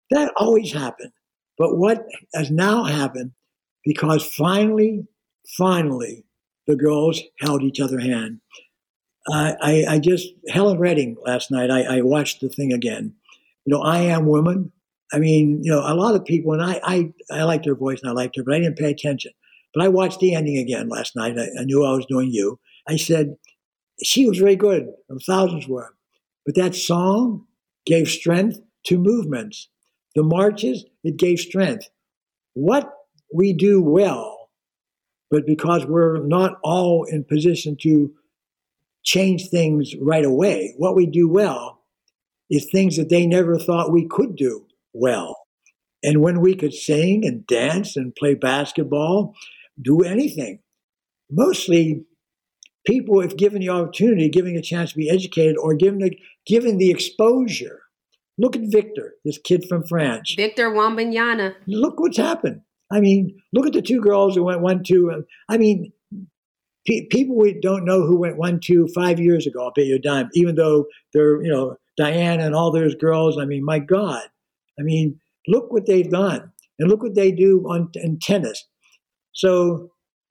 That 0.10 0.34
always 0.38 0.74
happened. 0.74 1.12
But 1.58 1.78
what 1.78 2.06
has 2.34 2.50
now 2.50 2.86
happened, 2.86 3.32
because 3.84 4.26
finally, 4.26 5.06
finally, 5.58 6.26
the 6.66 6.76
girls 6.76 7.22
held 7.40 7.62
each 7.62 7.80
other 7.80 8.00
hand. 8.00 8.42
I, 9.32 9.56
I, 9.62 9.86
I 9.96 10.00
just, 10.00 10.28
Helen 10.50 10.80
Reddy 10.80 11.16
last 11.24 11.52
night, 11.52 11.70
I, 11.70 11.98
I 11.98 12.02
watched 12.02 12.42
the 12.42 12.50
thing 12.50 12.72
again. 12.72 13.14
You 13.68 13.76
know, 13.76 13.82
I 13.82 14.00
am 14.00 14.28
woman. 14.28 14.72
I 15.12 15.20
mean, 15.20 15.60
you 15.62 15.72
know, 15.72 15.82
a 15.82 15.94
lot 15.94 16.16
of 16.16 16.24
people, 16.24 16.54
and 16.54 16.64
I, 16.64 16.80
I, 16.84 17.12
I 17.30 17.44
liked 17.44 17.66
her 17.66 17.76
voice 17.76 18.00
and 18.02 18.10
I 18.10 18.14
liked 18.14 18.38
her, 18.38 18.44
but 18.44 18.54
I 18.54 18.60
didn't 18.60 18.78
pay 18.78 18.90
attention. 18.90 19.34
But 19.74 19.84
I 19.84 19.90
watched 19.90 20.22
the 20.22 20.34
ending 20.34 20.58
again 20.58 20.88
last 20.88 21.18
night. 21.18 21.38
I, 21.38 21.50
I 21.60 21.66
knew 21.66 21.84
I 21.84 21.92
was 21.92 22.06
doing 22.06 22.32
you. 22.32 22.60
I 22.88 22.96
said, 22.96 23.36
she 24.02 24.26
was 24.26 24.38
very 24.38 24.56
good. 24.56 24.88
Thousands 25.26 25.68
were. 25.68 25.94
But 26.46 26.56
that 26.56 26.76
song 26.76 27.46
gave 27.86 28.08
strength 28.08 28.58
to 28.86 28.98
movements. 28.98 29.68
The 30.16 30.24
marches, 30.24 30.86
it 31.04 31.18
gave 31.18 31.40
strength. 31.40 31.90
What 32.54 32.90
we 33.34 33.52
do 33.52 33.82
well, 33.82 34.50
but 35.30 35.46
because 35.46 35.86
we're 35.86 36.26
not 36.26 36.54
all 36.64 37.04
in 37.04 37.26
position 37.26 37.76
to 37.82 38.14
change 39.04 39.50
things 39.50 39.94
right 40.02 40.24
away, 40.24 40.74
what 40.78 40.96
we 40.96 41.06
do 41.06 41.28
well 41.28 41.77
is 42.50 42.68
things 42.72 42.98
that 42.98 43.10
they 43.10 43.26
never 43.26 43.58
thought 43.58 43.92
we 43.92 44.08
could 44.08 44.36
do 44.36 44.66
well. 44.94 45.38
And 46.04 46.22
when 46.22 46.42
we 46.42 46.56
could 46.56 46.74
sing 46.74 47.26
and 47.26 47.46
dance 47.48 47.96
and 47.96 48.16
play 48.16 48.36
basketball, 48.36 49.36
do 49.82 50.02
anything, 50.02 50.60
mostly 51.30 52.06
people, 52.86 53.20
if 53.22 53.36
given 53.36 53.62
the 53.62 53.70
opportunity, 53.70 54.30
given 54.30 54.56
a 54.56 54.62
chance 54.62 54.92
to 54.92 54.98
be 54.98 55.10
educated 55.10 55.58
or 55.58 55.74
given 55.74 56.00
the, 56.00 56.18
given 56.46 56.78
the 56.78 56.92
exposure. 56.92 57.82
Look 58.38 58.56
at 58.56 58.62
Victor, 58.66 59.16
this 59.26 59.40
kid 59.40 59.66
from 59.68 59.84
France. 59.84 60.36
Victor 60.38 60.70
Wembanyama. 60.70 61.56
Look 61.68 62.00
what's 62.00 62.18
happened. 62.18 62.62
I 62.92 63.00
mean, 63.00 63.42
look 63.52 63.66
at 63.66 63.74
the 63.74 63.82
two 63.82 64.00
girls 64.00 64.36
who 64.36 64.44
went 64.44 64.62
one, 64.62 64.84
two. 64.84 65.26
I 65.50 65.58
mean, 65.58 65.92
pe- 66.86 67.08
people 67.10 67.36
we 67.36 67.60
don't 67.60 67.84
know 67.84 68.04
who 68.04 68.18
went 68.18 68.38
one, 68.38 68.60
two 68.64 68.88
five 68.96 69.20
years 69.20 69.48
ago. 69.48 69.66
I'll 69.66 69.74
bet 69.74 69.86
you 69.86 69.96
a 69.96 70.00
dime. 70.00 70.30
Even 70.34 70.56
though 70.56 70.86
they're, 71.14 71.42
you 71.42 71.52
know, 71.52 71.78
Diana 71.98 72.46
and 72.46 72.56
all 72.56 72.72
those 72.72 72.96
girls. 72.96 73.38
I 73.38 73.46
mean, 73.46 73.66
my 73.66 73.80
God. 73.80 74.24
I 74.80 74.84
mean, 74.84 75.20
look 75.48 75.72
what 75.72 75.88
they've 75.88 76.10
done, 76.10 76.52
and 76.80 76.90
look 76.90 77.02
what 77.02 77.16
they 77.16 77.32
do 77.32 77.64
on 77.68 77.90
in 77.96 78.20
tennis. 78.20 78.66
So 79.34 79.90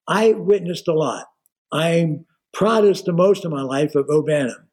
I 0.08 0.32
witnessed 0.32 0.88
a 0.88 0.94
lot. 0.94 1.26
I'm 1.72 2.24
proudest 2.54 3.04
the 3.04 3.12
most 3.12 3.44
of 3.44 3.50
my 3.50 3.62
life 3.62 3.94
of 3.94 4.06
O'Bannon. 4.08 4.68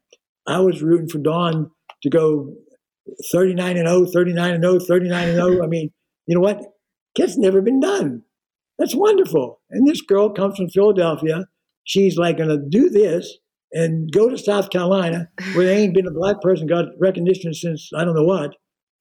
I 0.47 0.59
was 0.59 0.81
rooting 0.81 1.09
for 1.09 1.17
Dawn 1.17 1.71
to 2.03 2.09
go 2.09 2.53
39 3.31 3.77
and 3.77 3.87
0, 3.87 4.05
39 4.05 4.53
and 4.53 4.63
0, 4.63 4.79
39 4.79 5.29
and 5.29 5.35
0. 5.35 5.63
I 5.63 5.67
mean, 5.67 5.91
you 6.27 6.35
know 6.35 6.41
what? 6.41 6.61
It's 7.15 7.37
never 7.37 7.61
been 7.61 7.79
done. 7.79 8.23
That's 8.77 8.95
wonderful. 8.95 9.61
And 9.69 9.87
this 9.87 10.01
girl 10.01 10.29
comes 10.29 10.57
from 10.57 10.69
Philadelphia. 10.69 11.45
She's 11.83 12.17
like 12.17 12.37
going 12.37 12.49
to 12.49 12.57
do 12.57 12.89
this 12.89 13.37
and 13.73 14.11
go 14.11 14.29
to 14.29 14.37
South 14.37 14.69
Carolina 14.69 15.29
where 15.53 15.65
there 15.65 15.77
ain't 15.77 15.93
been 15.93 16.07
a 16.07 16.11
black 16.11 16.41
person 16.41 16.67
got 16.67 16.85
recognition 16.99 17.53
since 17.53 17.89
I 17.95 18.05
don't 18.05 18.15
know 18.15 18.23
what. 18.23 18.55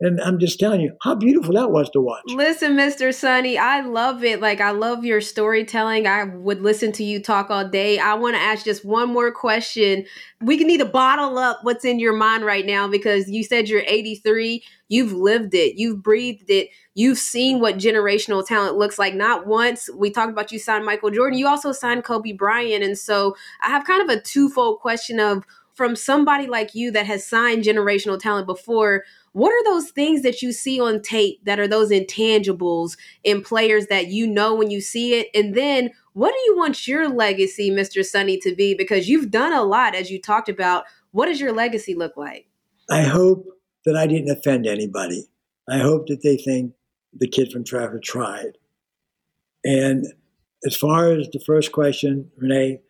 And 0.04 0.20
I'm 0.20 0.40
just 0.40 0.58
telling 0.58 0.80
you 0.80 0.96
how 1.02 1.14
beautiful 1.14 1.54
that 1.54 1.70
was 1.70 1.88
to 1.90 2.00
watch. 2.00 2.24
Listen, 2.26 2.72
Mr. 2.72 3.14
Sonny, 3.14 3.56
I 3.56 3.82
love 3.82 4.24
it. 4.24 4.40
Like, 4.40 4.60
I 4.60 4.72
love 4.72 5.04
your 5.04 5.20
storytelling. 5.20 6.08
I 6.08 6.24
would 6.24 6.60
listen 6.60 6.90
to 6.92 7.04
you 7.04 7.22
talk 7.22 7.50
all 7.50 7.68
day. 7.68 8.00
I 8.00 8.14
want 8.14 8.34
to 8.34 8.40
ask 8.40 8.64
just 8.64 8.84
one 8.84 9.12
more 9.12 9.30
question. 9.30 10.04
We 10.40 10.56
need 10.56 10.78
to 10.78 10.86
bottle 10.86 11.38
up 11.38 11.60
what's 11.62 11.84
in 11.84 12.00
your 12.00 12.14
mind 12.14 12.44
right 12.44 12.66
now 12.66 12.88
because 12.88 13.30
you 13.30 13.44
said 13.44 13.68
you're 13.68 13.84
83. 13.86 14.64
You've 14.92 15.14
lived 15.14 15.54
it, 15.54 15.76
you've 15.76 16.02
breathed 16.02 16.50
it, 16.50 16.68
you've 16.92 17.16
seen 17.16 17.60
what 17.60 17.76
generational 17.76 18.46
talent 18.46 18.76
looks 18.76 18.98
like. 18.98 19.14
Not 19.14 19.46
once. 19.46 19.88
We 19.96 20.10
talked 20.10 20.30
about 20.30 20.52
you 20.52 20.58
signed 20.58 20.84
Michael 20.84 21.10
Jordan, 21.10 21.38
you 21.38 21.48
also 21.48 21.72
signed 21.72 22.04
Kobe 22.04 22.32
Bryant. 22.32 22.84
And 22.84 22.98
so 22.98 23.34
I 23.62 23.70
have 23.70 23.86
kind 23.86 24.02
of 24.02 24.14
a 24.14 24.20
twofold 24.20 24.80
question 24.80 25.18
of 25.18 25.46
from 25.72 25.96
somebody 25.96 26.46
like 26.46 26.74
you 26.74 26.90
that 26.90 27.06
has 27.06 27.26
signed 27.26 27.64
generational 27.64 28.20
talent 28.20 28.46
before 28.46 29.04
what 29.32 29.50
are 29.50 29.64
those 29.64 29.90
things 29.90 30.20
that 30.24 30.42
you 30.42 30.52
see 30.52 30.78
on 30.78 31.00
tape 31.00 31.42
that 31.44 31.58
are 31.58 31.66
those 31.66 31.90
intangibles 31.90 32.98
in 33.24 33.42
players 33.42 33.86
that 33.86 34.08
you 34.08 34.26
know 34.26 34.54
when 34.54 34.70
you 34.70 34.82
see 34.82 35.14
it? 35.14 35.28
And 35.34 35.54
then 35.54 35.90
what 36.12 36.34
do 36.34 36.38
you 36.44 36.54
want 36.54 36.86
your 36.86 37.08
legacy, 37.08 37.70
Mr. 37.70 38.04
Sonny, 38.04 38.36
to 38.40 38.54
be? 38.54 38.74
Because 38.74 39.08
you've 39.08 39.30
done 39.30 39.54
a 39.54 39.62
lot, 39.62 39.94
as 39.94 40.10
you 40.10 40.20
talked 40.20 40.50
about. 40.50 40.84
What 41.12 41.26
does 41.26 41.40
your 41.40 41.52
legacy 41.52 41.94
look 41.94 42.14
like? 42.18 42.46
I 42.90 43.04
hope 43.04 43.46
that 43.84 43.96
I 43.96 44.06
didn't 44.06 44.30
offend 44.30 44.66
anybody. 44.66 45.28
I 45.68 45.78
hope 45.78 46.06
that 46.08 46.22
they 46.22 46.36
think 46.36 46.74
the 47.12 47.28
kid 47.28 47.52
from 47.52 47.64
Trafford 47.64 48.02
tried. 48.02 48.58
And 49.64 50.06
as 50.64 50.76
far 50.76 51.12
as 51.12 51.28
the 51.28 51.42
first 51.44 51.72
question, 51.72 52.30
Renee, 52.36 52.80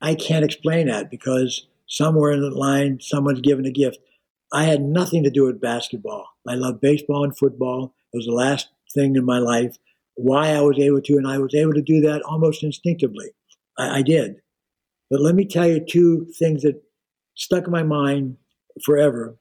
I 0.00 0.14
can't 0.14 0.44
explain 0.44 0.88
that 0.88 1.10
because 1.10 1.66
somewhere 1.86 2.32
in 2.32 2.40
the 2.40 2.50
line, 2.50 2.98
someone's 3.00 3.40
given 3.40 3.66
a 3.66 3.70
gift. 3.70 3.98
I 4.52 4.64
had 4.64 4.82
nothing 4.82 5.24
to 5.24 5.30
do 5.30 5.44
with 5.44 5.60
basketball. 5.60 6.26
I 6.46 6.54
love 6.54 6.80
baseball 6.80 7.24
and 7.24 7.36
football. 7.36 7.94
It 8.12 8.18
was 8.18 8.26
the 8.26 8.32
last 8.32 8.68
thing 8.94 9.16
in 9.16 9.24
my 9.24 9.38
life. 9.38 9.76
Why 10.14 10.50
I 10.50 10.60
was 10.60 10.78
able 10.78 11.02
to, 11.02 11.16
and 11.16 11.26
I 11.26 11.38
was 11.38 11.54
able 11.54 11.74
to 11.74 11.82
do 11.82 12.00
that 12.02 12.22
almost 12.22 12.62
instinctively. 12.62 13.30
I, 13.78 13.98
I 13.98 14.02
did. 14.02 14.36
But 15.10 15.20
let 15.20 15.34
me 15.34 15.46
tell 15.46 15.66
you 15.66 15.84
two 15.84 16.26
things 16.38 16.62
that 16.62 16.82
stuck 17.34 17.66
in 17.66 17.72
my 17.72 17.82
mind 17.82 18.36
forever. 18.84 19.36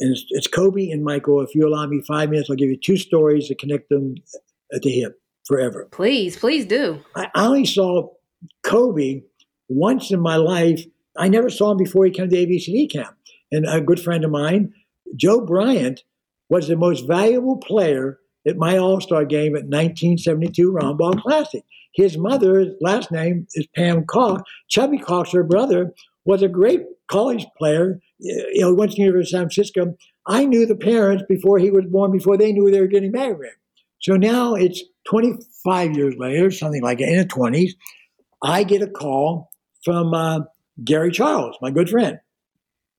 And 0.00 0.12
it's, 0.12 0.24
it's 0.30 0.46
Kobe 0.46 0.90
and 0.90 1.04
Michael. 1.04 1.40
If 1.42 1.54
you 1.54 1.68
allow 1.68 1.86
me 1.86 2.02
five 2.06 2.30
minutes, 2.30 2.50
I'll 2.50 2.56
give 2.56 2.70
you 2.70 2.78
two 2.78 2.96
stories 2.96 3.48
to 3.48 3.54
connect 3.54 3.90
them 3.90 4.14
at 4.74 4.82
the 4.82 4.90
hip 4.90 5.20
forever. 5.46 5.88
Please, 5.92 6.36
please 6.36 6.64
do. 6.64 7.00
I 7.14 7.28
only 7.34 7.66
saw 7.66 8.08
Kobe 8.62 9.22
once 9.68 10.10
in 10.10 10.20
my 10.20 10.36
life. 10.36 10.84
I 11.16 11.28
never 11.28 11.50
saw 11.50 11.72
him 11.72 11.76
before 11.76 12.04
he 12.04 12.10
came 12.10 12.30
to 12.30 12.36
ABCD 12.36 12.90
camp 12.90 13.16
and 13.52 13.66
a 13.66 13.80
good 13.80 14.00
friend 14.00 14.24
of 14.24 14.30
mine, 14.30 14.72
Joe 15.16 15.40
Bryant, 15.40 16.02
was 16.48 16.68
the 16.68 16.76
most 16.76 17.06
valuable 17.06 17.58
player 17.58 18.18
at 18.46 18.56
my 18.56 18.78
All 18.78 19.00
Star 19.00 19.24
game 19.24 19.54
at 19.54 19.64
1972 19.64 20.72
Roundball 20.72 21.20
Classic. 21.20 21.64
His 21.94 22.16
mother's 22.16 22.68
last 22.80 23.10
name 23.10 23.46
is 23.54 23.66
Pam 23.74 24.04
Cox. 24.06 24.42
Chubby 24.68 24.98
Cox, 24.98 25.32
her 25.32 25.42
brother, 25.42 25.92
was 26.24 26.42
a 26.42 26.48
great 26.48 26.82
college 27.08 27.46
player. 27.58 28.00
You 28.20 28.60
know, 28.60 28.74
went 28.74 28.92
to 28.92 28.96
the 28.96 29.02
University 29.02 29.36
of 29.36 29.40
San 29.40 29.50
Francisco. 29.50 29.96
I 30.26 30.44
knew 30.44 30.66
the 30.66 30.76
parents 30.76 31.24
before 31.28 31.58
he 31.58 31.70
was 31.70 31.86
born, 31.86 32.12
before 32.12 32.36
they 32.36 32.52
knew 32.52 32.70
they 32.70 32.80
were 32.80 32.86
getting 32.86 33.12
married. 33.12 33.52
So 34.00 34.16
now 34.16 34.54
it's 34.54 34.82
25 35.08 35.96
years 35.96 36.14
later, 36.18 36.50
something 36.50 36.82
like 36.82 37.00
in 37.00 37.18
the 37.18 37.24
20s. 37.24 37.72
I 38.42 38.64
get 38.64 38.82
a 38.82 38.86
call 38.86 39.50
from 39.84 40.14
uh, 40.14 40.40
Gary 40.82 41.10
Charles, 41.10 41.56
my 41.60 41.70
good 41.70 41.90
friend. 41.90 42.18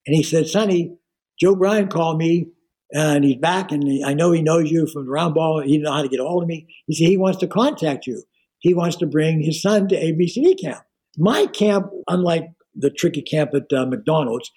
And 0.06 0.16
he 0.16 0.24
said, 0.24 0.48
Sonny, 0.48 0.96
Joe 1.40 1.56
Bryant 1.56 1.92
called 1.92 2.18
me 2.18 2.48
and 2.92 3.24
he's 3.24 3.38
back 3.38 3.72
and 3.72 4.06
I 4.06 4.14
know 4.14 4.32
he 4.32 4.42
knows 4.42 4.70
you 4.70 4.88
from 4.88 5.06
the 5.06 5.12
round 5.12 5.34
ball. 5.34 5.62
He 5.62 5.74
didn't 5.74 5.84
know 5.84 5.94
how 5.94 6.02
to 6.02 6.10
get 6.10 6.20
a 6.20 6.24
hold 6.24 6.44
of 6.44 6.50
me. 6.50 6.68
He 6.88 6.96
said 6.96 7.08
he 7.08 7.18
wants 7.18 7.40
to 7.40 7.48
contact 7.48 8.06
you. 8.06 8.24
He 8.60 8.74
wants 8.74 8.98
to 8.98 9.08
bring 9.08 9.42
his 9.42 9.62
son 9.62 9.88
to 9.88 9.96
ABCD 9.96 10.62
camp. 10.62 10.84
My 11.18 11.48
camp, 11.48 11.88
unlike 12.08 12.50
the 12.76 12.92
tricky 12.92 13.22
camp 13.22 13.52
at 13.56 13.74
uh, 13.76 13.86
McDonald's, 13.86 14.52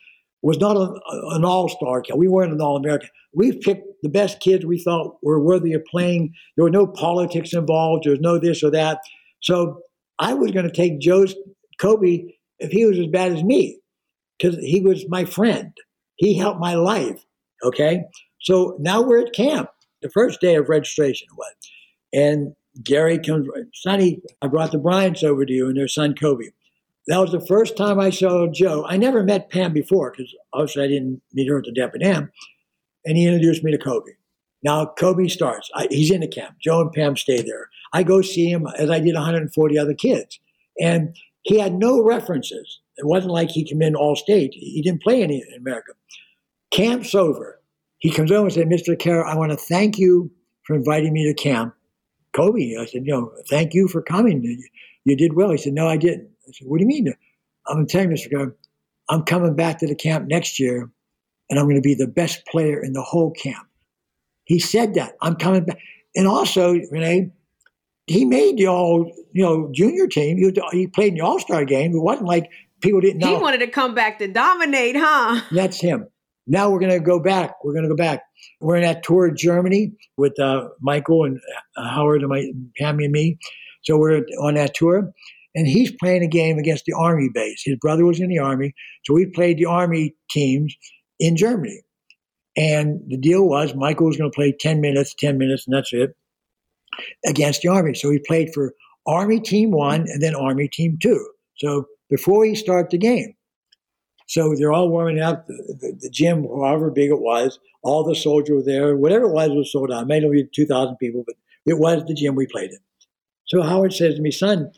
was 0.45 0.59
not 0.59 0.77
a, 0.77 0.95
an 1.35 1.45
all-star 1.45 2.03
camp. 2.03 2.19
We 2.19 2.29
weren't 2.29 2.53
an 2.53 2.61
all-American. 2.61 3.09
We 3.33 3.57
picked 3.57 3.87
the 4.03 4.11
best 4.11 4.41
kids 4.41 4.67
we 4.67 4.79
thought 4.79 5.17
were 5.23 5.41
worthy 5.41 5.73
of 5.73 5.83
playing. 5.91 6.35
There 6.55 6.65
were 6.65 6.71
no 6.71 6.87
politics 6.87 7.55
involved. 7.55 8.05
There 8.05 8.13
was 8.13 8.21
no 8.21 8.39
this 8.39 8.63
or 8.63 8.71
that. 8.73 9.01
So 9.43 9.81
I 10.19 10.35
was 10.35 10.51
going 10.51 10.67
to 10.67 10.73
take 10.73 11.01
Joe's 11.01 11.35
Kobe 11.81 12.25
if 12.59 12.71
he 12.71 12.85
was 12.85 12.99
as 12.99 13.07
bad 13.07 13.33
as 13.33 13.43
me 13.43 13.81
because 14.39 14.57
he 14.59 14.83
was 14.83 15.07
my 15.09 15.25
friend. 15.25 15.73
He 16.17 16.37
helped 16.37 16.61
my 16.61 16.75
life. 16.75 17.25
Okay. 17.65 18.03
So 18.43 18.77
now 18.79 19.01
we're 19.01 19.25
at 19.25 19.33
camp, 19.33 19.71
the 20.03 20.11
first 20.11 20.43
day 20.43 20.57
of 20.57 20.69
registration 20.69 21.29
was. 21.39 21.55
And 22.13 22.55
Gary 22.83 23.19
comes, 23.19 23.49
Sonny, 23.73 24.21
I 24.43 24.49
brought 24.49 24.73
the 24.73 24.79
Bryants 24.79 25.25
over 25.25 25.47
to 25.47 25.53
you 25.53 25.69
and 25.69 25.77
their 25.77 25.89
son 25.89 26.15
Kobe. 26.15 26.51
That 27.07 27.19
was 27.19 27.33
the 27.33 27.47
first 27.47 27.77
time 27.77 28.01
I 28.01 28.11
saw 28.11 28.47
Joe. 28.47 28.87
I 28.89 28.97
never 28.97 29.23
met 29.23 29.51
Pam 29.51 29.73
before 29.73 30.11
because 30.11 30.35
obviously 30.53 30.85
I 30.85 30.89
didn't 30.89 31.21
meet 31.33 31.49
her 31.49 31.59
at 31.59 31.65
the 31.65 31.73
Dep 31.73 31.95
and 31.95 33.17
he 33.17 33.27
introduced 33.27 33.63
me 33.63 33.73
to 33.73 33.79
Kobe. 33.79 34.13
Now 34.63 34.87
Kobe 34.99 35.29
starts. 35.29 35.71
I, 35.75 35.87
he's 35.91 36.11
in 36.11 36.23
the 36.23 36.29
camp. 36.29 36.57
Joe 36.63 36.81
and 36.81 36.93
Pam 36.93 37.17
stay 37.17 37.43
there. 37.43 37.69
I 37.93 38.03
go 38.03 38.23
see 38.23 38.51
him 38.51 38.67
as 38.79 38.91
I 38.91 39.01
did 39.01 39.15
140 39.15 39.79
other 39.79 39.95
kids. 39.95 40.41
And 40.81 41.15
he 41.43 41.59
had 41.59 41.75
no 41.75 42.03
references. 42.03 42.81
It 42.97 43.07
wasn't 43.07 43.33
like 43.33 43.51
he 43.51 43.65
came 43.65 43.83
in 43.83 43.95
all 43.95 44.17
state. 44.17 44.55
He 44.55 44.81
didn't 44.81 45.03
play 45.03 45.23
any 45.23 45.45
in 45.47 45.59
America. 45.59 45.93
Camp's 46.73 47.15
over. 47.15 47.61
He 47.99 48.11
comes 48.11 48.33
over 48.33 48.45
and 48.45 48.53
says, 48.53 48.65
Mr. 48.65 48.99
Kara, 48.99 49.31
I 49.31 49.37
want 49.37 49.53
to 49.53 49.57
thank 49.57 49.99
you 49.99 50.31
for 50.65 50.75
inviting 50.75 51.13
me 51.13 51.25
to 51.25 51.35
camp. 51.35 51.75
Kobe, 52.35 52.77
I 52.77 52.87
said, 52.87 53.07
you 53.07 53.13
know, 53.13 53.33
thank 53.49 53.75
you 53.75 53.89
for 53.89 54.03
coming. 54.03 54.43
You 55.05 55.17
did 55.17 55.35
well. 55.35 55.51
He 55.51 55.59
said, 55.59 55.75
no, 55.75 55.87
I 55.87 55.97
didn't. 55.97 56.31
I 56.47 56.53
said, 56.53 56.69
what 56.69 56.79
do 56.79 56.83
you 56.83 56.89
mean? 56.89 57.13
I'm 57.67 57.77
going 57.77 57.87
to 57.87 57.93
tell 57.93 58.03
you, 58.03 58.09
Mr. 58.09 58.31
Kara, 58.31 58.53
I'm 59.09 59.23
coming 59.23 59.55
back 59.55 59.79
to 59.79 59.87
the 59.87 59.95
camp 59.95 60.27
next 60.29 60.59
year 60.59 60.91
and 61.51 61.59
I'm 61.59 61.67
going 61.67 61.77
to 61.77 61.83
be 61.83 61.95
the 61.95 62.07
best 62.07 62.47
player 62.47 62.83
in 62.83 62.93
the 62.93 63.03
whole 63.03 63.31
camp. 63.33 63.67
He 64.45 64.59
said 64.59 64.95
that. 64.95 65.15
I'm 65.21 65.37
coming 65.37 65.65
back. 65.65 65.79
And 66.15 66.27
also, 66.27 66.75
Renee, 66.91 67.33
he 68.07 68.25
made 68.25 68.59
the 68.59 68.69
all, 68.69 69.11
you 69.33 69.43
know, 69.43 69.71
junior 69.73 70.07
team. 70.07 70.37
He, 70.37 70.45
was, 70.45 70.55
he 70.73 70.87
played 70.87 71.13
in 71.13 71.19
the 71.19 71.25
All 71.25 71.41
Star 71.41 71.65
game. 71.65 71.93
It 71.95 72.01
wasn't 72.01 72.29
like 72.29 72.51
people 72.81 73.01
didn't 73.01 73.19
know. 73.19 73.37
He 73.37 73.43
wanted 73.43 73.59
to 73.59 73.67
come 73.67 73.95
back 73.95 74.19
to 74.19 74.29
dominate, 74.29 74.97
huh? 74.97 75.41
That's 75.51 75.81
him. 75.81 76.07
Now 76.47 76.71
we're 76.71 76.81
going 76.81 76.93
to 76.93 77.01
go 77.01 77.19
back. 77.19 77.55
We're 77.65 77.73
going 77.73 77.85
to 77.85 77.89
go 77.89 77.97
back. 77.97 78.23
We're 78.61 78.77
in 78.77 78.83
that 78.83 79.03
tour 79.03 79.29
of 79.29 79.37
Germany 79.37 79.93
with 80.19 80.39
uh, 80.39 80.69
Michael 80.81 81.25
and 81.25 81.41
uh, 81.77 81.89
Howard 81.89 82.21
and 82.21 82.29
my 82.29 82.51
Pammy 82.79 83.05
and 83.05 83.13
me. 83.13 83.39
So 83.83 83.99
we're 83.99 84.23
on 84.43 84.55
that 84.55 84.75
tour, 84.75 85.13
and 85.55 85.67
he's 85.67 85.93
playing 86.01 86.23
a 86.23 86.29
game 86.29 86.59
against 86.59 86.85
the 86.85 86.95
Army 86.95 87.31
base. 87.33 87.63
His 87.65 87.77
brother 87.81 88.05
was 88.05 88.21
in 88.21 88.29
the 88.29 88.39
Army, 88.39 88.75
so 89.05 89.15
we 89.15 89.27
played 89.27 89.59
the 89.59 89.67
Army 89.67 90.15
teams 90.31 90.75
in 91.21 91.37
Germany. 91.37 91.83
And 92.57 93.01
the 93.09 93.17
deal 93.17 93.47
was 93.49 93.75
Michael 93.75 94.07
was 94.07 94.17
going 94.17 94.31
to 94.31 94.35
play 94.35 94.55
10 94.59 94.81
minutes, 94.81 95.15
10 95.19 95.39
minutes, 95.39 95.67
and 95.67 95.77
that's 95.77 95.93
it, 95.93 96.15
against 97.27 97.63
the 97.63 97.69
Army. 97.69 97.95
So 97.95 98.11
he 98.11 98.21
played 98.27 98.53
for 98.55 98.75
Army 99.07 99.41
Team 99.41 99.71
1 99.73 100.03
and 100.09 100.23
then 100.23 100.35
Army 100.35 100.69
Team 100.69 100.99
2. 101.01 101.29
So 101.59 101.87
before 102.11 102.41
we 102.41 102.55
start 102.55 102.91
the 102.91 102.99
game. 102.99 103.35
So 104.27 104.55
they're 104.57 104.73
all 104.73 104.89
warming 104.89 105.21
up. 105.21 105.47
The, 105.47 105.77
the, 105.81 105.99
the, 106.01 106.11
gym, 106.11 106.45
however 106.45 106.91
big 106.91 107.11
it 107.11 107.21
was, 107.21 107.59
all 107.83 108.05
the 108.05 108.15
soldiers 108.15 108.55
were 108.55 108.63
there. 108.63 108.97
Whatever 108.97 109.27
it 109.27 109.33
was 109.33 109.51
was 109.51 109.71
sold 109.71 109.93
out. 109.93 110.05
It 110.05 110.07
may 110.07 110.25
only 110.25 110.43
be 110.43 110.49
2,000 110.55 110.97
people, 110.97 111.25
but 111.27 111.37
it 111.67 111.79
was 111.79 112.05
the 112.07 112.15
gym 112.15 112.35
we 112.35 112.47
played 112.47 112.71
in. 112.71 112.79
So 113.47 113.63
Howard 113.63 113.93
says 113.93 114.15
to 114.15 114.23
me, 114.23 114.31
son, 114.31 114.71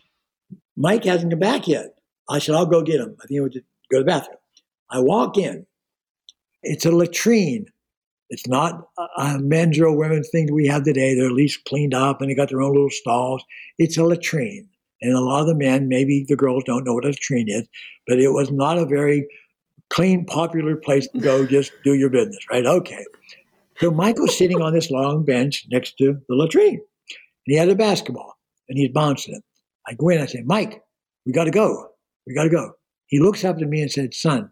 Mike 0.77 1.05
hasn't 1.05 1.33
come 1.33 1.39
back 1.39 1.66
yet. 1.66 1.95
I 2.29 2.39
said, 2.39 2.55
I'll 2.55 2.66
go 2.66 2.83
get 2.83 3.01
him. 3.01 3.16
I 3.18 3.27
think 3.27 3.31
he 3.31 3.41
went 3.41 3.53
to 3.55 3.61
go 3.91 3.99
to 3.99 4.05
the 4.05 4.11
bathroom. 4.11 4.37
I 4.91 5.01
walk 5.01 5.39
in. 5.39 5.66
It's 6.62 6.85
a 6.85 6.91
latrine. 6.91 7.66
It's 8.29 8.47
not 8.49 8.89
a 9.16 9.39
men's 9.39 9.79
or 9.79 9.97
women's 9.97 10.29
thing 10.31 10.47
that 10.47 10.55
we 10.55 10.66
have 10.66 10.83
today. 10.83 11.14
They're 11.14 11.27
at 11.27 11.33
least 11.33 11.64
cleaned 11.64 11.95
up 11.95 12.20
and 12.20 12.31
they 12.31 12.35
got 12.35 12.49
their 12.49 12.61
own 12.61 12.72
little 12.72 12.91
stalls. 12.91 13.45
It's 13.79 13.97
a 13.97 14.05
latrine. 14.05 14.68
And 15.01 15.14
a 15.14 15.20
lot 15.20 15.43
of 15.43 15.47
the 15.47 15.55
men, 15.55 15.89
maybe 15.89 16.24
the 16.27 16.37
girls 16.37 16.64
don't 16.64 16.85
know 16.85 16.95
what 16.95 17.05
a 17.05 17.09
latrine 17.09 17.49
is, 17.49 17.68
but 18.07 18.18
it 18.18 18.31
was 18.31 18.51
not 18.51 18.79
a 18.79 18.87
very 18.87 19.29
clean, 19.91 20.24
popular 20.24 20.74
place 20.74 21.07
to 21.09 21.20
go 21.20 21.47
just 21.47 21.72
do 21.85 21.95
your 21.95 22.11
business, 22.11 22.45
right? 22.51 22.66
Okay. 22.66 23.05
So 23.79 23.91
Michael's 23.91 24.37
sitting 24.37 24.62
on 24.62 24.72
this 24.72 24.91
long 24.91 25.24
bench 25.24 25.66
next 25.70 25.97
to 25.99 26.18
the 26.29 26.35
latrine. 26.35 26.81
And 26.81 26.81
he 27.45 27.57
had 27.57 27.68
a 27.68 27.77
basketball 27.77 28.35
and 28.68 28.79
he's 28.79 28.91
bouncing 28.91 29.35
it. 29.35 29.45
I 29.89 29.95
go 29.95 30.09
in, 30.09 30.20
I 30.20 30.26
say, 30.26 30.43
Mike, 30.45 30.82
we 31.24 31.32
got 31.32 31.45
to 31.45 31.51
go. 31.51 31.91
We 32.26 32.34
got 32.34 32.45
to 32.45 32.51
go. 32.51 32.72
He 33.07 33.20
looks 33.20 33.45
up 33.45 33.57
at 33.57 33.68
me 33.68 33.82
and 33.82 33.91
said, 33.91 34.14
Son, 34.14 34.51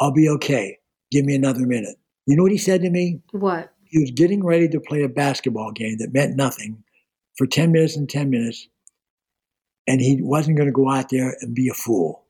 I'll 0.00 0.12
be 0.12 0.28
okay. 0.28 0.78
Give 1.10 1.24
me 1.24 1.34
another 1.34 1.66
minute. 1.66 1.96
You 2.26 2.36
know 2.36 2.42
what 2.42 2.52
he 2.52 2.58
said 2.58 2.82
to 2.82 2.90
me? 2.90 3.20
What? 3.32 3.72
He 3.84 3.98
was 3.98 4.10
getting 4.10 4.44
ready 4.44 4.68
to 4.68 4.80
play 4.80 5.02
a 5.02 5.08
basketball 5.08 5.72
game 5.72 5.98
that 5.98 6.12
meant 6.12 6.36
nothing 6.36 6.84
for 7.36 7.46
10 7.46 7.72
minutes 7.72 7.96
and 7.96 8.08
10 8.08 8.30
minutes 8.30 8.68
and 9.90 10.00
he 10.00 10.18
wasn't 10.20 10.56
going 10.56 10.68
to 10.68 10.72
go 10.72 10.88
out 10.88 11.08
there 11.08 11.36
and 11.40 11.54
be 11.54 11.68
a 11.68 11.74
fool. 11.74 12.24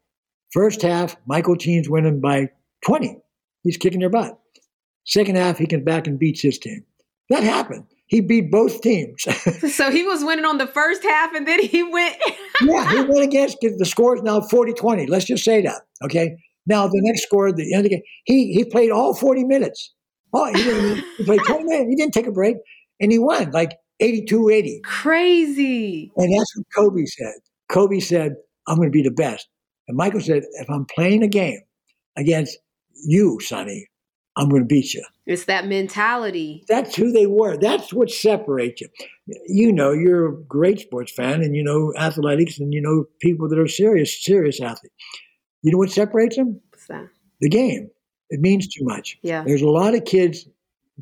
First 0.50 0.80
half, 0.80 1.16
Michael 1.26 1.56
Team's 1.56 1.90
winning 1.90 2.20
by 2.20 2.50
20. 2.86 3.18
He's 3.62 3.76
kicking 3.76 4.00
their 4.00 4.08
butt. 4.08 4.38
Second 5.04 5.36
half, 5.36 5.58
he 5.58 5.66
comes 5.66 5.84
back 5.84 6.06
and 6.06 6.18
beats 6.18 6.40
his 6.40 6.58
team. 6.58 6.84
That 7.28 7.42
happened. 7.42 7.84
He 8.11 8.20
beat 8.20 8.50
both 8.50 8.82
teams. 8.82 9.24
So 9.72 9.90
he 9.90 10.02
was 10.02 10.24
winning 10.24 10.44
on 10.44 10.58
the 10.58 10.66
first 10.66 11.02
half 11.04 11.32
and 11.32 11.46
then 11.46 11.61
he 11.61 11.82
went. 11.96 12.16
yeah, 12.62 12.90
he 12.90 13.02
went 13.02 13.22
against 13.22 13.58
the 13.61 13.86
score 13.86 14.16
is 14.16 14.22
now 14.22 14.40
40-20. 14.40 15.08
Let's 15.08 15.24
just 15.24 15.44
say 15.44 15.62
that. 15.62 15.82
Okay. 16.04 16.36
Now 16.66 16.88
the 16.88 17.00
next 17.02 17.22
score 17.22 17.52
the 17.52 17.72
end 17.72 17.86
of 17.86 17.90
the 17.90 17.96
game, 17.96 18.02
he 18.24 18.52
he 18.52 18.64
played 18.64 18.90
all 18.90 19.14
40 19.14 19.44
minutes. 19.44 19.94
Oh, 20.32 20.46
he, 20.46 20.62
didn't, 20.62 21.04
he 21.16 21.24
played 21.24 21.40
20 21.46 21.64
minutes. 21.64 21.88
He 21.88 21.96
didn't 21.96 22.12
take 22.14 22.26
a 22.26 22.32
break. 22.32 22.56
And 23.00 23.11
he 23.11 23.18
won 23.18 23.50
like 23.52 23.76
82-80. 24.02 24.82
Crazy. 24.84 26.12
And 26.16 26.32
that's 26.32 26.56
what 26.56 26.66
Kobe 26.74 27.04
said. 27.06 27.34
Kobe 27.68 28.00
said, 28.00 28.34
I'm 28.66 28.76
going 28.76 28.88
to 28.88 28.92
be 28.92 29.02
the 29.02 29.11
best. 29.11 29.48
And 29.88 29.96
Michael 29.96 30.20
said, 30.20 30.42
if 30.61 30.68
I'm 30.68 30.84
playing 30.84 31.22
a 31.22 31.28
game 31.28 31.61
against 32.16 32.58
you, 33.04 33.40
Sonny, 33.40 33.86
I'm 34.36 34.48
going 34.48 34.62
to 34.62 34.66
beat 34.66 34.94
you. 34.94 35.04
It's 35.26 35.44
that 35.44 35.66
mentality. 35.66 36.64
That's 36.68 36.94
who 36.94 37.12
they 37.12 37.26
were. 37.26 37.56
That's 37.56 37.92
what 37.92 38.10
separates 38.10 38.80
you. 38.80 38.88
You 39.46 39.72
know, 39.72 39.92
you're 39.92 40.28
a 40.28 40.36
great 40.36 40.80
sports 40.80 41.12
fan 41.12 41.42
and 41.42 41.54
you 41.54 41.62
know 41.62 41.92
athletics 41.98 42.58
and 42.58 42.72
you 42.72 42.80
know 42.80 43.06
people 43.20 43.48
that 43.48 43.58
are 43.58 43.68
serious, 43.68 44.22
serious 44.22 44.60
athletes. 44.60 44.94
You 45.62 45.72
know 45.72 45.78
what 45.78 45.90
separates 45.90 46.36
them? 46.36 46.60
What's 46.70 46.86
that? 46.86 47.08
The 47.40 47.48
game. 47.48 47.90
It 48.30 48.40
means 48.40 48.68
too 48.68 48.84
much. 48.84 49.18
Yeah. 49.22 49.42
There's 49.44 49.62
a 49.62 49.68
lot 49.68 49.94
of 49.94 50.04
kids, 50.04 50.46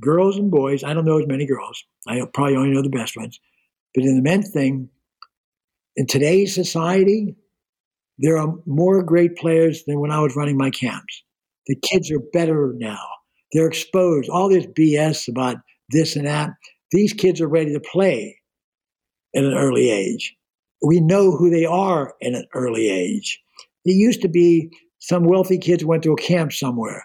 girls 0.00 0.38
and 0.38 0.50
boys. 0.50 0.82
I 0.82 0.94
don't 0.94 1.04
know 1.04 1.18
as 1.18 1.26
many 1.26 1.46
girls. 1.46 1.84
I 2.06 2.22
probably 2.32 2.56
only 2.56 2.70
know 2.70 2.82
the 2.82 2.88
best 2.88 3.16
ones. 3.16 3.38
But 3.94 4.04
in 4.04 4.16
the 4.16 4.22
men's 4.22 4.50
thing, 4.50 4.88
in 5.96 6.06
today's 6.06 6.54
society, 6.54 7.36
there 8.18 8.38
are 8.38 8.54
more 8.66 9.02
great 9.02 9.36
players 9.36 9.84
than 9.84 10.00
when 10.00 10.10
I 10.10 10.20
was 10.20 10.36
running 10.36 10.56
my 10.56 10.70
camps. 10.70 11.22
The 11.68 11.76
kids 11.76 12.10
are 12.10 12.20
better 12.32 12.74
now. 12.76 13.04
They're 13.52 13.68
exposed. 13.68 14.28
All 14.28 14.48
this 14.48 14.66
BS 14.66 15.28
about 15.28 15.56
this 15.90 16.16
and 16.16 16.26
that. 16.26 16.50
These 16.90 17.12
kids 17.12 17.40
are 17.40 17.48
ready 17.48 17.72
to 17.72 17.80
play 17.80 18.40
at 19.34 19.44
an 19.44 19.54
early 19.54 19.90
age. 19.90 20.34
We 20.82 21.00
know 21.00 21.32
who 21.32 21.50
they 21.50 21.64
are 21.64 22.14
at 22.22 22.34
an 22.34 22.46
early 22.54 22.88
age. 22.88 23.40
It 23.84 23.92
used 23.92 24.22
to 24.22 24.28
be 24.28 24.70
some 24.98 25.24
wealthy 25.24 25.58
kids 25.58 25.84
went 25.84 26.02
to 26.04 26.12
a 26.12 26.16
camp 26.16 26.52
somewhere. 26.52 27.04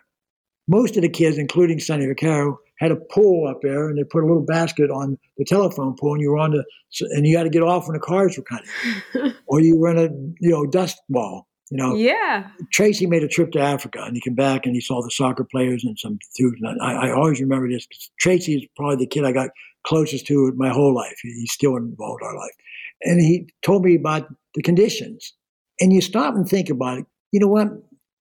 Most 0.68 0.95
of 0.95 1.01
the 1.01 1.09
kids, 1.09 1.38
including 1.38 1.80
Sonny 1.80 2.05
Vaccaro, 2.05 2.55
had 2.80 2.91
a 2.91 2.95
pool 2.95 3.47
up 3.47 3.59
there, 3.61 3.89
and 3.89 3.97
they 3.97 4.03
put 4.03 4.24
a 4.24 4.28
little 4.28 4.45
basket 4.45 4.89
on 4.89 5.18
the 5.38 5.45
telephone 5.45 5.95
pole, 5.99 6.14
and 6.14 6.22
you 6.22 6.32
were 6.32 6.39
on 6.39 6.51
the, 6.51 6.64
and 7.11 7.28
you 7.28 7.38
had 7.38 7.43
to 7.43 7.49
get 7.49 7.64
off 7.64 7.88
when 7.88 7.93
the 7.93 7.99
cars 7.99 8.38
were 8.38 8.43
coming, 8.43 9.36
or 9.47 9.59
you 9.59 9.78
were 9.78 9.91
in 9.91 9.97
a 9.97 10.09
you 10.39 10.49
know 10.49 10.66
dust 10.66 10.97
ball. 11.09 11.47
You 11.74 11.80
know, 11.80 11.95
Yeah. 11.95 12.51
Tracy 12.71 13.07
made 13.07 13.24
a 13.24 13.28
trip 13.28 13.51
to 13.53 13.59
Africa, 13.59 14.03
and 14.03 14.15
he 14.15 14.21
came 14.21 14.36
back 14.36 14.67
and 14.67 14.76
he 14.76 14.80
saw 14.80 15.01
the 15.01 15.09
soccer 15.09 15.43
players 15.43 15.84
and 15.84 15.97
some 15.97 16.19
dudes. 16.38 16.61
And 16.61 16.80
I, 16.80 17.07
I 17.07 17.11
always 17.11 17.41
remember 17.41 17.67
this. 17.67 17.88
Tracy 18.19 18.57
is 18.57 18.65
probably 18.78 18.97
the 18.97 19.07
kid 19.07 19.26
I 19.26 19.32
got 19.32 19.49
closest 19.84 20.28
to 20.28 20.53
my 20.55 20.69
whole 20.69 20.93
life. 20.93 21.15
He's 21.24 21.51
still 21.51 21.76
involved 21.76 22.21
in 22.21 22.28
our 22.28 22.38
life, 22.38 22.53
and 23.01 23.19
he 23.19 23.49
told 23.65 23.84
me 23.84 23.95
about 23.95 24.28
the 24.53 24.61
conditions. 24.61 25.34
And 25.80 25.91
you 25.91 26.01
stop 26.01 26.36
and 26.36 26.47
think 26.47 26.69
about 26.69 26.99
it. 26.99 27.05
You 27.32 27.39
know 27.39 27.47
what? 27.47 27.69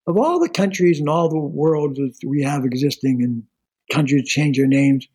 Of 0.06 0.16
all 0.16 0.40
the 0.40 0.48
countries 0.48 0.98
and 0.98 1.10
all 1.10 1.28
the 1.28 1.38
worlds 1.38 1.98
that 1.98 2.14
we 2.26 2.42
have 2.42 2.64
existing, 2.64 3.22
and 3.22 3.42
countries 3.92 4.30
change 4.30 4.56
their 4.56 4.66
names, 4.66 5.06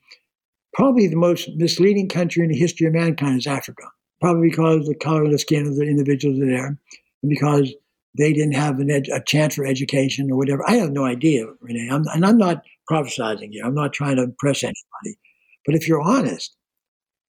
probably 0.75 1.07
the 1.07 1.15
most 1.15 1.49
misleading 1.55 2.07
country 2.07 2.43
in 2.43 2.51
the 2.51 2.57
history 2.57 2.85
of 2.85 2.93
mankind 2.93 3.39
is 3.39 3.47
Africa. 3.47 3.85
Probably 4.21 4.47
because 4.51 4.85
the 4.85 4.93
color 4.93 5.23
of 5.23 5.31
the 5.31 5.39
skin 5.39 5.65
of 5.65 5.75
the 5.75 5.87
individuals 5.87 6.39
are 6.39 6.45
there, 6.45 6.67
and 6.67 7.29
because 7.29 7.73
they 8.17 8.33
didn't 8.33 8.55
have 8.55 8.79
an 8.79 8.91
ed- 8.91 9.09
a 9.13 9.21
chance 9.25 9.55
for 9.55 9.65
education 9.65 10.31
or 10.31 10.37
whatever. 10.37 10.67
I 10.67 10.75
have 10.75 10.91
no 10.91 11.05
idea, 11.05 11.45
Renee. 11.61 11.89
I'm, 11.91 12.03
and 12.13 12.25
I'm 12.25 12.37
not 12.37 12.63
prophesizing 12.89 13.49
here. 13.51 13.65
I'm 13.65 13.75
not 13.75 13.93
trying 13.93 14.17
to 14.17 14.23
impress 14.23 14.63
anybody. 14.63 15.19
But 15.65 15.75
if 15.75 15.87
you're 15.87 16.01
honest, 16.01 16.55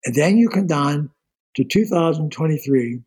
and 0.05 0.15
then 0.15 0.37
you 0.37 0.49
come 0.49 0.67
down 0.67 1.09
to 1.55 1.63
2023, 1.63 3.01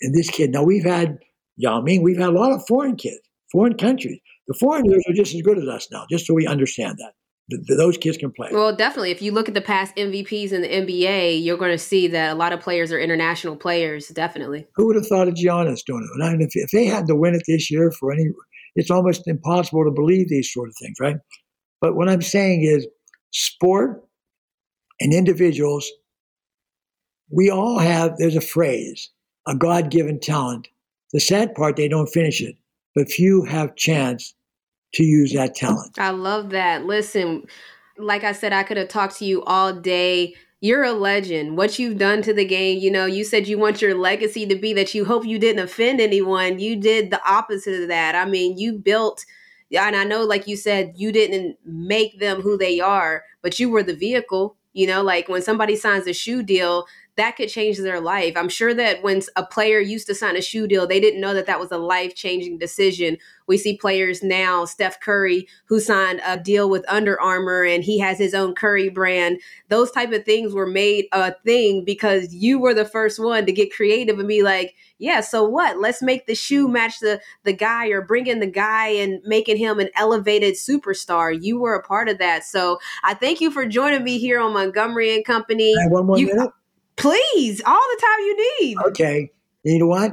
and 0.00 0.14
this 0.14 0.30
kid, 0.30 0.50
now 0.50 0.64
we've 0.64 0.84
had 0.84 1.18
Yao 1.56 1.80
Ming, 1.80 2.02
we've 2.02 2.18
had 2.18 2.30
a 2.30 2.38
lot 2.38 2.52
of 2.52 2.66
foreign 2.66 2.96
kids, 2.96 3.20
foreign 3.50 3.76
countries. 3.76 4.18
The 4.48 4.54
foreigners 4.58 5.04
are 5.08 5.14
just 5.14 5.34
as 5.34 5.42
good 5.42 5.58
as 5.58 5.68
us 5.68 5.88
now, 5.92 6.06
just 6.10 6.26
so 6.26 6.34
we 6.34 6.46
understand 6.46 6.98
that. 6.98 7.12
Th- 7.50 7.62
th- 7.66 7.76
those 7.76 7.98
kids 7.98 8.16
can 8.16 8.30
play. 8.32 8.48
Well, 8.52 8.74
definitely. 8.74 9.10
If 9.10 9.20
you 9.20 9.32
look 9.32 9.48
at 9.48 9.54
the 9.54 9.60
past 9.60 9.96
MVPs 9.96 10.52
in 10.52 10.62
the 10.62 10.68
NBA, 10.68 11.42
you're 11.42 11.56
going 11.56 11.72
to 11.72 11.78
see 11.78 12.06
that 12.08 12.32
a 12.32 12.34
lot 12.34 12.52
of 12.52 12.60
players 12.60 12.92
are 12.92 12.98
international 12.98 13.56
players. 13.56 14.08
Definitely. 14.08 14.66
Who 14.76 14.86
would 14.86 14.96
have 14.96 15.06
thought 15.06 15.28
of 15.28 15.34
Giannis 15.34 15.84
doing 15.84 16.08
it? 16.14 16.24
And 16.24 16.42
if, 16.42 16.50
if 16.54 16.70
they 16.70 16.84
had 16.84 17.06
to 17.08 17.16
win 17.16 17.34
it 17.34 17.42
this 17.46 17.70
year 17.70 17.90
for 17.98 18.12
any, 18.12 18.26
it's 18.74 18.90
almost 18.90 19.26
impossible 19.26 19.84
to 19.84 19.90
believe 19.90 20.28
these 20.28 20.52
sort 20.52 20.68
of 20.68 20.74
things, 20.80 20.96
right? 21.00 21.16
But 21.80 21.96
what 21.96 22.08
I'm 22.08 22.22
saying 22.22 22.62
is, 22.62 22.86
sport 23.32 24.02
and 25.00 25.12
individuals, 25.12 25.90
we 27.30 27.50
all 27.50 27.78
have. 27.78 28.16
There's 28.18 28.36
a 28.36 28.40
phrase, 28.40 29.10
a 29.48 29.56
God-given 29.56 30.20
talent. 30.20 30.68
The 31.12 31.20
sad 31.20 31.54
part, 31.54 31.76
they 31.76 31.88
don't 31.88 32.06
finish 32.06 32.40
it, 32.40 32.56
but 32.94 33.10
few 33.10 33.44
have 33.44 33.74
chance 33.74 34.34
to 34.94 35.04
use 35.04 35.32
that 35.32 35.54
talent. 35.54 35.98
I 35.98 36.10
love 36.10 36.50
that. 36.50 36.84
Listen, 36.84 37.44
like 37.96 38.24
I 38.24 38.32
said, 38.32 38.52
I 38.52 38.62
could 38.62 38.76
have 38.76 38.88
talked 38.88 39.18
to 39.18 39.24
you 39.24 39.42
all 39.44 39.72
day. 39.72 40.34
You're 40.60 40.84
a 40.84 40.92
legend. 40.92 41.56
What 41.56 41.78
you've 41.78 41.98
done 41.98 42.22
to 42.22 42.32
the 42.32 42.44
game, 42.44 42.78
you 42.78 42.90
know, 42.90 43.04
you 43.06 43.24
said 43.24 43.48
you 43.48 43.58
want 43.58 43.82
your 43.82 43.96
legacy 43.96 44.46
to 44.46 44.54
be 44.54 44.72
that 44.74 44.94
you 44.94 45.04
hope 45.04 45.24
you 45.24 45.38
didn't 45.38 45.64
offend 45.64 46.00
anyone. 46.00 46.60
You 46.60 46.76
did 46.76 47.10
the 47.10 47.20
opposite 47.28 47.82
of 47.82 47.88
that. 47.88 48.14
I 48.14 48.24
mean, 48.26 48.56
you 48.58 48.74
built, 48.74 49.24
and 49.76 49.96
I 49.96 50.04
know, 50.04 50.24
like 50.24 50.46
you 50.46 50.56
said, 50.56 50.92
you 50.94 51.10
didn't 51.10 51.56
make 51.64 52.20
them 52.20 52.42
who 52.42 52.56
they 52.56 52.78
are, 52.78 53.24
but 53.42 53.58
you 53.58 53.70
were 53.70 53.82
the 53.82 53.96
vehicle. 53.96 54.56
You 54.72 54.86
know, 54.86 55.02
like 55.02 55.28
when 55.28 55.42
somebody 55.42 55.74
signs 55.76 56.06
a 56.06 56.14
shoe 56.14 56.42
deal, 56.42 56.86
that 57.16 57.36
could 57.36 57.50
change 57.50 57.78
their 57.78 58.00
life. 58.00 58.36
I'm 58.36 58.48
sure 58.48 58.72
that 58.72 59.02
when 59.02 59.20
a 59.36 59.44
player 59.44 59.80
used 59.80 60.06
to 60.06 60.14
sign 60.14 60.36
a 60.36 60.40
shoe 60.40 60.66
deal, 60.66 60.86
they 60.86 61.00
didn't 61.00 61.20
know 61.20 61.34
that 61.34 61.46
that 61.46 61.60
was 61.60 61.70
a 61.70 61.76
life 61.76 62.14
changing 62.14 62.56
decision. 62.56 63.18
We 63.46 63.58
see 63.58 63.76
players 63.76 64.22
now, 64.22 64.64
Steph 64.64 64.98
Curry, 65.00 65.46
who 65.66 65.78
signed 65.78 66.22
a 66.24 66.38
deal 66.38 66.70
with 66.70 66.84
Under 66.88 67.20
Armour 67.20 67.64
and 67.64 67.84
he 67.84 67.98
has 67.98 68.16
his 68.16 68.32
own 68.32 68.54
Curry 68.54 68.88
brand. 68.88 69.40
Those 69.68 69.90
type 69.90 70.10
of 70.12 70.24
things 70.24 70.54
were 70.54 70.66
made 70.66 71.06
a 71.12 71.34
thing 71.44 71.84
because 71.84 72.32
you 72.32 72.58
were 72.58 72.72
the 72.72 72.86
first 72.86 73.18
one 73.22 73.44
to 73.44 73.52
get 73.52 73.74
creative 73.74 74.18
and 74.18 74.28
be 74.28 74.42
like, 74.42 74.74
yeah, 74.96 75.20
so 75.20 75.44
what? 75.44 75.80
Let's 75.80 76.00
make 76.00 76.26
the 76.26 76.34
shoe 76.34 76.66
match 76.66 77.00
the 77.00 77.20
the 77.44 77.52
guy 77.52 77.88
or 77.88 78.00
bring 78.00 78.26
in 78.26 78.40
the 78.40 78.46
guy 78.46 78.88
and 78.88 79.20
making 79.24 79.58
him 79.58 79.80
an 79.80 79.90
elevated 79.96 80.54
superstar. 80.54 81.36
You 81.38 81.58
were 81.58 81.74
a 81.74 81.82
part 81.82 82.08
of 82.08 82.18
that. 82.18 82.44
So 82.44 82.78
I 83.04 83.12
thank 83.12 83.40
you 83.42 83.50
for 83.50 83.66
joining 83.66 84.04
me 84.04 84.18
here 84.18 84.40
on 84.40 84.54
Montgomery 84.54 85.14
and 85.14 85.24
Company. 85.24 85.74
Have 85.82 85.90
one 85.90 86.06
more 86.06 86.18
You- 86.18 86.28
minute. 86.28 86.52
Please, 87.02 87.60
all 87.66 87.74
the 87.74 88.00
time 88.00 88.20
you 88.20 88.56
need. 88.60 88.78
Okay. 88.86 89.30
You 89.64 89.80
know 89.80 89.86
what? 89.86 90.12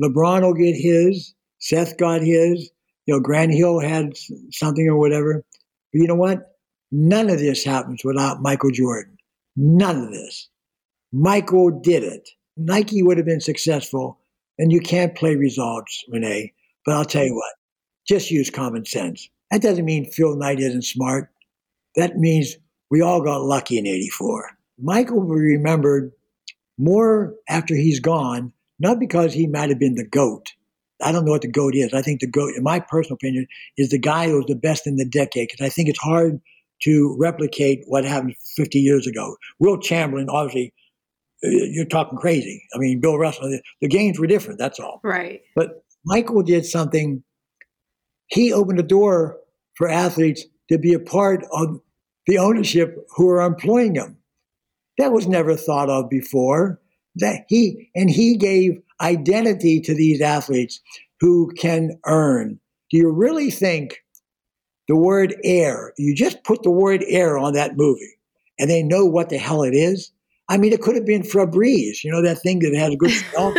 LeBron 0.00 0.42
will 0.42 0.54
get 0.54 0.76
his. 0.76 1.34
Steph 1.58 1.96
got 1.96 2.20
his. 2.20 2.70
You 3.06 3.14
know, 3.14 3.20
Grant 3.20 3.52
Hill 3.52 3.80
had 3.80 4.16
something 4.52 4.86
or 4.88 4.98
whatever. 4.98 5.44
But 5.92 6.00
you 6.00 6.06
know 6.06 6.14
what? 6.14 6.54
None 6.92 7.28
of 7.28 7.40
this 7.40 7.64
happens 7.64 8.02
without 8.04 8.40
Michael 8.40 8.70
Jordan. 8.70 9.16
None 9.56 10.04
of 10.04 10.12
this. 10.12 10.48
Michael 11.12 11.80
did 11.80 12.04
it. 12.04 12.28
Nike 12.56 13.02
would 13.02 13.16
have 13.16 13.26
been 13.26 13.40
successful, 13.40 14.20
and 14.58 14.70
you 14.70 14.80
can't 14.80 15.16
play 15.16 15.34
results, 15.34 16.04
Renee. 16.08 16.52
But 16.84 16.94
I'll 16.94 17.04
tell 17.04 17.24
you 17.24 17.34
what, 17.34 17.54
just 18.06 18.30
use 18.30 18.48
common 18.50 18.84
sense. 18.84 19.28
That 19.50 19.62
doesn't 19.62 19.84
mean 19.84 20.10
Phil 20.10 20.36
Knight 20.36 20.60
isn't 20.60 20.84
smart. 20.84 21.30
That 21.96 22.16
means 22.16 22.56
we 22.90 23.00
all 23.00 23.22
got 23.22 23.42
lucky 23.42 23.78
in 23.78 23.86
84. 23.86 24.50
Michael 24.80 25.20
will 25.20 25.34
be 25.34 25.40
remembered 25.40 26.12
more 26.78 27.34
after 27.48 27.74
he's 27.74 28.00
gone, 28.00 28.52
not 28.78 29.00
because 29.00 29.34
he 29.34 29.46
might 29.46 29.68
have 29.68 29.78
been 29.78 29.96
the 29.96 30.06
GOAT. 30.06 30.52
I 31.02 31.12
don't 31.12 31.24
know 31.24 31.32
what 31.32 31.42
the 31.42 31.50
GOAT 31.50 31.74
is. 31.74 31.92
I 31.92 32.02
think 32.02 32.20
the 32.20 32.26
GOAT, 32.26 32.54
in 32.56 32.62
my 32.62 32.80
personal 32.80 33.14
opinion, 33.14 33.46
is 33.76 33.90
the 33.90 33.98
guy 33.98 34.28
who 34.28 34.36
was 34.36 34.46
the 34.46 34.56
best 34.56 34.86
in 34.86 34.96
the 34.96 35.04
decade 35.04 35.48
because 35.48 35.64
I 35.64 35.68
think 35.68 35.88
it's 35.88 35.98
hard 35.98 36.40
to 36.82 37.16
replicate 37.18 37.82
what 37.86 38.04
happened 38.04 38.34
50 38.56 38.78
years 38.78 39.06
ago. 39.06 39.36
Wilt 39.58 39.82
Chamberlain, 39.82 40.28
obviously, 40.28 40.72
you're 41.42 41.84
talking 41.84 42.18
crazy. 42.18 42.62
I 42.74 42.78
mean, 42.78 43.00
Bill 43.00 43.18
Russell, 43.18 43.48
the, 43.48 43.62
the 43.80 43.88
games 43.88 44.18
were 44.18 44.26
different, 44.26 44.58
that's 44.58 44.80
all. 44.80 45.00
Right. 45.02 45.40
But 45.54 45.84
Michael 46.04 46.42
did 46.42 46.66
something. 46.66 47.22
He 48.26 48.52
opened 48.52 48.78
the 48.78 48.84
door 48.84 49.38
for 49.74 49.88
athletes 49.88 50.44
to 50.70 50.78
be 50.78 50.94
a 50.94 50.98
part 50.98 51.44
of 51.52 51.80
the 52.26 52.38
ownership 52.38 52.96
who 53.16 53.28
are 53.28 53.40
employing 53.40 53.94
them. 53.94 54.17
That 54.98 55.12
was 55.12 55.26
never 55.26 55.56
thought 55.56 55.88
of 55.88 56.10
before. 56.10 56.80
That 57.16 57.46
he 57.48 57.90
and 57.96 58.10
he 58.10 58.36
gave 58.36 58.80
identity 59.00 59.80
to 59.80 59.94
these 59.94 60.20
athletes 60.20 60.80
who 61.20 61.52
can 61.56 61.98
earn. 62.06 62.60
Do 62.90 62.96
you 62.96 63.10
really 63.10 63.50
think 63.50 64.02
the 64.86 64.96
word 64.96 65.34
air, 65.44 65.92
you 65.98 66.14
just 66.14 66.44
put 66.44 66.62
the 66.62 66.70
word 66.70 67.04
air 67.06 67.38
on 67.38 67.54
that 67.54 67.76
movie 67.76 68.18
and 68.58 68.70
they 68.70 68.82
know 68.82 69.04
what 69.04 69.30
the 69.30 69.38
hell 69.38 69.62
it 69.62 69.74
is? 69.74 70.12
I 70.50 70.56
mean, 70.56 70.72
it 70.72 70.80
could 70.80 70.94
have 70.94 71.04
been 71.04 71.22
Febreze, 71.22 72.02
you 72.02 72.10
know, 72.10 72.22
that 72.22 72.40
thing 72.40 72.60
that 72.60 72.74
has 72.74 72.94
a 72.94 72.96
good 72.96 73.10
smell. 73.10 73.54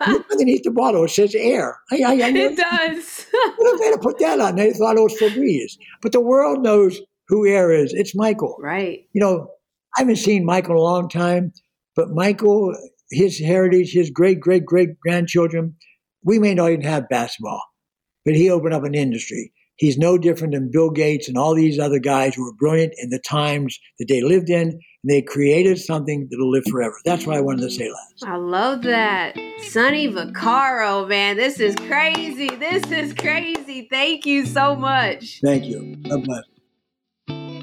Underneath 0.32 0.64
the 0.64 0.72
bottle, 0.72 1.04
it 1.04 1.10
says 1.10 1.36
air. 1.36 1.78
I, 1.92 2.02
I, 2.02 2.12
I 2.14 2.28
it 2.30 2.56
does. 2.56 3.26
would 3.58 3.70
have 3.70 3.80
had 3.84 3.92
to 3.92 3.98
put 4.02 4.18
that 4.18 4.40
on. 4.40 4.56
They 4.56 4.72
thought 4.72 4.96
it 4.96 5.00
was 5.00 5.14
Febreze. 5.14 5.78
But 6.00 6.10
the 6.10 6.20
world 6.20 6.62
knows 6.62 7.00
who 7.28 7.46
Air 7.46 7.70
is. 7.70 7.92
It's 7.94 8.14
Michael. 8.16 8.56
Right. 8.60 9.06
You 9.12 9.20
know, 9.20 9.48
I 9.96 10.00
haven't 10.00 10.16
seen 10.16 10.44
Michael 10.44 10.72
in 10.72 10.78
a 10.78 10.82
long 10.82 11.08
time, 11.08 11.52
but 11.94 12.10
Michael, 12.10 12.74
his 13.10 13.38
heritage, 13.38 13.92
his 13.92 14.10
great 14.10 14.40
great 14.40 14.64
great 14.64 14.98
grandchildren, 15.00 15.76
we 16.24 16.38
may 16.38 16.54
not 16.54 16.70
even 16.70 16.82
have 16.82 17.08
basketball, 17.08 17.62
but 18.24 18.34
he 18.34 18.50
opened 18.50 18.74
up 18.74 18.84
an 18.84 18.94
industry. 18.94 19.52
He's 19.76 19.98
no 19.98 20.16
different 20.16 20.54
than 20.54 20.70
Bill 20.70 20.90
Gates 20.90 21.28
and 21.28 21.36
all 21.36 21.54
these 21.54 21.78
other 21.78 21.98
guys 21.98 22.34
who 22.34 22.44
were 22.44 22.54
brilliant 22.54 22.92
in 22.98 23.10
the 23.10 23.18
times 23.18 23.78
that 23.98 24.06
they 24.08 24.22
lived 24.22 24.48
in. 24.48 24.68
And 24.68 25.10
they 25.10 25.22
created 25.22 25.78
something 25.80 26.28
that'll 26.30 26.50
live 26.50 26.64
forever. 26.70 26.94
That's 27.04 27.26
what 27.26 27.36
I 27.36 27.40
wanted 27.40 27.62
to 27.62 27.70
say 27.70 27.90
last. 27.90 28.24
I 28.24 28.36
love 28.36 28.82
that. 28.82 29.36
Sonny 29.62 30.06
Vaccaro, 30.06 31.08
man. 31.08 31.36
This 31.36 31.58
is 31.58 31.74
crazy. 31.74 32.48
This 32.48 32.88
is 32.92 33.12
crazy. 33.14 33.88
Thank 33.90 34.24
you 34.24 34.46
so 34.46 34.76
much. 34.76 35.40
Thank 35.42 35.64
you. 35.64 35.96
God 35.96 36.24
bless. 36.24 36.44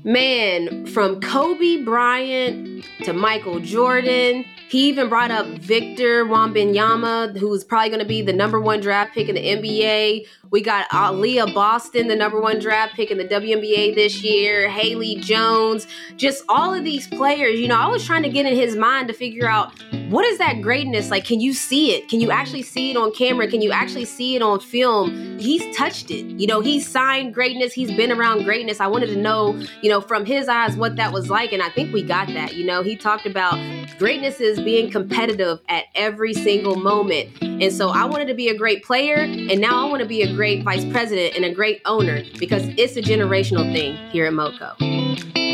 Man, 0.04 0.86
from 0.88 1.20
Kobe 1.20 1.84
Bryant 1.84 2.86
to 3.04 3.14
Michael 3.14 3.60
Jordan, 3.60 4.46
he 4.70 4.88
even 4.88 5.10
brought 5.10 5.32
up 5.32 5.46
Victor 5.48 6.26
Wembanyama, 6.26 7.38
who's 7.38 7.64
probably 7.64 7.90
going 7.90 8.00
to 8.00 8.06
be 8.06 8.22
the 8.22 8.34
number 8.34 8.62
one 8.62 8.80
draft 8.80 9.14
pick 9.14 9.28
in 9.28 9.36
the 9.36 9.42
NBA. 9.44 10.26
We 10.52 10.62
got 10.62 10.88
uh, 10.92 11.12
mm-hmm. 11.12 11.22
Aliyah 11.22 11.54
Boston, 11.54 12.08
the 12.08 12.16
number 12.16 12.42
one 12.42 12.60
draft 12.60 12.96
pick 12.96 13.12
in 13.12 13.18
the 13.18 13.26
WNBA 13.26 13.94
this 13.96 14.24
year. 14.24 14.68
Haley 14.70 15.16
Jones, 15.18 15.88
just 16.16 16.44
all 16.50 16.74
of 16.74 16.84
these 16.84 17.08
players. 17.08 17.60
You 17.60 17.68
know, 17.68 17.78
I 17.78 17.88
was 17.88 18.06
trying 18.06 18.24
to 18.24 18.30
get 18.30 18.46
in 18.46 18.56
his 18.56 18.76
mind 18.76 19.08
to 19.10 19.14
figure 19.14 19.48
out 19.48 19.74
what 20.10 20.26
is 20.26 20.40
that 20.40 20.62
greatness 20.62 21.12
like. 21.12 21.26
Can 21.26 21.40
you 21.40 21.54
see 21.54 21.94
it? 21.94 22.10
Can 22.10 22.20
you 22.20 22.32
actually 22.32 22.64
see 22.64 22.92
it 22.92 22.98
on 22.98 23.12
camera? 23.14 23.48
Can 23.48 23.62
you 23.62 23.72
actually 23.72 24.06
see 24.06 24.36
it 24.36 24.42
on 24.42 24.60
film? 24.60 25.38
He's 25.38 25.76
touched 25.76 26.10
it. 26.10 26.26
You 26.26 26.48
know, 26.48 26.62
he's 26.62 26.88
signed 26.88 27.34
greatness. 27.34 27.74
He's 27.74 27.92
been 27.92 28.12
around 28.12 28.44
greatness. 28.44 28.80
I 28.80 28.88
wanted 28.88 29.08
to 29.08 29.18
know, 29.18 29.54
you 29.82 29.90
know, 29.90 30.02
from 30.02 30.26
his 30.26 30.48
eyes 30.48 30.76
what 30.76 30.96
that 30.96 31.14
was 31.14 31.30
like, 31.30 31.54
and 31.54 31.62
I 31.62 31.70
think 31.70 31.94
we 31.94 32.02
got 32.02 32.28
that. 32.30 32.56
You 32.56 32.66
know, 32.66 32.82
he 32.82 32.96
talked 32.96 33.26
about 33.26 33.60
greatness 34.00 34.40
is 34.40 34.60
being 34.60 34.90
competitive 34.90 35.60
at 35.70 35.86
every 35.94 36.34
single 36.34 36.76
moment. 36.76 37.30
And 37.42 37.72
so 37.74 37.90
I 37.90 38.06
wanted 38.06 38.28
to 38.30 38.34
be 38.34 38.48
a 38.50 38.58
great 38.58 38.84
player, 38.84 39.18
and 39.18 39.60
now 39.60 39.86
I 39.86 39.90
want 39.90 40.02
to 40.02 40.08
be 40.08 40.22
a 40.22 40.34
great 40.40 40.64
vice 40.64 40.86
president 40.86 41.36
and 41.36 41.44
a 41.44 41.54
great 41.54 41.82
owner 41.84 42.24
because 42.40 42.64
it's 42.78 42.96
a 42.96 43.02
generational 43.02 43.74
thing 43.74 43.94
here 44.10 44.26
at 44.26 44.32
MoCo. 44.32 45.49